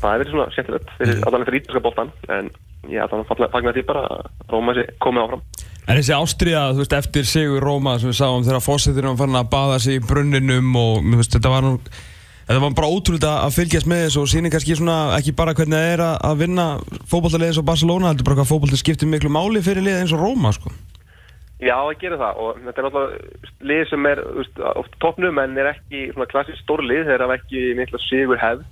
það 0.00 0.10
er 0.12 0.20
verið 0.22 0.32
svona 0.34 0.50
skemmtilegt 0.54 0.90
fyrir, 0.98 1.14
Mhm. 1.16 1.26
allan 1.26 1.44
fyrir 1.46 1.60
ítalska 1.60 1.82
boltan 1.82 2.12
en 2.28 2.50
ég 2.88 3.02
ætla 3.02 3.24
að 3.24 3.50
fagna 3.50 3.72
því 3.72 3.86
bara 3.86 4.02
að 4.06 4.26
Róma 4.52 4.74
sé 4.74 4.86
komið 5.00 5.24
áfram 5.26 5.42
En 5.88 5.96
þessi 5.96 6.14
ástriða, 6.18 6.72
þú 6.74 6.82
veist, 6.82 6.92
eftir 6.98 7.24
Sigur 7.24 7.62
Róma 7.62 7.98
sem 8.00 8.10
við 8.10 8.18
sáum 8.18 8.42
þegar 8.42 8.64
fósittir 8.64 9.06
var 9.06 9.16
farin 9.16 9.38
að 9.38 9.50
baða 9.50 9.78
sig 9.80 10.00
í 10.00 10.06
brunninum 10.06 10.74
og 10.76 11.04
veist, 11.16 11.30
þetta 11.34 11.50
var 11.50 11.62
nú 11.62 11.78
Þetta 12.46 12.60
var 12.62 12.74
bara 12.78 12.86
ótrúlega 12.94 13.42
að 13.42 13.54
fylgjast 13.58 13.86
með 13.90 14.02
þessu 14.06 14.20
og 14.22 14.28
sýnir 14.30 14.52
kannski 14.54 14.76
svona 14.78 15.16
ekki 15.18 15.32
bara 15.34 15.50
hvernig 15.52 15.74
það 15.82 15.94
er 15.94 16.02
að, 16.06 16.36
vinna 16.38 16.66
fótballtalið 17.10 17.48
eins 17.48 17.58
og 17.58 17.64
Barcelona, 17.66 18.12
heldur 18.12 18.22
bara 18.28 18.36
hvað 18.38 18.50
fótballtið 18.52 18.78
skiptir 18.84 19.08
miklu 19.10 19.30
máli 19.34 19.58
fyrir 19.66 19.82
lið 19.82 19.98
eins 20.04 20.12
og 20.14 20.20
Róma, 20.22 20.52
sko. 20.54 20.70
Já, 21.58 21.74
það 21.74 21.98
gerir 21.98 22.20
það 22.22 22.38
og 22.38 22.60
þetta 22.62 22.78
er 22.78 22.86
náttúrulega 22.86 23.66
lið 23.66 23.82
sem 23.90 24.06
er 24.06 24.22
þú 24.22 24.36
veist, 24.38 24.62
oft 24.76 24.94
toppnum 25.02 25.38
en 25.42 25.58
er 25.58 25.72
ekki 25.72 26.12
svona 26.12 26.28
klassísk 26.30 26.62
stórlið, 26.62 27.06
þeir 27.10 27.24
hafa 27.26 27.38
ekki 27.40 27.62
mikla 27.80 27.98
sigur 28.06 28.38
hefð 28.38 28.62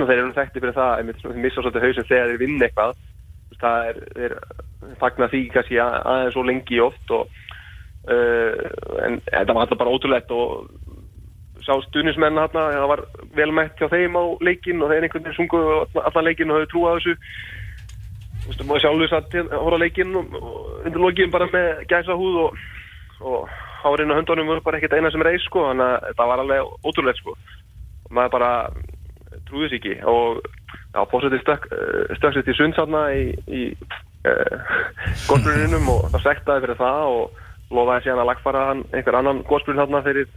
og 0.00 0.06
þeir 0.08 0.18
eru 0.18 0.32
þekkti 0.36 0.62
fyrir 0.64 0.76
það 0.76 0.92
einmitt 1.00 1.22
þeir 1.24 1.38
missa 1.44 1.62
svolítið 1.62 1.86
hausinn 1.86 2.08
þegar 2.10 2.30
þeir 2.32 2.42
vinna 2.44 2.66
eitthvað 2.68 2.96
það 3.60 3.88
er, 3.90 4.00
þeir 4.16 4.34
fagna 5.00 5.28
því 5.32 5.40
kannski 5.54 5.80
að- 5.82 5.98
aðeins 6.12 6.34
svo 6.36 6.44
lengi 6.48 6.80
oft 6.80 7.10
og 7.16 7.26
uh, 8.08 8.52
en 9.06 9.20
þetta 9.26 9.52
var 9.56 9.64
alltaf 9.66 9.80
bara 9.82 9.94
ótrúlegt 9.96 10.30
og 10.32 10.70
sá 11.60 11.74
stuðnismenn 11.84 12.38
hérna, 12.40 12.62
það 12.72 12.86
var 12.94 13.02
vel 13.36 13.50
mætt 13.52 13.76
hjá 13.80 13.90
þeim 13.92 14.16
á 14.16 14.24
leikinn 14.40 14.80
og 14.80 14.88
þeir 14.92 15.04
einhvern 15.06 15.26
veginn 15.26 15.36
sungu 15.36 15.60
allan- 16.00 16.24
leikinn 16.30 16.50
og 16.54 16.60
höfðu 16.60 16.70
trú 16.72 16.86
á 16.88 16.92
þessu 16.96 17.16
Þú 18.40 18.48
veist, 18.48 18.62
maður 18.64 18.80
sjálfur 18.82 19.10
satt 19.12 19.34
að 19.36 19.50
horfa 19.60 19.76
á 19.76 19.82
leikinn 19.84 20.14
og, 20.16 20.30
og 20.40 20.86
undir 20.88 21.02
lokin 21.04 21.30
bara 21.34 21.46
með 21.52 21.82
gæsa 21.90 22.14
húð 22.16 22.38
og, 22.46 22.62
og 23.20 23.50
hárinn 23.82 24.10
og 24.14 24.16
höndunum 24.16 24.48
voru 24.48 24.62
bara 24.64 24.78
ekkert 24.80 24.96
eina 24.96 25.10
sem 25.12 25.22
reis 25.22 25.44
sko, 25.44 25.66
þannig 25.68 25.84
að 25.84 26.06
þetta 26.08 26.26
var 26.30 26.40
alveg 26.42 26.70
ótrúlegt 26.88 27.20
sko. 27.20 27.34
Og 28.08 28.16
maður 28.16 28.32
bara 28.38 28.50
trúði 29.48 29.70
sér 29.70 29.78
ekki 29.80 29.94
og 30.10 30.40
já, 30.94 31.00
fórsetið 31.12 31.42
stökk, 31.44 31.68
eh, 31.72 32.42
til 32.42 32.56
sundsanna 32.58 33.06
í, 33.14 33.24
í 33.46 33.62
uh, 34.30 34.76
góðsbruninum 35.28 35.88
og 35.92 36.10
það 36.14 36.26
sektaði 36.26 36.66
fyrir 36.66 36.80
það 36.80 37.14
og 37.14 37.74
lofaði 37.74 38.06
síðan 38.06 38.22
að 38.24 38.30
lagfara 38.32 38.68
hann 38.70 38.84
einhver 38.90 39.18
annan 39.20 39.42
góðsbrun 39.48 39.80
þarna 39.80 40.02
fyrir 40.06 40.30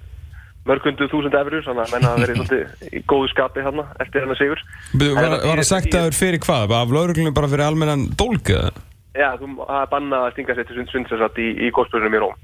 mörgundu 0.70 1.10
þúsund 1.12 1.36
efrur, 1.36 1.64
þannig 1.66 1.84
að 1.84 1.94
menna 1.98 2.14
að 2.14 2.22
verið 2.24 2.38
svolítið 2.40 2.96
í 2.96 3.04
góðu 3.12 3.30
skapi 3.34 3.66
þarna 3.66 3.84
eftir 4.04 4.24
hennar 4.24 4.40
sigur. 4.40 4.62
Var, 4.94 5.12
var 5.18 5.34
það- 5.34 5.60
að 5.60 5.68
sagt 5.68 5.98
aður 6.00 6.16
fyrir 6.16 6.44
hvað? 6.46 6.76
Af 6.78 6.94
lauruglunum 6.96 7.36
bara 7.36 7.52
fyrir 7.52 7.66
almennan 7.68 8.06
dólk 8.16 8.54
eða? 8.54 8.72
Já, 9.14 9.30
þú 9.38 9.50
það 9.60 9.82
er 9.82 9.92
bannað 9.92 10.24
að 10.26 10.32
stinga 10.34 10.56
sér 10.56 10.68
til 10.68 10.78
sund 10.78 10.94
sundsessat 10.94 11.38
í, 11.38 11.50
í 11.68 11.72
góðsbrunum 11.76 12.16
í 12.16 12.22
Róm. 12.24 12.38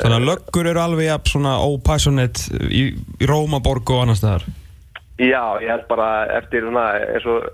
Þannig 0.00 0.18
að 0.20 0.28
löggur 0.28 0.68
eru 0.70 0.80
alveg 0.80 1.08
jafn 1.08 1.30
svona 1.32 1.54
ópassionate 1.66 2.60
í, 2.70 2.82
í 3.18 3.26
Rómaborg 3.26 3.90
og 3.90 4.04
annar 4.04 4.18
staðar. 4.20 4.44
Já, 5.20 5.60
ég 5.60 5.68
held 5.68 5.84
bara 5.90 6.08
eftir 6.38 6.64
svona 6.64 6.86
eins 6.96 7.26
og 7.28 7.44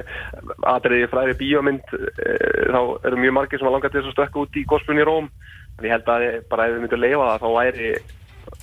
atriði 0.76 1.08
fræri 1.10 1.34
bíómynd 1.40 1.94
e, 1.96 2.34
þá 2.70 2.80
eru 3.08 3.18
mjög 3.18 3.34
margir 3.34 3.58
sem 3.58 3.66
að 3.66 3.74
langa 3.74 3.90
til 3.90 4.04
að 4.04 4.12
stökka 4.14 4.42
út 4.44 4.58
í 4.60 4.62
góðspunni 4.70 5.02
í 5.02 5.08
Róm 5.08 5.26
en 5.26 5.88
ég 5.88 5.94
held 5.96 6.10
að 6.12 6.26
bara 6.52 6.68
ef 6.68 6.76
við 6.76 6.84
myndum 6.84 7.02
leifa 7.02 7.26
það 7.32 7.42
þá 7.42 7.48
væri 7.56 7.90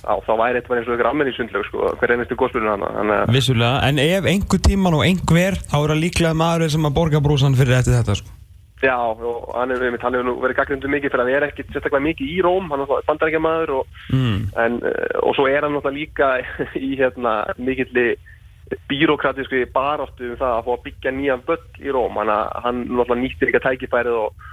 á, 0.08 0.14
þá 0.24 0.32
væri 0.40 0.60
eitthvað 0.60 0.78
eins 0.78 0.88
og 0.88 0.96
ykkur 0.96 1.10
ammenni 1.10 1.34
sundlög 1.36 1.68
sko, 1.68 1.92
hver 2.00 2.14
einnistu 2.14 2.38
góðspunni 2.40 2.72
hana 2.72 3.18
að 3.18 3.34
Vissulega, 3.36 3.82
en 3.88 4.00
ef 4.02 4.30
einhver 4.32 4.64
tíman 4.64 4.96
og 4.96 5.04
einhver 5.04 5.60
þá 5.60 5.76
er 5.82 5.92
það 5.92 6.02
líklega 6.06 6.40
maður 6.40 6.72
sem 6.72 6.88
að 6.88 6.96
borga 7.00 7.22
brúsan 7.24 7.58
fyrir 7.58 7.80
eftir 7.80 7.98
þetta 7.98 8.16
sko. 8.22 8.34
Já, 8.78 8.94
og 8.94 9.48
hann 9.58 9.74
hefur 9.74 10.38
verið 10.38 10.56
gaggrindu 10.60 10.88
mikið 10.92 11.10
fyrir 11.10 11.24
að 11.24 11.30
vera 11.32 11.46
ekkit 11.50 11.72
sérstaklega 11.72 12.04
mikið 12.04 12.28
í 12.30 12.36
Róm, 12.46 12.68
hann 12.70 12.84
er 12.84 13.06
bandarækjamaður 13.08 13.72
og, 13.80 14.02
mm. 14.14 14.36
en, 14.64 14.76
eh, 14.86 15.16
og 15.18 15.34
svo 15.34 15.48
er 15.50 15.66
hann 15.66 15.74
náttúrulega 15.74 15.98
líka 15.98 16.28
í 16.88 16.92
hérna 17.00 17.40
mikilli 17.58 18.12
bírókratísku 18.88 19.64
baráttu 19.72 20.32
um 20.32 20.38
það 20.40 20.54
að 20.54 20.64
fá 20.66 20.70
að 20.74 20.84
byggja 20.86 21.14
nýjan 21.16 21.44
böll 21.46 21.66
í 21.80 21.92
Róm, 21.94 22.20
hann, 22.20 22.32
hann 22.64 23.20
nýttir 23.22 23.52
ekki 23.52 23.64
tækifærið 23.64 24.22
og, 24.26 24.46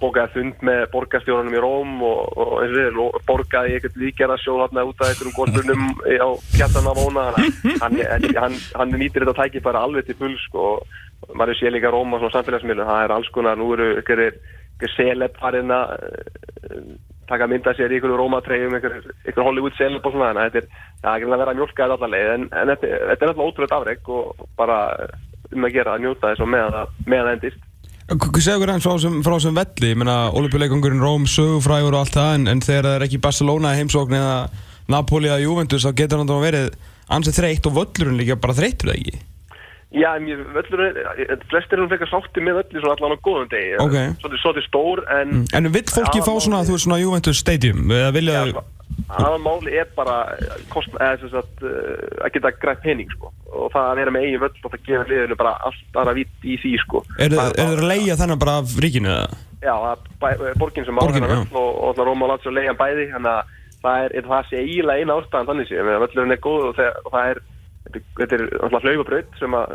bókaði 0.00 0.32
fund 0.34 0.62
með 0.68 0.82
borgarstjórnum 0.92 1.56
í 1.56 1.60
Róm 1.60 1.92
og, 2.04 2.20
og 2.36 2.50
og 2.60 2.98
og 3.06 3.18
borgaði 3.28 3.76
eitthvað 3.76 3.98
líkjara 4.02 4.36
sjó 4.40 4.56
þarna 4.60 4.84
út 4.88 5.00
af 5.00 5.10
einhverjum 5.12 5.36
góðburnum 5.36 5.84
á 6.04 6.28
kjartan 6.56 6.90
af 6.90 7.00
óna 7.00 7.24
hann, 7.36 7.98
hann, 8.02 8.28
hann, 8.36 8.58
hann 8.76 8.94
nýtir 8.96 9.24
þetta 9.24 9.36
tæki 9.42 9.64
bara 9.64 9.84
alveg 9.84 10.08
til 10.08 10.18
full 10.20 10.36
sko, 10.44 10.66
og 10.76 11.36
maður 11.36 11.60
sé 11.60 11.72
líka 11.72 11.92
Róm 11.92 12.12
á 12.12 12.20
svona 12.20 12.36
samfélagsmiðlu, 12.36 12.88
það 12.88 13.04
er 13.04 13.16
alls 13.16 13.32
konar, 13.32 13.60
nú 13.60 13.72
eru 13.76 13.90
einhverjir 13.96 14.40
seleb 14.96 15.36
farin 15.40 15.72
að 15.72 15.94
eh, 15.96 16.80
taka 17.28 17.48
mynda 17.50 17.74
sér 17.76 17.92
í 17.92 17.98
einhverju 17.98 18.18
Rómatreyjum, 18.20 18.74
einhverju 18.76 19.14
einhver 19.26 19.46
Hollywood 19.46 19.76
seleb 19.78 20.04
og 20.06 20.14
svona, 20.14 20.32
þannig 20.32 20.42
að 20.42 20.50
þetta 20.56 20.62
er, 20.62 20.90
það 21.04 21.16
er 21.16 21.30
að 21.36 21.40
vera 21.42 21.54
að 21.54 21.60
mjölka 21.60 21.86
þetta 21.86 22.08
allavega, 22.08 22.34
en, 22.34 22.48
en 22.50 22.72
þetta, 22.72 22.90
þetta 23.10 23.26
er 23.26 23.32
alltaf 23.32 23.46
ótrúlega 23.46 23.78
afreg 23.80 24.10
og 24.16 24.44
bara 24.58 24.80
um 25.52 25.66
að 25.66 25.76
gera 25.76 25.94
að 25.94 26.04
njóta 26.04 26.32
þess 26.32 26.44
og 26.44 26.52
meðan 26.52 26.76
það 27.06 27.32
endist. 27.34 27.62
Segur 28.46 28.70
hans 28.70 28.86
frá 28.86 28.98
sem, 29.02 29.14
frá 29.26 29.36
sem 29.42 29.56
velli, 29.56 29.92
ég 29.92 29.98
meina 29.98 30.16
Olympiuleikangurinn 30.38 31.02
Róm, 31.02 31.24
sögufrægur 31.30 31.96
og 31.96 32.04
allt 32.04 32.14
það 32.14 32.34
en, 32.36 32.50
en 32.52 32.62
þegar 32.62 32.86
það 32.86 32.98
er 32.98 33.06
ekki 33.08 33.22
Barcelona 33.24 33.74
heimsókn 33.74 34.18
eða 34.18 34.36
Napoli 34.94 35.30
eða 35.30 35.42
Juventus 35.42 35.86
þá 35.86 35.90
getur 35.98 36.22
hann 36.22 36.30
þá 36.30 36.36
verið 36.44 36.76
ansið 37.16 37.40
þreytt 37.40 37.66
og 37.66 37.80
völlurinn 37.80 38.20
líka 38.20 38.38
bara 38.38 38.54
þreyttur 38.54 38.92
það 38.92 39.00
ekki? 39.00 39.24
Já, 39.96 40.10
mér, 40.20 40.42
völlurinn, 40.52 41.42
flestir 41.48 41.78
erum 41.78 41.88
frekar 41.88 42.10
sátti 42.10 42.42
með 42.44 42.60
völli 42.60 42.82
svona 42.82 42.96
allan 42.98 43.16
á 43.16 43.24
góðum 43.24 43.50
degi 43.52 43.76
okay. 43.80 44.12
Svolítið 44.20 44.42
svolítið 44.42 44.66
stór 44.68 45.04
en 45.08 45.30
mm. 45.32 45.44
En 45.56 45.72
vill 45.72 45.86
fólki 45.88 46.24
fá 46.26 46.32
svona, 46.36 46.64
þú 46.66 46.76
veist 46.76 46.84
svona 46.84 46.98
Juventus 47.00 47.40
Stadium 47.40 47.94
eða 47.96 48.10
vilja 48.16 48.42
Já, 48.44 48.60
aðal 49.16 49.40
máli 49.44 49.74
er 49.80 49.88
bara 49.96 50.18
kost, 50.72 50.92
eða, 51.00 51.30
sagt, 51.32 51.64
að 51.64 52.30
geta 52.34 52.52
grætt 52.60 52.84
pening 52.84 53.10
sko. 53.14 53.32
og 53.52 53.72
það 53.72 53.90
að 53.90 53.98
vera 54.00 54.14
með 54.14 54.26
eigin 54.26 54.42
völl 54.44 54.52
og 54.52 54.72
það 54.72 54.86
gefur 54.88 55.10
liðinu 55.12 55.40
bara 55.40 55.56
allt 55.68 55.98
aðra 56.02 56.14
vitt 56.16 56.46
í 56.46 56.56
því 56.60 56.72
sko. 56.82 57.02
Er 57.22 57.36
það 57.36 57.60
að 57.64 57.84
leia 57.86 58.16
þennan 58.20 58.42
bara 58.42 58.56
af 58.60 58.76
ríkinu? 58.82 59.18
Já, 59.64 59.74
bæ, 60.20 60.28
borgin 60.60 60.86
sem 60.86 61.00
áhengar 61.00 61.32
völl 61.32 61.60
og, 61.62 61.70
og 61.88 62.00
Róma 62.02 62.26
og 62.26 62.32
Látsjó 62.34 62.52
leiðan 62.52 62.80
bæði 62.80 63.10
þannig 63.14 63.32
að 63.32 63.54
það 63.86 64.04
er, 64.04 64.16
er 64.20 64.30
það 64.32 64.48
sé 64.50 64.62
eiginlega 64.64 65.02
eina 65.04 65.20
ástæðan 65.20 65.50
þannig 65.52 65.70
sé, 65.70 65.84
völlurinn 65.86 66.36
er 66.36 66.42
góð 66.42 66.66
og 66.70 66.80
það, 66.80 66.98
og 67.04 67.14
það 67.14 67.30
er 67.32 67.42
þetta 68.18 68.38
er 68.38 68.44
alltaf 68.66 68.86
hlaupabraut 68.86 69.40
sem 69.40 69.56
að 69.56 69.74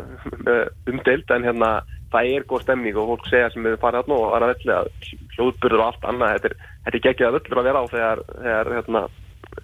umdeild 0.92 1.34
en 1.36 1.48
hérna 1.48 1.72
það 2.12 2.30
er 2.36 2.46
góð 2.48 2.64
stemning 2.66 2.98
og 3.00 3.10
fólk 3.12 3.28
segja 3.30 3.50
sem 3.52 3.66
við 3.66 3.78
farið 3.82 4.02
hérna 4.02 4.18
og 4.18 4.36
aðra 4.36 4.52
velli 4.52 4.74
að 4.76 4.90
hljóðburður 5.36 5.82
og 5.82 5.88
allt 5.88 6.08
annað 6.10 6.34
þetta 6.36 6.50
er, 6.50 6.56
þetta 6.86 6.98
er 6.98 7.04
geggjað 7.06 7.36
völlur 7.36 7.60
að 7.60 7.68
vera 7.68 7.82
á 7.82 7.86
þegar, 7.92 8.24
þegar, 8.32 8.72
hérna, 8.78 9.04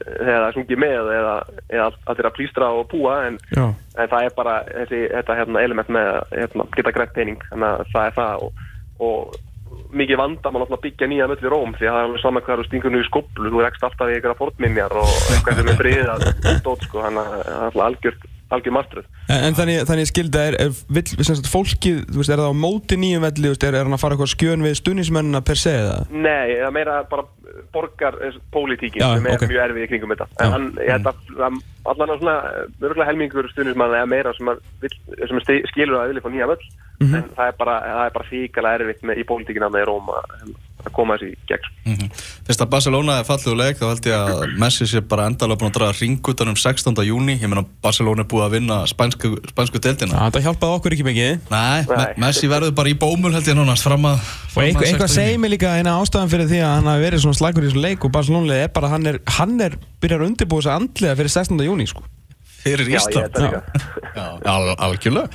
þegar 0.05 0.45
það 0.45 0.55
sungið 0.57 0.81
með 0.85 1.11
eða, 1.17 1.35
eða 1.73 1.89
að 1.89 1.99
þetta 2.07 2.23
er 2.25 2.31
að 2.31 2.39
plýstra 2.39 2.71
og 2.79 2.89
búa 2.93 3.19
en, 3.27 3.43
en 3.59 4.15
það 4.15 4.23
er 4.23 4.39
bara 4.39 4.55
þessi, 4.71 5.03
þetta 5.17 5.37
hérna, 5.43 5.67
element 5.67 5.93
með 5.99 6.15
að 6.15 6.39
hérna, 6.39 6.71
geta 6.79 6.95
greitt 6.97 7.15
pening 7.19 7.45
þannig 7.51 7.69
að 7.69 7.93
það 7.93 8.09
er 8.09 8.19
það 8.23 8.49
og, 8.49 8.65
og 9.09 9.45
mikið 9.99 10.21
vanda 10.21 10.51
mann 10.53 10.65
að 10.67 10.83
byggja 10.85 11.09
nýja 11.09 11.29
möll 11.29 11.41
í 11.41 11.53
Róm 11.53 11.77
því 11.77 11.89
að 11.89 11.95
það 11.95 12.01
er 12.01 12.09
alveg 12.09 12.23
saman 12.25 12.67
stingur 12.67 12.93
nú 12.93 13.01
í 13.01 13.07
skoblu 13.07 13.53
þú 13.53 13.63
rekst 13.65 13.85
alltaf 13.87 14.11
í 14.11 14.17
einhverja 14.17 14.41
fornminjar 14.41 14.97
og 15.01 15.13
eitthvað 15.33 15.61
sem 15.61 15.71
er 15.73 15.79
friðað 15.79 16.27
sko, 16.85 17.05
þannig 17.05 17.23
að 17.23 17.31
það 17.31 17.55
er 17.55 17.63
alltaf 17.69 17.87
algjört 17.87 18.27
algjör 18.55 18.75
martröð. 18.75 19.09
En, 19.29 19.43
en 19.49 19.57
þannig, 19.59 19.83
þannig 19.89 20.09
skilda 20.11 20.45
er, 20.49 20.57
er 20.65 20.77
vill, 20.97 21.25
sagt, 21.27 21.49
fólkið, 21.53 22.05
veist, 22.17 22.33
er 22.33 22.41
það 22.41 22.53
á 22.53 22.63
móti 22.63 22.99
nýjum 23.01 23.27
velli, 23.27 23.51
veist, 23.53 23.67
er, 23.67 23.77
er 23.77 23.89
hann 23.89 23.97
að 23.97 24.03
fara 24.03 24.17
eitthvað 24.17 24.33
skjön 24.35 24.65
við 24.65 24.79
stunismennina 24.81 25.43
per 25.45 25.61
se 25.61 25.75
eða? 25.83 25.99
Nei, 26.13 26.57
það 26.63 26.75
meira 26.79 27.01
bara 27.11 27.27
borgar 27.75 28.17
pólitíkin 28.55 29.03
sem 29.03 29.27
er 29.29 29.37
okay. 29.37 29.51
mjög 29.51 29.65
erfið 29.67 29.85
í 29.85 29.91
kringum 29.91 30.15
þetta. 30.15 30.29
En 30.45 30.55
hann, 30.55 30.71
ég 30.81 30.95
held 30.97 31.11
að 31.11 31.61
allan 31.89 32.15
að 32.15 32.23
svona, 32.23 32.37
mörgulega 32.81 33.11
helmingur 33.11 33.51
stunismennina 33.53 34.05
er 34.05 34.11
meira 34.11 34.33
sem, 34.37 34.53
vill, 34.83 34.95
sem 35.19 35.45
skilur 35.73 36.01
að 36.01 36.15
vilja 36.15 36.25
fá 36.25 36.31
nýja 36.33 36.49
völl, 36.51 36.65
mm 37.01 37.05
-hmm. 37.07 37.21
en 37.21 37.37
það 37.37 37.53
er 37.53 37.61
bara, 37.61 37.77
bara 38.17 38.31
þýkala 38.33 38.75
erfitt 38.79 39.05
með, 39.05 39.23
í 39.23 39.29
pólitíkina 39.29 39.71
með 39.73 39.89
Róma 39.93 40.25
að 40.85 40.93
koma 40.95 41.16
þessi 41.18 41.37
gegn. 41.49 41.68
Mm 41.85 41.95
-hmm. 41.95 42.22
Fyrst 42.47 42.62
að 42.62 42.70
Barcelona 42.72 43.18
er 43.18 43.57
leik, 43.59 43.79
þá 43.79 43.87
held 43.89 44.07
ég 44.07 44.14
að 44.14 44.59
Messi 44.59 44.87
sé 44.87 45.01
bara 45.01 45.26
endalega 45.26 45.59
búin 45.59 45.70
að 45.70 45.79
draga 45.79 45.99
ringutan 46.01 46.49
um 46.49 46.57
16. 46.57 46.95
júni, 47.05 47.39
ég 47.41 47.49
menna 47.49 47.64
Barcelona 47.83 48.22
er 48.22 48.29
búið 48.29 48.45
að 48.47 48.55
vinna 48.57 48.87
spænsku, 48.87 49.37
spænsku 49.49 49.79
deildina. 49.79 50.14
Ja, 50.14 50.31
það 50.31 50.45
hjálpaði 50.47 50.76
okkur 50.79 50.93
ekki 50.93 51.09
mikið. 51.09 51.39
Nei, 51.51 51.85
Nei. 51.89 52.12
Messi 52.16 52.49
verður 52.49 52.74
bara 52.74 52.89
í 52.89 52.99
bómul 52.99 53.33
held 53.33 53.49
ég 53.49 53.57
núna 53.57 53.76
fram 53.76 54.05
að... 54.05 54.20
Og 54.57 54.62
einhver, 54.62 54.87
eitthvað 54.87 55.14
segir 55.14 55.39
mig 55.39 55.51
líka 55.51 55.76
eina 55.79 55.99
ástæðan 56.01 56.31
fyrir 56.31 56.49
því 56.49 56.61
að 56.62 56.74
hann 56.74 56.91
hafi 56.93 57.03
verið 57.03 57.24
svona 57.24 57.41
slagur 57.41 57.64
í 57.64 57.68
þessu 57.68 57.83
leik 57.83 58.05
og 58.05 58.12
Barcelona 58.12 58.55
er 58.55 58.68
bara, 58.68 58.89
hann 58.89 59.07
er, 59.07 59.20
hann 59.39 59.61
er 59.61 59.79
byrjar 60.01 60.22
að 60.22 60.31
undirbúið 60.33 60.62
þess 60.62 60.72
að 60.72 60.81
andlega 60.81 61.18
fyrir 61.18 61.31
16. 61.31 61.66
júni, 61.68 61.87
sko 61.87 62.03
fyrir 62.59 62.91
Ísland 62.93 63.39
algjörlega. 64.85 65.29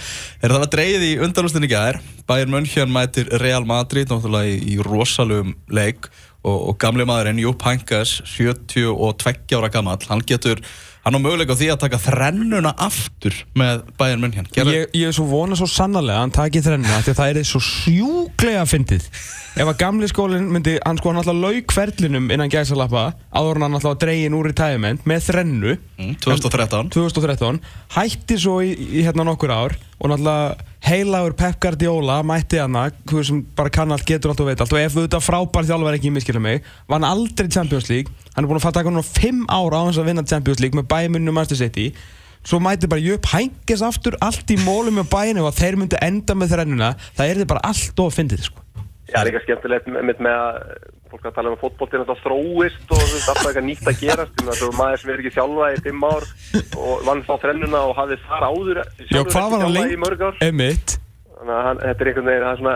Er 0.43 0.53
það 0.53 0.65
að 0.65 0.71
dreyði 0.75 1.09
í 1.13 1.19
undanlustinni 1.23 1.71
gæðir 1.71 1.99
Bayern 2.29 2.53
München 2.53 2.93
mætir 2.93 3.31
Real 3.41 3.65
Madrid 3.67 4.11
náttúrulega 4.11 4.53
í, 4.53 4.75
í 4.75 4.79
rosalugum 4.83 5.55
leik. 5.71 6.09
Og, 6.43 6.57
og 6.73 6.75
gamli 6.75 7.05
maðurinn 7.07 7.39
Jupp 7.39 7.63
Heynckes 7.63 8.17
72 8.27 9.55
ára 9.55 9.69
gammal 9.71 10.01
hann 10.09 10.23
getur 10.27 10.59
hann 11.03 11.17
á 11.17 11.19
möguleika 11.19 11.55
því 11.59 11.67
að 11.73 11.81
taka 11.83 11.99
þrennuna 11.99 12.71
aftur 12.79 13.35
með 13.59 13.83
Bayern 13.99 14.23
München. 14.23 14.47
Ég, 14.55 14.87
ég 14.95 15.09
er 15.09 15.15
svo 15.15 15.25
vonað 15.27 15.59
svo 15.59 15.67
sannarlega 15.71 16.21
að 16.21 16.23
hann 16.23 16.35
taki 16.37 16.61
þrennuna 16.63 17.01
því 17.03 17.13
að 17.13 17.19
það 17.19 17.39
er 17.41 17.47
svo 17.49 17.61
sjúglega 17.67 18.63
fyndið. 18.71 19.07
Ef 19.53 19.69
að 19.69 19.79
gamli 19.83 20.09
skólinn 20.09 20.47
myndi 20.49 20.77
hann 20.81 20.97
sko 20.97 21.11
hann 21.11 21.19
alltaf 21.21 21.37
laug 21.37 21.75
hverlinum 21.75 22.31
innan 22.33 22.51
gæsalappa 22.53 23.03
áður 23.35 23.59
hann 23.61 23.77
alltaf 23.77 23.97
að 23.97 24.03
dreyin 24.05 24.37
úr 24.37 24.49
í 24.49 24.55
tæjument 24.57 25.03
með 25.09 25.27
þrennu. 25.27 25.75
Mm, 25.99 26.15
2013. 26.23 26.93
2013 26.95 27.59
hætti 27.97 28.39
svo 28.39 28.61
í, 28.65 28.71
í 28.71 29.03
hérna 29.05 29.27
nokkur 29.27 29.53
ár 29.53 29.75
og 29.99 30.09
náttúrulega 30.09 30.71
heilagur 30.83 31.35
Pep 31.39 31.59
Guardiola 31.63 32.17
mætti 32.27 32.59
hana, 32.59 32.89
þú 33.07 33.23
sem 33.23 33.37
bara 33.55 33.71
kann 33.73 33.93
allt, 33.95 34.05
getur 34.07 34.33
allt 34.33 34.41
og 34.43 34.49
veit 34.49 34.63
allt. 34.63 34.73
Og 34.75 34.81
ef 34.81 34.97
auðvitað 34.97 35.23
frábær 35.23 35.67
þjálfur 35.69 35.97
ekki 35.97 36.11
miskilja 36.11 36.41
mig, 36.43 36.65
var 36.89 36.99
hann 36.99 37.07
aldrei 37.07 37.47
í 37.47 37.53
Champions 37.53 37.87
League. 37.91 38.11
Hann 38.33 38.43
er 38.43 38.51
búin 38.51 38.59
að 38.59 38.67
að 38.71 38.77
taka 38.79 38.91
núna 38.91 39.05
5 39.07 39.45
ára 39.47 39.79
á 39.79 39.83
hans 39.87 40.01
að 40.01 40.09
vinna 40.11 40.25
Champions 40.27 40.59
League 40.63 40.79
með 40.79 40.89
bæmunum 40.91 41.39
Manchester 41.39 41.63
City. 41.63 41.93
Svo 42.43 42.59
mæti 42.59 42.89
bara 42.91 42.99
jöp 42.99 43.29
hængis 43.31 43.85
aftur 43.85 44.17
allt 44.19 44.51
í 44.51 44.59
mólum 44.65 44.99
með 44.99 45.07
bæinu 45.13 45.47
og 45.47 45.55
þeir 45.55 45.79
myndi 45.79 45.99
enda 46.03 46.35
með 46.35 46.57
þrennuna, 46.57 46.91
það 47.15 47.29
er 47.29 47.39
þið 47.39 47.51
bara 47.53 47.67
allt 47.71 48.03
of 48.03 48.17
fyndið 48.17 48.49
sko. 48.49 48.65
Já, 49.03 49.13
það 49.13 49.21
er 49.21 49.29
líka 49.29 49.43
skemmtilegt 49.43 49.87
með, 49.91 50.11
með 50.23 50.35
að 50.39 50.57
fólk 51.13 51.25
að 51.27 51.35
tala 51.35 51.51
um 51.51 51.57
að 51.57 51.63
fótbóltinn 51.63 52.03
er 52.03 52.21
þróist 52.23 52.93
og 52.93 53.01
það 53.01 53.13
er 53.13 53.15
alltaf 53.19 53.47
eitthvað 53.49 53.67
nýtt 53.67 53.89
að 53.91 53.99
gerast 54.01 54.39
það 54.39 54.53
er 54.55 54.77
maður 54.79 55.01
sem 55.01 55.13
er 55.13 55.21
ekki 55.21 55.33
þjálfa 55.35 55.69
í 55.73 55.81
5 55.87 56.05
ár 56.09 56.27
og 56.79 57.03
vann 57.09 57.23
þá 57.27 57.33
þrennuna 57.43 57.81
og 57.89 57.95
hafði 57.99 58.19
þar 58.23 58.47
áður 58.47 58.81
Já, 58.81 59.21
hvað 59.21 59.49
var 59.53 59.65
hann 59.67 59.75
lengt? 59.75 60.43
Emitt 60.47 60.97
Þannig 61.43 61.57
að 61.59 61.81
þetta 61.83 62.03
er 62.03 62.09
einhvern 62.09 62.29
veginn, 62.29 62.45
það 62.45 62.53
er 62.53 62.59
svona 62.61 62.75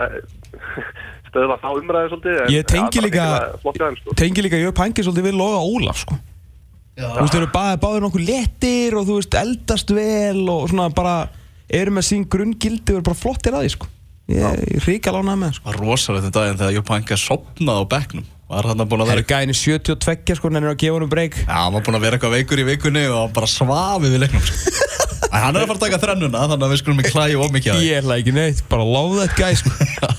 stöða 1.28 1.58
þá 1.62 1.68
umræðu 1.72 2.10
svolítið. 2.12 2.40
Ég 2.52 2.66
tengi 2.68 3.04
líka, 3.04 3.26
sko. 3.62 4.16
tengi 4.18 4.44
líka 4.44 4.60
Jöp 4.60 4.82
Hangi 4.82 5.04
svolítið 5.04 5.28
við 5.28 5.38
Loga 5.38 5.60
Ólaf, 5.64 6.02
sko. 6.04 6.18
Já. 6.98 7.06
Þú 7.14 7.22
veist, 7.22 7.34
þau 7.34 7.40
eru 7.40 7.50
báðið 7.54 8.04
nokkuð 8.04 8.24
letir 8.26 8.96
og 8.98 9.06
þú 9.06 9.18
veist, 9.20 9.36
eldast 9.38 9.92
vel 9.94 10.42
og 10.52 10.66
svona 10.72 10.88
bara, 10.94 11.14
eru 11.80 11.94
með 11.94 12.08
sín 12.08 12.26
grunngildi 12.30 12.92
og 12.92 13.00
eru 13.00 13.06
bara 13.06 13.20
flottir 13.20 13.56
að 13.56 13.66
því, 13.66 13.72
sko. 13.76 13.90
Ég 14.28 14.44
er 14.44 14.84
rík 14.84 15.06
að 15.08 15.20
lána 15.20 15.36
með, 15.40 15.54
sko. 15.56 15.64
Það 15.64 15.78
var 15.78 15.86
rosalega 15.86 16.26
þetta 16.26 16.40
daginn 16.42 16.58
þegar 16.60 16.74
Jöp 16.76 16.90
Hangi 16.92 17.16
sopnaði 17.22 17.80
á 17.80 17.92
bekknum. 17.94 18.26
Var 18.48 18.68
hann 18.68 18.82
að 18.82 18.90
búin 18.90 19.02
að 19.04 19.10
vera... 19.10 19.22
Það 19.22 19.24
er 19.24 19.32
gæðin 19.32 19.52
í 19.52 19.58
72, 19.60 20.36
sko, 20.36 20.48
hann 20.48 20.60
er 20.60 20.68
að 20.68 20.78
gefa 20.82 20.98
hann 20.98 21.06
um 21.06 21.12
breyk. 21.12 21.38
Já, 21.40 21.54
hann 21.56 21.74
var 21.76 21.86
búin 21.86 21.98
að 21.98 22.04
vera 22.04 22.18
eitthvað 22.18 22.36
veikur 22.36 22.62
í 22.62 22.66
vikunni 22.68 23.04
og 23.12 23.32
bara 23.36 23.48
svafið 23.48 24.14
við 24.16 24.22
leiknum, 24.26 24.44
sko. 24.48 24.76
Hann 25.28 25.56
er 25.56 25.64
að 25.64 25.68
fara 25.68 25.76
að 25.76 25.82
taka 25.82 25.98
þrennuna 26.00 26.44
þannig 26.48 26.64
að 26.64 26.72
við 26.72 26.80
skulum 26.80 27.00
ekki 27.02 27.12
klæja 27.12 27.40
of 27.42 27.50
mikið 27.52 27.74
það 27.74 27.82
Ég 27.84 27.98
er 27.98 28.12
ekki 28.14 28.32
neitt, 28.32 28.62
bara 28.70 28.86
láða 28.88 29.26
þetta 29.26 29.40
gæs 29.42 29.60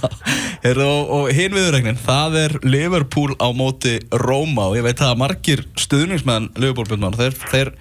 Og, 0.86 1.12
og 1.16 1.30
hinn 1.34 1.55
viðurregnin 1.55 2.01
það 2.03 2.38
er 2.43 2.55
Liverpool 2.68 3.34
á 3.41 3.47
móti 3.55 3.95
Róma 4.12 4.68
og 4.70 4.78
ég 4.78 4.86
veit 4.86 5.01
að 5.01 5.16
margir 5.22 5.64
stuðningsmenn 5.80 6.51
Liverpool 6.60 7.16
þeir, 7.18 7.38
þeir 7.49 7.72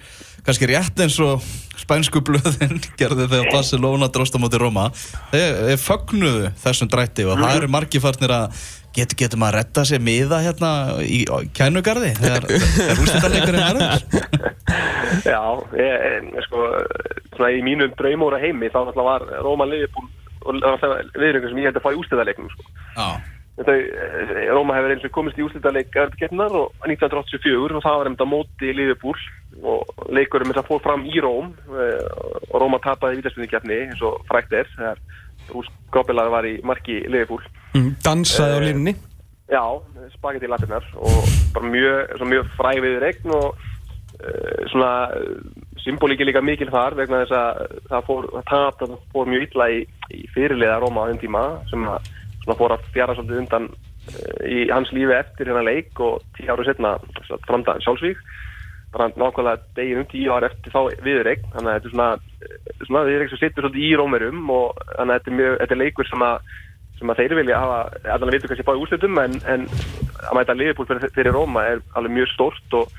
kannski 0.45 0.69
rétt 0.69 1.03
eins 1.03 1.19
og 1.23 1.45
spænsku 1.79 2.21
blöðin 2.25 2.79
gerði 2.99 3.29
þegar 3.29 3.53
Barcelona 3.53 4.09
dróst 4.13 4.35
á 4.35 4.39
móti 4.41 4.59
Róma 4.61 4.89
þeir, 5.31 5.77
fögnuðu 5.81 6.51
þessum 6.63 6.91
drætti 6.91 7.27
og 7.27 7.39
það 7.39 7.61
eru 7.61 7.71
margir 7.71 8.03
farnir 8.03 8.35
að 8.35 8.59
getur 8.99 9.39
maður 9.39 9.59
að 9.59 9.59
retta 9.59 9.83
sér 9.87 10.01
miða 10.03 10.41
hérna 10.43 10.71
í 11.05 11.21
kænugarði 11.55 12.13
þegar 12.17 12.47
húsleikarleikurinn 12.99 13.65
verður? 13.67 14.05
Já, 15.33 15.41
ég, 15.77 16.29
sko, 16.47 16.69
svona 17.35 17.51
í 17.53 17.61
mínum 17.65 17.93
draumóra 17.99 18.41
heimi 18.41 18.71
þá 18.73 18.81
var 18.97 19.25
Róman 19.45 19.71
Liverpool 19.71 20.09
og 20.49 20.55
viðröngur 21.19 21.51
sem 21.51 21.61
ég 21.61 21.69
held 21.69 21.79
að 21.79 21.85
fá 21.85 21.91
í 21.91 21.99
úsleikarleiknum 21.99 22.49
sko. 22.53 22.65
Eh, 22.95 23.38
Róma 23.59 24.77
hefur 24.77 24.93
eins 24.93 25.05
og 25.07 25.13
komist 25.15 25.39
í 25.39 25.43
úsleikarleik 25.43 25.95
erðurgetnar 25.95 26.55
og 26.55 26.85
1984 26.87 27.75
og 27.75 27.83
það 27.83 27.97
var 27.99 28.09
á 28.09 28.27
móti 28.29 28.69
í 28.69 28.75
Liverpool 28.77 29.17
og 29.59 30.05
leikurum 30.15 30.51
þess 30.51 30.61
að 30.61 30.69
fór 30.69 30.83
fram 30.85 31.03
í 31.09 31.19
Róm 31.23 31.51
eh, 31.75 32.05
og 32.49 32.55
Róma 32.63 32.79
tapaði 32.83 33.17
í 33.17 33.21
vítarsfjöndingjafni 33.21 33.81
eins 33.89 34.03
og 34.05 34.21
frækt 34.29 34.55
er 34.55 34.71
þegar 34.77 35.03
Skópilag 35.49 36.27
var 36.29 36.45
í 36.45 36.59
marki 36.61 36.99
Liverpool. 37.09 37.41
Mm, 37.73 37.95
Dansaði 38.05 38.59
á 38.59 38.65
línni 38.67 38.93
Já, 39.49 39.63
spagetti 40.13 40.45
latinnar 40.45 40.85
og 41.01 41.23
bara 41.55 41.71
mjög, 41.73 42.19
mjög 42.29 42.51
fræðið 42.53 42.99
regn 43.01 43.33
og 43.33 43.65
svona 44.69 45.09
symbolíki 45.83 46.27
líka 46.27 46.41
mikil 46.43 46.69
þar 46.71 46.95
vegna 46.99 47.23
þess 47.23 47.35
að 47.39 47.59
það 47.89 48.07
fór, 48.07 48.27
það 48.49 48.95
fór 49.13 49.29
mjög 49.31 49.45
illa 49.47 49.67
í, 49.71 49.79
í 50.11 50.23
fyrirliða 50.35 50.79
Róma 50.83 51.05
á 51.05 51.09
þenn 51.09 51.21
tíma 51.23 51.43
sem 51.71 51.85
að, 51.87 52.09
fór 52.57 52.75
að 52.75 52.85
fjara 52.93 53.15
svolítið 53.17 53.41
undan 53.43 53.67
eh, 53.69 54.45
í 54.49 54.59
hans 54.73 54.91
lífi 54.95 55.15
eftir 55.17 55.51
hennar 55.51 55.67
leik 55.67 55.99
og 56.03 56.23
tíu 56.37 56.49
ára 56.53 56.65
setna 56.67 56.95
framdagen 57.47 57.85
sjálfsvík. 57.85 58.23
Bara 58.93 59.11
nákvæmlega 59.13 59.75
deginu 59.77 60.05
tíu 60.09 60.33
ára 60.33 60.49
eftir 60.49 60.73
þá 60.73 60.95
viðreik 61.05 61.45
þannig 61.53 61.69
að 61.69 61.77
þetta 61.77 61.89
er 61.89 61.93
svona, 61.93 62.09
eh, 62.47 62.73
svona 62.87 63.05
viðreik 63.09 63.33
sem 63.33 63.43
sittur 63.43 63.67
svolítið 63.67 63.85
í 63.85 63.93
rómerum 63.99 64.49
og 64.55 64.81
þannig 64.95 65.13
að 65.13 65.19
þetta 65.19 65.31
er, 65.31 65.37
mjög, 65.41 65.55
þetta 65.61 65.77
er 65.77 65.83
leikur 65.83 66.09
sem 66.09 66.27
að 66.29 66.49
sem 66.99 67.11
að 67.11 67.21
þeir 67.21 67.37
vilja 67.39 67.59
hafa, 67.61 67.79
allan 68.11 68.33
veitur 68.33 68.51
kannski 68.51 68.65
báði 68.67 68.83
úrslutum 68.83 69.19
en, 69.21 69.37
en 69.47 69.65
að 69.69 70.35
mæta 70.35 70.55
liðbúl 70.57 70.87
fyrir, 70.89 71.11
fyrir 71.15 71.35
Róma 71.35 71.63
er 71.69 71.83
alveg 71.95 72.15
mjög 72.17 72.31
stórt 72.33 72.75
og, 72.75 72.97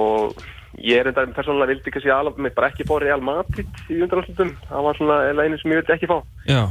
og 0.00 0.40
ég 0.80 1.00
er 1.00 1.10
enda 1.10 1.26
persónulega 1.36 1.74
vildi 1.74 1.92
kannski 1.92 2.12
alveg 2.14 2.54
bara 2.56 2.70
ekki 2.72 2.86
fá 2.88 2.94
Real 3.02 3.24
Madrid 3.24 3.82
í 3.92 4.00
undanúrslutum, 4.00 4.54
það 4.70 4.88
var 4.88 5.00
svona 5.00 5.18
einu 5.28 5.60
sem 5.60 5.74
ég 5.74 5.82
vildi 5.82 5.94
ekki 5.96 6.08
fá. 6.08 6.16
Já, 6.48 6.62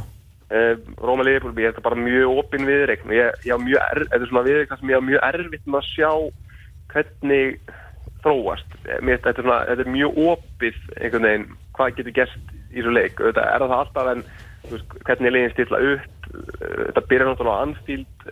Róma 0.51 1.23
liðbúl, 1.23 1.53
ég 1.55 1.69
er 1.69 1.75
þetta 1.75 1.85
bara 1.85 1.99
mjög 1.99 2.39
opinn 2.41 2.67
viðreikn 2.67 3.11
og 3.11 3.15
ég, 3.15 3.43
ég 3.47 3.55
á 3.55 3.59
mjög 3.61 3.83
erf, 3.85 4.07
þetta 4.09 4.25
er 4.25 4.31
svona 4.31 4.47
viðreikn 4.47 4.79
sem 4.79 4.91
ég 4.91 4.99
á 4.99 5.09
mjög 5.09 5.21
erfitt 5.27 5.67
með 5.67 5.79
að 5.79 5.89
sjá 5.91 6.11
hvernig 6.91 7.75
þróast. 8.21 8.77
Mér, 9.01 9.21
þetta, 9.21 9.31
er 9.31 9.45
svona, 9.45 9.59
þetta 9.69 9.85
er 9.85 9.93
mjög 9.95 10.17
opið 10.25 10.79
einhvern 10.97 11.27
veginn, 11.27 11.45
hvað 11.77 11.93
getur 11.97 12.17
gerst 12.19 12.55
í 12.71 12.83
svo 12.83 12.95
leik, 12.95 13.19
þetta 13.19 13.45
er 13.47 13.65
það 13.65 13.77
alltaf 13.77 14.09
en 14.11 14.23
veist, 14.69 14.97
hvernig 15.07 15.35
liðin 15.35 15.53
stilla 15.55 15.79
upp 15.91 16.27
eh, 16.31 16.81
þetta 16.87 17.05
byrjar 17.11 17.31
náttúrulega 17.31 17.55
á 17.55 17.63
Anfield. 17.65 18.27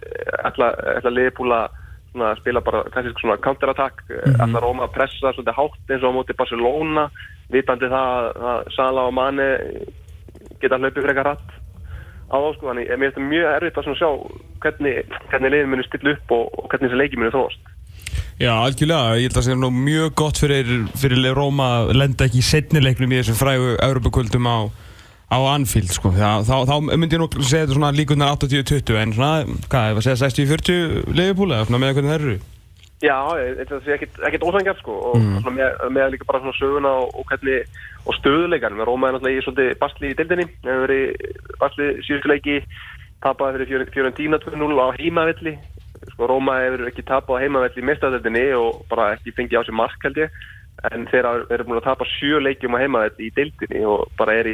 Ætla 0.49 1.13
liðbúla 1.13 1.61
að 2.19 2.41
spila 2.41 2.63
bara 2.65 2.83
klassisk 2.89 3.21
svona 3.21 3.39
counterattack. 3.45 4.03
Mm 4.09 4.19
-hmm. 4.19 4.43
ætla 4.43 4.63
Róma 4.65 4.83
að 4.87 4.95
pressa 4.97 5.33
svolítið 5.33 5.59
hátt 5.59 5.91
eins 5.93 6.03
og 6.03 6.11
á 6.11 6.17
móti 6.17 6.35
Barcelona. 6.35 7.09
Vitandi 7.49 7.87
það 7.87 8.43
að 8.51 8.71
Sala 8.75 9.07
og 9.07 9.13
Mane 9.13 9.47
geta 10.59 10.77
hlaupið 10.77 11.03
frekar 11.03 11.25
rætt 11.25 11.58
á 12.29 12.37
sko, 12.55 12.69
þannig 12.69 12.89
mér 12.89 13.01
finnst 13.01 13.17
þetta 13.17 13.29
mjög 13.33 13.49
erfitt 13.55 13.81
að 13.81 13.89
sjá 13.99 14.09
hvernig, 14.63 15.17
hvernig 15.31 15.53
liðin 15.53 15.73
muni 15.73 15.87
stilla 15.87 16.15
upp 16.15 16.35
og, 16.37 16.45
og 16.55 16.69
hvernig 16.69 16.89
þessi 16.89 17.01
leiki 17.01 17.19
muni 17.19 17.33
þróast. 17.33 17.73
Já, 18.39 18.53
algjörlega, 18.55 19.15
ég 19.19 19.27
held 19.27 19.33
að 19.33 19.41
það 19.41 19.47
sé 19.49 19.55
nú 19.59 19.69
mjög 19.75 20.13
gott 20.21 20.39
fyrir, 20.39 20.69
fyrir 20.97 21.33
Róma 21.35 21.71
að 21.79 21.97
lenda 21.99 22.29
ekki 22.29 22.39
í 22.39 22.45
setnileiknum 22.47 23.11
í 23.11 23.19
þessum 23.19 23.39
frægu 23.41 23.73
Europakvöldum 23.83 24.47
á 24.47 24.57
á 25.29 25.37
Anfield 25.53 25.91
sko, 25.93 26.09
þá, 26.15 26.41
þá, 26.41 26.55
þá 26.65 26.75
myndi 26.89 27.17
ég 27.17 27.21
nú 27.21 27.27
segja 27.37 27.65
þetta 27.65 27.75
svona 27.75 27.91
líkunar 27.93 28.31
80-20 28.33 28.95
en 28.97 29.11
svona, 29.13 29.59
hvað, 29.69 29.89
ég 29.91 29.97
var 29.97 30.01
að 30.01 30.07
segja 30.07 30.21
60-40 30.23 31.19
leifupúla, 31.19 31.59
svona 31.67 31.81
með 31.83 31.93
hvernig 31.97 32.09
það 32.09 32.23
eru? 32.23 32.37
Já, 32.99 33.15
þetta 33.61 33.77
sé 33.85 33.95
ekkert 33.95 34.43
ósangjart 34.43 34.81
sko 34.81 34.95
og 35.11 35.19
mm. 35.21 35.37
svona 35.43 35.55
með, 35.55 35.83
með 35.95 36.09
líka 36.15 36.27
bara 36.27 36.41
svona 36.41 36.57
söguna 36.57 36.95
og, 37.03 37.13
og 37.13 37.29
hvernig, 37.29 37.77
og 38.07 38.15
stöðuleikar 38.19 38.75
með 38.75 38.87
Róma 38.89 39.09
er 39.09 39.17
náttúrulega 39.17 39.41
í 39.41 39.43
svolítið 39.45 39.73
bastli 39.81 40.11
í 40.11 40.15
dildinni 40.17 40.45
við 40.49 40.69
hefur 40.69 40.85
verið 40.85 41.57
bastli 41.59 41.89
síðustu 42.07 42.31
leiki 42.31 42.55
tapaði 43.23 43.65
fyrir 43.65 43.91
Fiorentina 43.93 44.39
2-0 44.39 44.79
á 44.79 44.87
heimavelli. 44.99 45.57
Sko 46.13 46.29
Róma 46.31 46.59
hefur 46.63 46.87
ekki 46.87 47.03
tapað 47.07 47.39
á 47.39 47.43
heimavelli 47.43 47.83
í 47.83 47.89
mestaðöldinni 47.89 48.45
og 48.59 48.85
bara 48.91 49.11
ekki 49.17 49.35
fengið 49.35 49.59
á 49.59 49.67
sig 49.67 49.75
mark 49.75 50.07
held 50.07 50.21
ég. 50.23 50.39
En 50.87 51.03
þeir 51.11 51.27
eru 51.51 51.65
búin 51.67 51.81
að 51.81 51.89
tapa 51.89 52.07
sjö 52.07 52.39
leikjum 52.39 52.77
á 52.79 52.81
heimavelli 52.81 53.27
í 53.27 53.33
dildinni 53.35 53.83
og 53.83 54.07
bara 54.19 54.37
er 54.39 54.53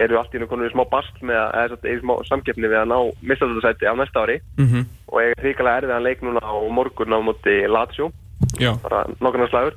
eru 0.00 0.18
allt 0.20 0.34
í 0.36 0.40
nú 0.40 0.48
konur 0.48 0.68
í 0.68 0.72
smá 0.72 0.84
bast 0.88 1.16
með 1.20 1.36
að, 1.36 1.78
eða 1.84 2.00
smá 2.00 2.14
samkeppni 2.28 2.68
við 2.68 2.80
að 2.80 2.90
ná 2.92 2.98
mistaldasæti 3.28 3.88
á 3.88 3.94
næsta 3.96 4.24
ári. 4.24 4.40
Mm 4.60 4.68
-hmm. 4.68 4.84
og 5.08 5.20
ég 5.20 5.32
er 5.32 5.42
hrikalega 5.44 5.78
erfiðan 5.80 6.04
leik 6.04 6.20
núna 6.22 6.40
á 6.44 6.56
morgun 6.68 7.16
á 7.16 7.18
móti 7.20 7.56
Lazio. 7.68 8.12
Já. 8.58 8.74
bara 8.82 9.06
nokkurnar 9.20 9.48
slagur 9.48 9.74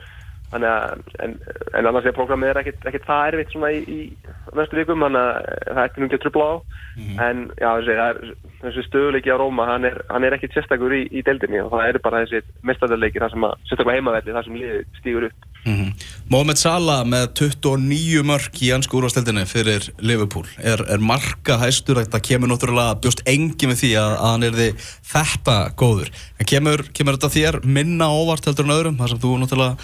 þannig 0.51 0.69
að, 0.71 1.05
en, 1.25 1.35
en 1.73 1.89
annars 1.89 2.07
er 2.09 2.15
prógramið 2.15 2.51
er 2.51 2.59
ekkit, 2.61 2.85
ekkit 2.89 3.07
það 3.07 3.29
erfitt 3.31 3.55
svona 3.55 3.71
í, 3.75 3.79
í 3.85 4.57
næstu 4.57 4.79
vikum, 4.79 5.05
þannig 5.05 5.21
að 5.21 5.49
það 5.69 5.81
er 5.81 5.89
ekki 5.89 6.03
núntið 6.03 6.21
trubla 6.23 6.45
á, 6.45 6.53
mm 6.55 7.07
-hmm. 7.07 7.23
en 7.27 7.41
já 7.63 7.69
þessi, 7.79 7.97
er, 8.05 8.21
þessi 8.61 8.85
stöðuleiki 8.87 9.33
á 9.33 9.37
Róma, 9.41 9.67
hann 9.71 9.89
er, 9.89 9.99
hann 10.09 10.23
er 10.23 10.37
ekkit 10.37 10.55
sérstakur 10.55 10.95
í, 10.95 11.03
í 11.11 11.25
deildinni 11.25 11.63
og 11.63 11.73
það 11.73 11.89
eru 11.89 12.03
bara 12.05 12.23
þessi 12.23 12.45
mestadaleiki, 12.61 13.21
það 13.23 13.35
sem 13.35 13.49
að, 13.49 13.57
sérstaklega 13.69 13.99
heimavelli, 13.99 14.37
það 14.37 14.47
sem 14.47 14.61
liði 14.61 14.85
stýgur 15.01 15.29
upp 15.29 15.51
Mm 15.65 15.73
-hmm. 15.73 15.93
Mohamed 16.29 16.57
Salah 16.57 17.05
með 17.05 17.25
29 17.33 18.23
mörg 18.23 18.53
í 18.61 18.69
ansku 18.73 18.97
úrvasteldinni 18.97 19.45
fyrir 19.49 19.89
Liverpool 19.97 20.45
er, 20.61 20.79
er 20.93 20.99
marka 20.99 21.57
hæstur 21.57 21.97
þetta 21.97 22.19
kemur 22.21 22.49
náttúrulega 22.49 22.99
bjóst 23.01 23.21
engi 23.25 23.65
með 23.67 23.77
því 23.81 23.91
að, 23.97 24.11
að 24.13 24.29
hann 24.31 24.43
er 24.43 24.53
því 24.59 24.69
þetta 25.13 25.57
góður 25.81 26.09
en 26.39 26.45
kemur, 26.45 26.85
kemur 26.93 27.17
þetta 27.17 27.35
þér 27.37 27.55
minna 27.65 28.05
óvart 28.13 28.45
heldur 28.45 28.65
en 28.65 28.77
öðrum 28.77 28.97
þar 28.99 29.09
sem 29.09 29.23
þú 29.25 29.31
náttúrulega 29.41 29.75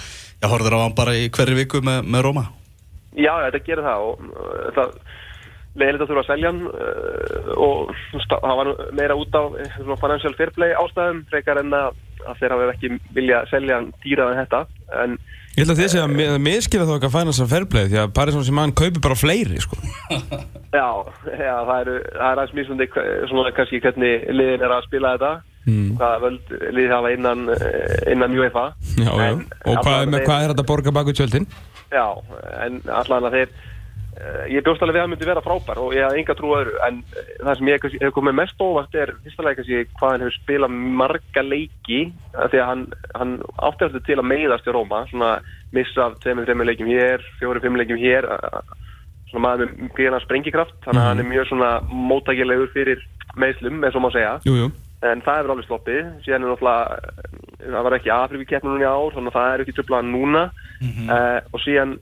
já, 0.42 0.48
horfður 0.50 0.78
á 0.78 0.84
hann 0.84 0.98
bara 0.98 1.16
í 1.18 1.30
hverju 1.34 1.58
viku 1.62 1.84
með, 1.86 2.04
með 2.10 2.26
Róma 2.28 2.46
Já, 3.12 3.34
þetta 3.48 3.66
gerir 3.66 3.88
það 3.88 4.06
og 4.08 4.24
uh, 4.32 4.70
það 4.78 4.96
leiðilegt 5.72 6.04
að 6.04 6.10
þurfa 6.12 6.22
að 6.22 6.30
selja 6.30 6.52
hann 6.52 6.64
uh, 6.68 7.52
og 7.56 7.92
það 8.28 8.56
var 8.62 8.72
meira 9.00 9.20
út 9.20 9.38
á 9.38 9.44
uh, 9.48 9.94
financial 10.00 10.34
fair 10.40 10.54
play 10.56 10.74
ástæðum 10.80 11.22
frekar 11.32 11.62
en 11.62 11.76
að, 11.76 12.02
að 12.26 12.42
þeir 12.42 12.56
hafa 12.56 12.74
ekki 12.76 12.96
vilja 13.16 13.44
selja 13.52 13.80
hann 13.80 13.94
dýraðan 14.04 14.44
þetta 14.44 14.66
en 15.04 15.22
Ég 15.52 15.66
held 15.66 15.74
að 15.74 15.80
þið 15.82 15.90
sé 15.92 16.00
að 16.00 16.36
miskila 16.40 16.86
þá 16.88 16.92
ekki 16.94 17.08
að 17.10 17.16
fæna 17.18 17.32
þess 17.34 17.44
að 17.44 17.50
ferrbleið 17.52 17.90
því 17.92 17.98
að 18.00 18.12
Paris 18.16 18.36
Saint-Germain 18.38 18.74
kaupir 18.80 19.02
bara 19.04 19.18
fleiri 19.20 19.58
sko. 19.60 19.80
Já, 20.72 20.88
já, 21.28 21.56
það 21.68 21.74
er 21.82 21.90
aðeins 22.24 22.54
mjög 22.56 22.94
svona 23.28 23.52
kannski 23.52 23.82
hvernig 23.84 24.30
liðin 24.32 24.64
er 24.64 24.72
að 24.72 24.86
spila 24.86 25.12
þetta 25.18 25.32
mm. 25.66 25.90
hvað 26.00 26.16
völd 26.26 26.54
liðið 26.62 26.96
hafa 26.96 27.12
innan, 27.18 27.44
innan 28.12 28.38
UEFA 28.38 28.68
Já, 28.98 29.12
já, 29.12 29.34
og 29.36 29.84
hvað, 29.84 30.08
með, 30.14 30.26
hvað 30.30 30.46
er 30.46 30.54
þetta 30.56 30.70
borga 30.72 30.96
baku 31.00 31.18
tjöldin? 31.18 31.50
Já, 31.92 32.08
en 32.64 32.82
allan 32.88 33.28
að 33.28 33.38
þeir 33.40 33.60
ég 34.52 34.64
bjóst 34.66 34.82
alveg 34.84 35.00
að 35.00 35.06
það 35.06 35.12
myndi 35.14 35.28
vera 35.30 35.44
frábær 35.44 35.80
og 35.82 35.94
ég 35.96 36.04
hafði 36.04 36.20
enga 36.22 36.36
trú 36.36 36.52
öðru 36.58 36.74
en 36.86 36.98
það 37.14 37.56
sem 37.58 37.70
ég 37.70 37.86
hef 38.04 38.14
komið 38.16 38.36
mest 38.42 38.62
óvart 38.62 38.98
er 39.00 39.14
kannski 39.24 39.80
hvað 39.96 40.12
hann 40.12 40.26
hefur 40.26 40.36
spilað 40.36 40.76
marga 41.00 41.44
leiki 41.46 42.02
því 42.36 42.62
að 42.62 42.68
hann, 42.68 42.84
hann 43.16 43.34
eftir 43.72 44.04
til 44.10 44.20
að 44.20 44.28
meiðast 44.34 44.68
í 44.68 44.76
Róma 44.76 45.02
svona 45.10 45.32
missa 45.72 46.10
af 46.10 46.20
2-5 46.26 46.68
leikim 46.68 46.92
hér 46.92 47.24
4-5 47.40 47.80
leikim 47.82 48.02
hér 48.02 48.28
svona 49.32 49.46
maður 49.48 49.72
með 49.72 49.92
gríðan 49.96 50.26
sprengikraft 50.26 50.76
þannig 50.86 51.02
að 51.02 51.10
hann 51.10 51.24
er 51.24 51.30
mjög 51.32 51.50
svona 51.50 51.72
móttækilegur 52.12 52.72
fyrir 52.76 53.06
meðslum 53.40 53.80
eins 53.80 53.96
og 53.96 54.06
maður 54.06 54.20
segja 54.20 54.34
jú, 54.50 54.58
jú. 54.60 54.72
En 55.02 55.22
það 55.26 55.38
hefur 55.40 55.54
alveg 55.54 55.68
sloppið. 55.68 56.10
Síðan 56.26 56.46
er 56.46 56.52
náttúrulega 56.52 57.32
það 57.62 57.86
var 57.86 57.96
ekki 57.98 58.12
afrið 58.16 58.42
við 58.42 58.50
keppnum 58.52 58.76
núna 58.76 58.86
í 58.86 58.90
ár 58.90 59.16
þannig 59.16 59.32
að 59.32 59.38
það 59.38 59.54
er 59.54 59.64
ekki 59.64 59.76
tröflað 59.78 60.10
núna. 60.10 60.44
Mm 60.82 60.92
-hmm. 60.92 61.14
uh, 61.14 61.40
og 61.54 61.64
síðan 61.66 61.94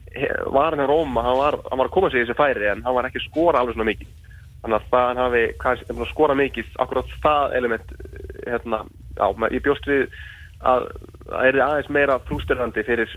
var 0.56 0.74
hann 0.74 0.84
í 0.84 0.88
Róma 0.90 1.24
hann 1.26 1.38
var, 1.38 1.58
hann 1.70 1.80
var 1.80 1.88
að 1.88 1.96
koma 1.96 2.10
sig 2.10 2.20
í 2.20 2.24
þessi 2.24 2.40
færi 2.40 2.68
en 2.70 2.82
hann 2.84 2.96
var 2.96 3.08
ekki 3.08 3.24
skora 3.28 3.60
alveg 3.60 3.76
svona 3.76 3.90
mikið. 3.92 4.10
Þannig 4.60 4.76
að 4.76 4.90
það 4.92 5.22
hafi 5.24 5.44
hvað, 5.62 6.08
skora 6.10 6.34
mikið 6.34 6.66
akkurat 6.78 7.14
það 7.24 7.56
element 7.56 7.94
hérna, 8.46 8.84
já, 9.16 9.26
ég 9.50 9.64
bjóst 9.64 9.88
við 9.88 10.08
að 10.60 10.86
það 11.30 11.46
er 11.48 11.58
aðeins 11.64 11.88
meira 11.88 12.18
frústurhandi 12.28 12.82
fyrir 12.84 13.12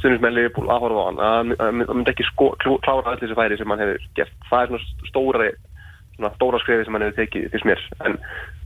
stundismenn 0.00 0.34
Leopold 0.34 0.70
að 0.72 0.82
horfa 0.82 1.02
á 1.02 1.06
hann 1.06 1.20
að 1.22 1.52
hann 1.60 1.82
myndi 1.92 2.10
ekki 2.10 2.26
sko, 2.26 2.48
klára 2.58 3.12
allir 3.12 3.22
þessi 3.22 3.38
færi 3.38 3.58
sem 3.60 3.70
hann 3.70 3.84
hefur 3.84 4.08
gert. 4.18 4.34
Það 4.50 4.62
er 4.62 4.72
svona 4.72 5.10
stóra 5.10 5.50
svona 6.16 6.32
stóra 6.36 6.60
skrifi 6.62 6.86
sem 6.86 6.98
hann 6.98 7.06
hefur 7.06 7.18
tekið 7.22 7.48
fyrst 7.54 7.68
mér. 7.68 7.82
En 8.06 8.18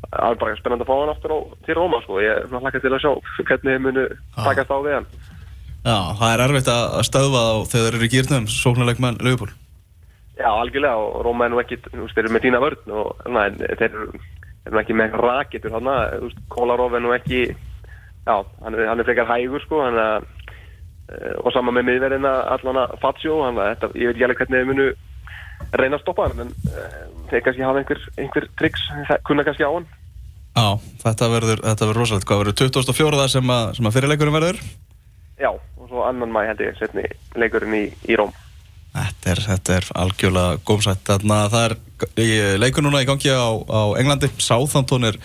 það 0.07 0.29
er 0.29 0.43
bara 0.43 0.59
spennand 0.59 0.85
að 0.85 0.91
fá 0.91 0.97
hann 0.97 1.15
aftur 1.15 1.35
á, 1.37 1.39
til 1.67 1.79
Róma 1.79 2.03
sko, 2.05 2.21
ég 2.25 2.43
er 2.43 2.53
hlakka 2.53 2.83
til 2.83 2.93
að 2.93 3.03
sjá 3.05 3.13
hvernig 3.43 3.73
þið 3.73 3.85
munu 3.87 4.07
takast 4.37 4.73
á 4.73 4.79
við 4.79 4.99
hann. 4.99 5.09
Já, 5.87 6.19
það 6.19 6.33
er 6.33 6.43
erfitt 6.43 6.69
að 6.73 6.97
stöðva 7.07 7.41
þá 7.47 7.71
þegar 7.71 7.85
þeir 7.87 7.97
eru 7.97 8.07
í 8.07 8.11
gýrnum, 8.11 8.47
sóknarleikmann 8.51 9.21
Leopold 9.23 9.53
Já, 10.37 10.49
algjörlega 10.51 10.99
og 10.99 11.21
Róma 11.25 11.47
er 11.47 11.53
nú 11.53 11.61
ekki, 11.63 11.79
þú 11.85 12.01
veist, 12.01 12.17
þeir 12.17 12.27
eru 12.27 12.35
með 12.35 12.43
dýna 12.47 12.61
vörn 12.65 12.95
og 12.99 13.29
na, 13.31 13.45
þeir 13.55 13.85
eru 13.87 14.07
nú 14.75 14.81
ekki 14.83 14.97
með 14.99 15.15
raketur 15.23 15.77
hann 15.77 15.91
að 15.93 16.27
Kólaróf 16.51 16.97
er 16.99 17.05
nú 17.05 17.15
ekki 17.15 17.45
já, 17.47 18.35
hann 18.65 18.75
er, 18.75 18.83
hann 18.91 18.99
er 19.01 19.07
frekar 19.07 19.31
hægur 19.31 19.63
sko 19.63 19.85
hann 19.85 20.01
að, 20.03 20.27
og 21.45 21.55
sama 21.55 21.75
með 21.77 21.87
miðverðina 21.93 22.35
allan 22.57 22.83
að 22.83 22.97
Fatsjó, 23.05 23.39
hann 23.47 23.63
þetta, 23.63 23.93
ég 23.95 24.11
veit 24.11 24.17
ekki 24.17 24.27
alveg 24.27 24.43
hvernig 24.43 24.65
þið 24.65 24.73
munu 24.73 24.89
reyna 25.77 25.99
að 25.99 26.05
stoppa 26.05 26.29
hann 26.29 26.47
en 26.47 26.55
uh, 26.71 26.99
þeir 27.31 27.45
kannski 27.47 27.67
hafa 27.67 27.83
einhver, 27.83 28.03
einhver 28.17 28.49
triks 28.59 28.89
kunna 29.29 29.47
kannski 29.47 29.67
á 29.67 29.71
hann. 29.71 29.87
Já, 30.57 30.69
þetta 31.03 31.29
verður, 31.29 31.63
þetta 31.67 31.89
verður 31.91 32.01
rosalega 32.01 32.31
hvað 32.31 32.43
verður 32.43 32.59
2004 32.63 33.29
sem 33.35 33.55
að, 33.59 33.65
sem 33.77 33.89
að 33.89 33.97
fyrirleikurinn 33.99 34.37
verður? 34.39 34.61
Já, 35.37 35.51
og 35.53 35.89
svo 35.91 36.07
annan 36.09 36.33
mæ 36.33 36.47
held 36.49 36.63
ég 36.65 36.79
setni 36.79 37.05
leikurinn 37.37 37.77
í, 37.77 37.85
í 38.09 38.17
Róm. 38.17 38.33
Þetta 38.97 39.33
er, 39.33 39.43
þetta 39.45 39.75
er 39.77 39.89
algjörlega 40.01 40.61
gómsætt. 40.65 41.03
Þannig 41.05 41.35
að 41.37 41.51
það 41.53 41.67
er 42.25 42.61
leikur 42.63 42.87
núna 42.87 43.03
í 43.05 43.09
gangi 43.09 43.29
á, 43.29 43.49
á 43.53 43.81
Englandi. 44.01 44.31
Southampton 44.41 45.05
er 45.11 45.19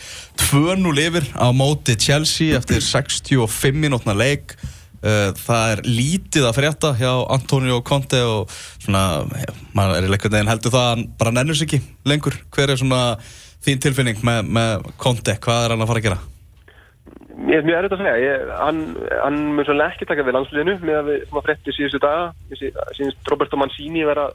2-0 0.50 0.92
yfir 1.06 1.30
á 1.40 1.48
móti 1.56 1.96
Chelsea 1.96 2.58
eftir 2.60 2.84
65 2.84 3.80
minútna 3.80 4.16
leik 4.18 4.58
það 5.02 5.72
er 5.74 5.84
lítið 5.88 6.48
að 6.48 6.58
frétta 6.60 6.92
hjá 7.00 7.12
Antonio 7.34 7.80
Conte 7.86 8.20
og 8.22 8.52
svona, 8.82 9.24
maður 9.78 9.98
er 9.98 10.12
leikundin 10.14 10.44
en 10.44 10.52
heldur 10.52 10.74
það 10.76 10.84
að 10.84 10.92
hann 10.92 11.08
bara 11.20 11.34
nennur 11.36 11.58
sig 11.58 11.70
ekki 11.70 11.82
lengur. 12.12 12.38
Hver 12.54 12.74
er 12.74 12.82
svona 12.82 13.02
þín 13.66 13.82
tilfinning 13.82 14.22
með, 14.26 14.52
með 14.58 14.92
Conte, 15.02 15.38
hvað 15.42 15.66
er 15.66 15.76
hann 15.76 15.86
að 15.86 15.92
fara 15.92 16.04
að 16.04 16.08
gera? 16.10 16.20
Ég 17.50 17.58
er 17.58 17.66
mjög 17.66 17.80
erfitt 17.80 17.96
að 17.96 18.04
segja. 18.04 18.18
Ég, 18.22 18.52
hann, 18.60 18.82
hann 19.24 19.40
mun 19.56 19.66
svolítið 19.66 19.88
ekki 19.88 20.10
taka 20.12 20.28
við 20.28 20.38
landsliðinu 20.38 20.76
með 20.84 21.00
að 21.00 21.10
við 21.10 21.24
svona 21.30 21.46
frétti 21.48 21.74
síðustu 21.76 22.02
daga. 22.04 22.28
Sínst 22.98 23.32
Roberto 23.32 23.58
Mancini 23.58 24.06
vera 24.06 24.28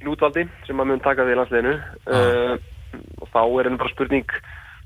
í 0.00 0.08
útvaldi 0.10 0.44
sem 0.66 0.82
að 0.82 0.90
mun 0.90 1.02
taka 1.04 1.24
við 1.28 1.40
landsliðinu. 1.40 1.78
Ah. 2.04 2.20
uh, 2.20 2.76
og 3.22 3.30
þá 3.30 3.40
er 3.44 3.68
henni 3.68 3.80
bara 3.80 3.92
spurning 3.92 4.32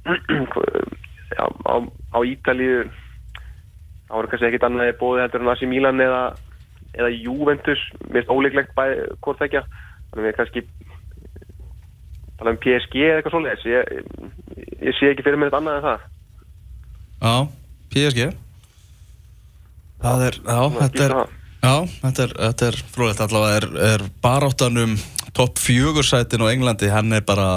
já, 1.38 1.44
á, 1.48 1.74
á 1.80 2.18
Ítalíu 2.20 2.84
þá 4.08 4.16
er 4.20 4.30
kannski 4.32 4.48
ekkit 4.50 4.66
annað 4.68 4.92
bóði 5.00 5.24
heldur 5.24 5.44
en 5.44 5.52
AC 5.52 5.64
Milan 5.68 6.04
eða, 6.04 6.22
eða 6.94 7.10
Juventus. 7.16 7.82
Mér 8.06 8.22
finnst 8.22 8.34
ólíklegt 8.34 8.74
bæði 8.78 9.08
hvort 9.24 9.42
þekkja 9.42 9.64
þannig 9.66 10.28
við 10.28 10.38
kannski 10.38 10.64
tala 12.38 12.54
um 12.54 12.62
PSG 12.62 13.04
eða 13.08 13.18
eitthvað 13.20 13.36
svoleiðis. 13.36 13.68
Ég, 13.70 13.92
ég, 13.98 14.72
ég 14.90 14.98
sé 14.98 15.12
ekki 15.12 15.26
fyrir 15.26 15.40
mér 15.40 15.52
þetta 15.52 15.62
annað 15.62 15.80
en 15.80 15.86
það. 15.88 16.08
Já, 17.24 17.36
PSG 17.94 18.34
Það 20.04 20.22
er, 20.26 20.38
já, 20.44 20.60
þetta 20.74 21.04
er 21.04 21.16
það. 21.16 21.34
Já, 21.64 21.74
þetta 22.02 22.24
er, 22.24 22.32
þetta 22.42 22.66
er 22.66 22.78
frólægt 22.92 23.20
allavega 23.24 23.56
er, 23.56 23.66
er 23.94 24.02
baráttanum 24.20 24.98
topp 25.34 25.60
fjögursætin 25.64 26.44
á 26.44 26.52
Englandi, 26.52 26.90
hann 26.92 27.16
er 27.16 27.24
bara 27.24 27.48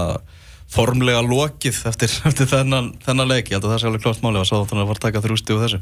formlega 0.71 1.19
lokið 1.27 1.81
eftir, 1.91 2.13
eftir 2.29 2.47
þennan, 2.47 2.93
þennan 3.03 3.33
leik, 3.33 3.51
ég 3.51 3.57
held 3.57 3.67
að 3.67 3.73
það 3.73 3.81
sé 3.81 3.89
alveg 3.89 4.05
klart 4.05 4.23
máli 4.23 4.39
og 4.39 4.47
svo 4.47 4.61
þannig 4.63 4.85
að 4.85 4.91
var 4.93 5.01
að 5.01 5.05
taka 5.09 5.23
þrjústi 5.25 5.57
úr 5.57 5.65
þessu 5.65 5.81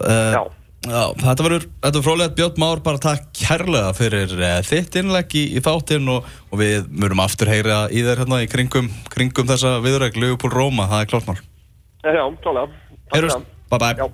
Já. 0.00 0.42
Já, 0.82 1.12
þetta 1.14 1.44
verður, 1.46 1.64
þetta 1.84 1.98
er 2.00 2.02
frólægt 2.02 2.32
Björn 2.38 2.56
Már, 2.58 2.80
bara 2.82 2.98
takk 2.98 3.28
kærlega 3.38 3.92
fyrir 3.94 4.32
uh, 4.34 4.56
þitt 4.66 4.96
innlegg 4.98 5.36
í, 5.38 5.44
í 5.54 5.62
þáttinn 5.62 6.10
og, 6.10 6.26
og 6.50 6.58
við 6.58 6.88
murum 6.90 7.22
aftur 7.22 7.52
heyra 7.52 7.84
í 7.86 8.02
þér 8.02 8.24
hérna 8.24 8.40
í 8.42 8.48
kringum, 8.50 8.88
kringum 9.12 9.46
þessa 9.46 9.76
viðræk 9.84 10.18
Leopold 10.18 10.56
Róma, 10.58 10.88
það 10.90 11.04
er 11.04 11.12
klart 11.14 11.30
mál 11.30 11.38
Já, 12.02 12.24
klálega. 12.42 12.66
Bye 13.70 13.78
bye 13.78 13.94
Já. 14.02 14.10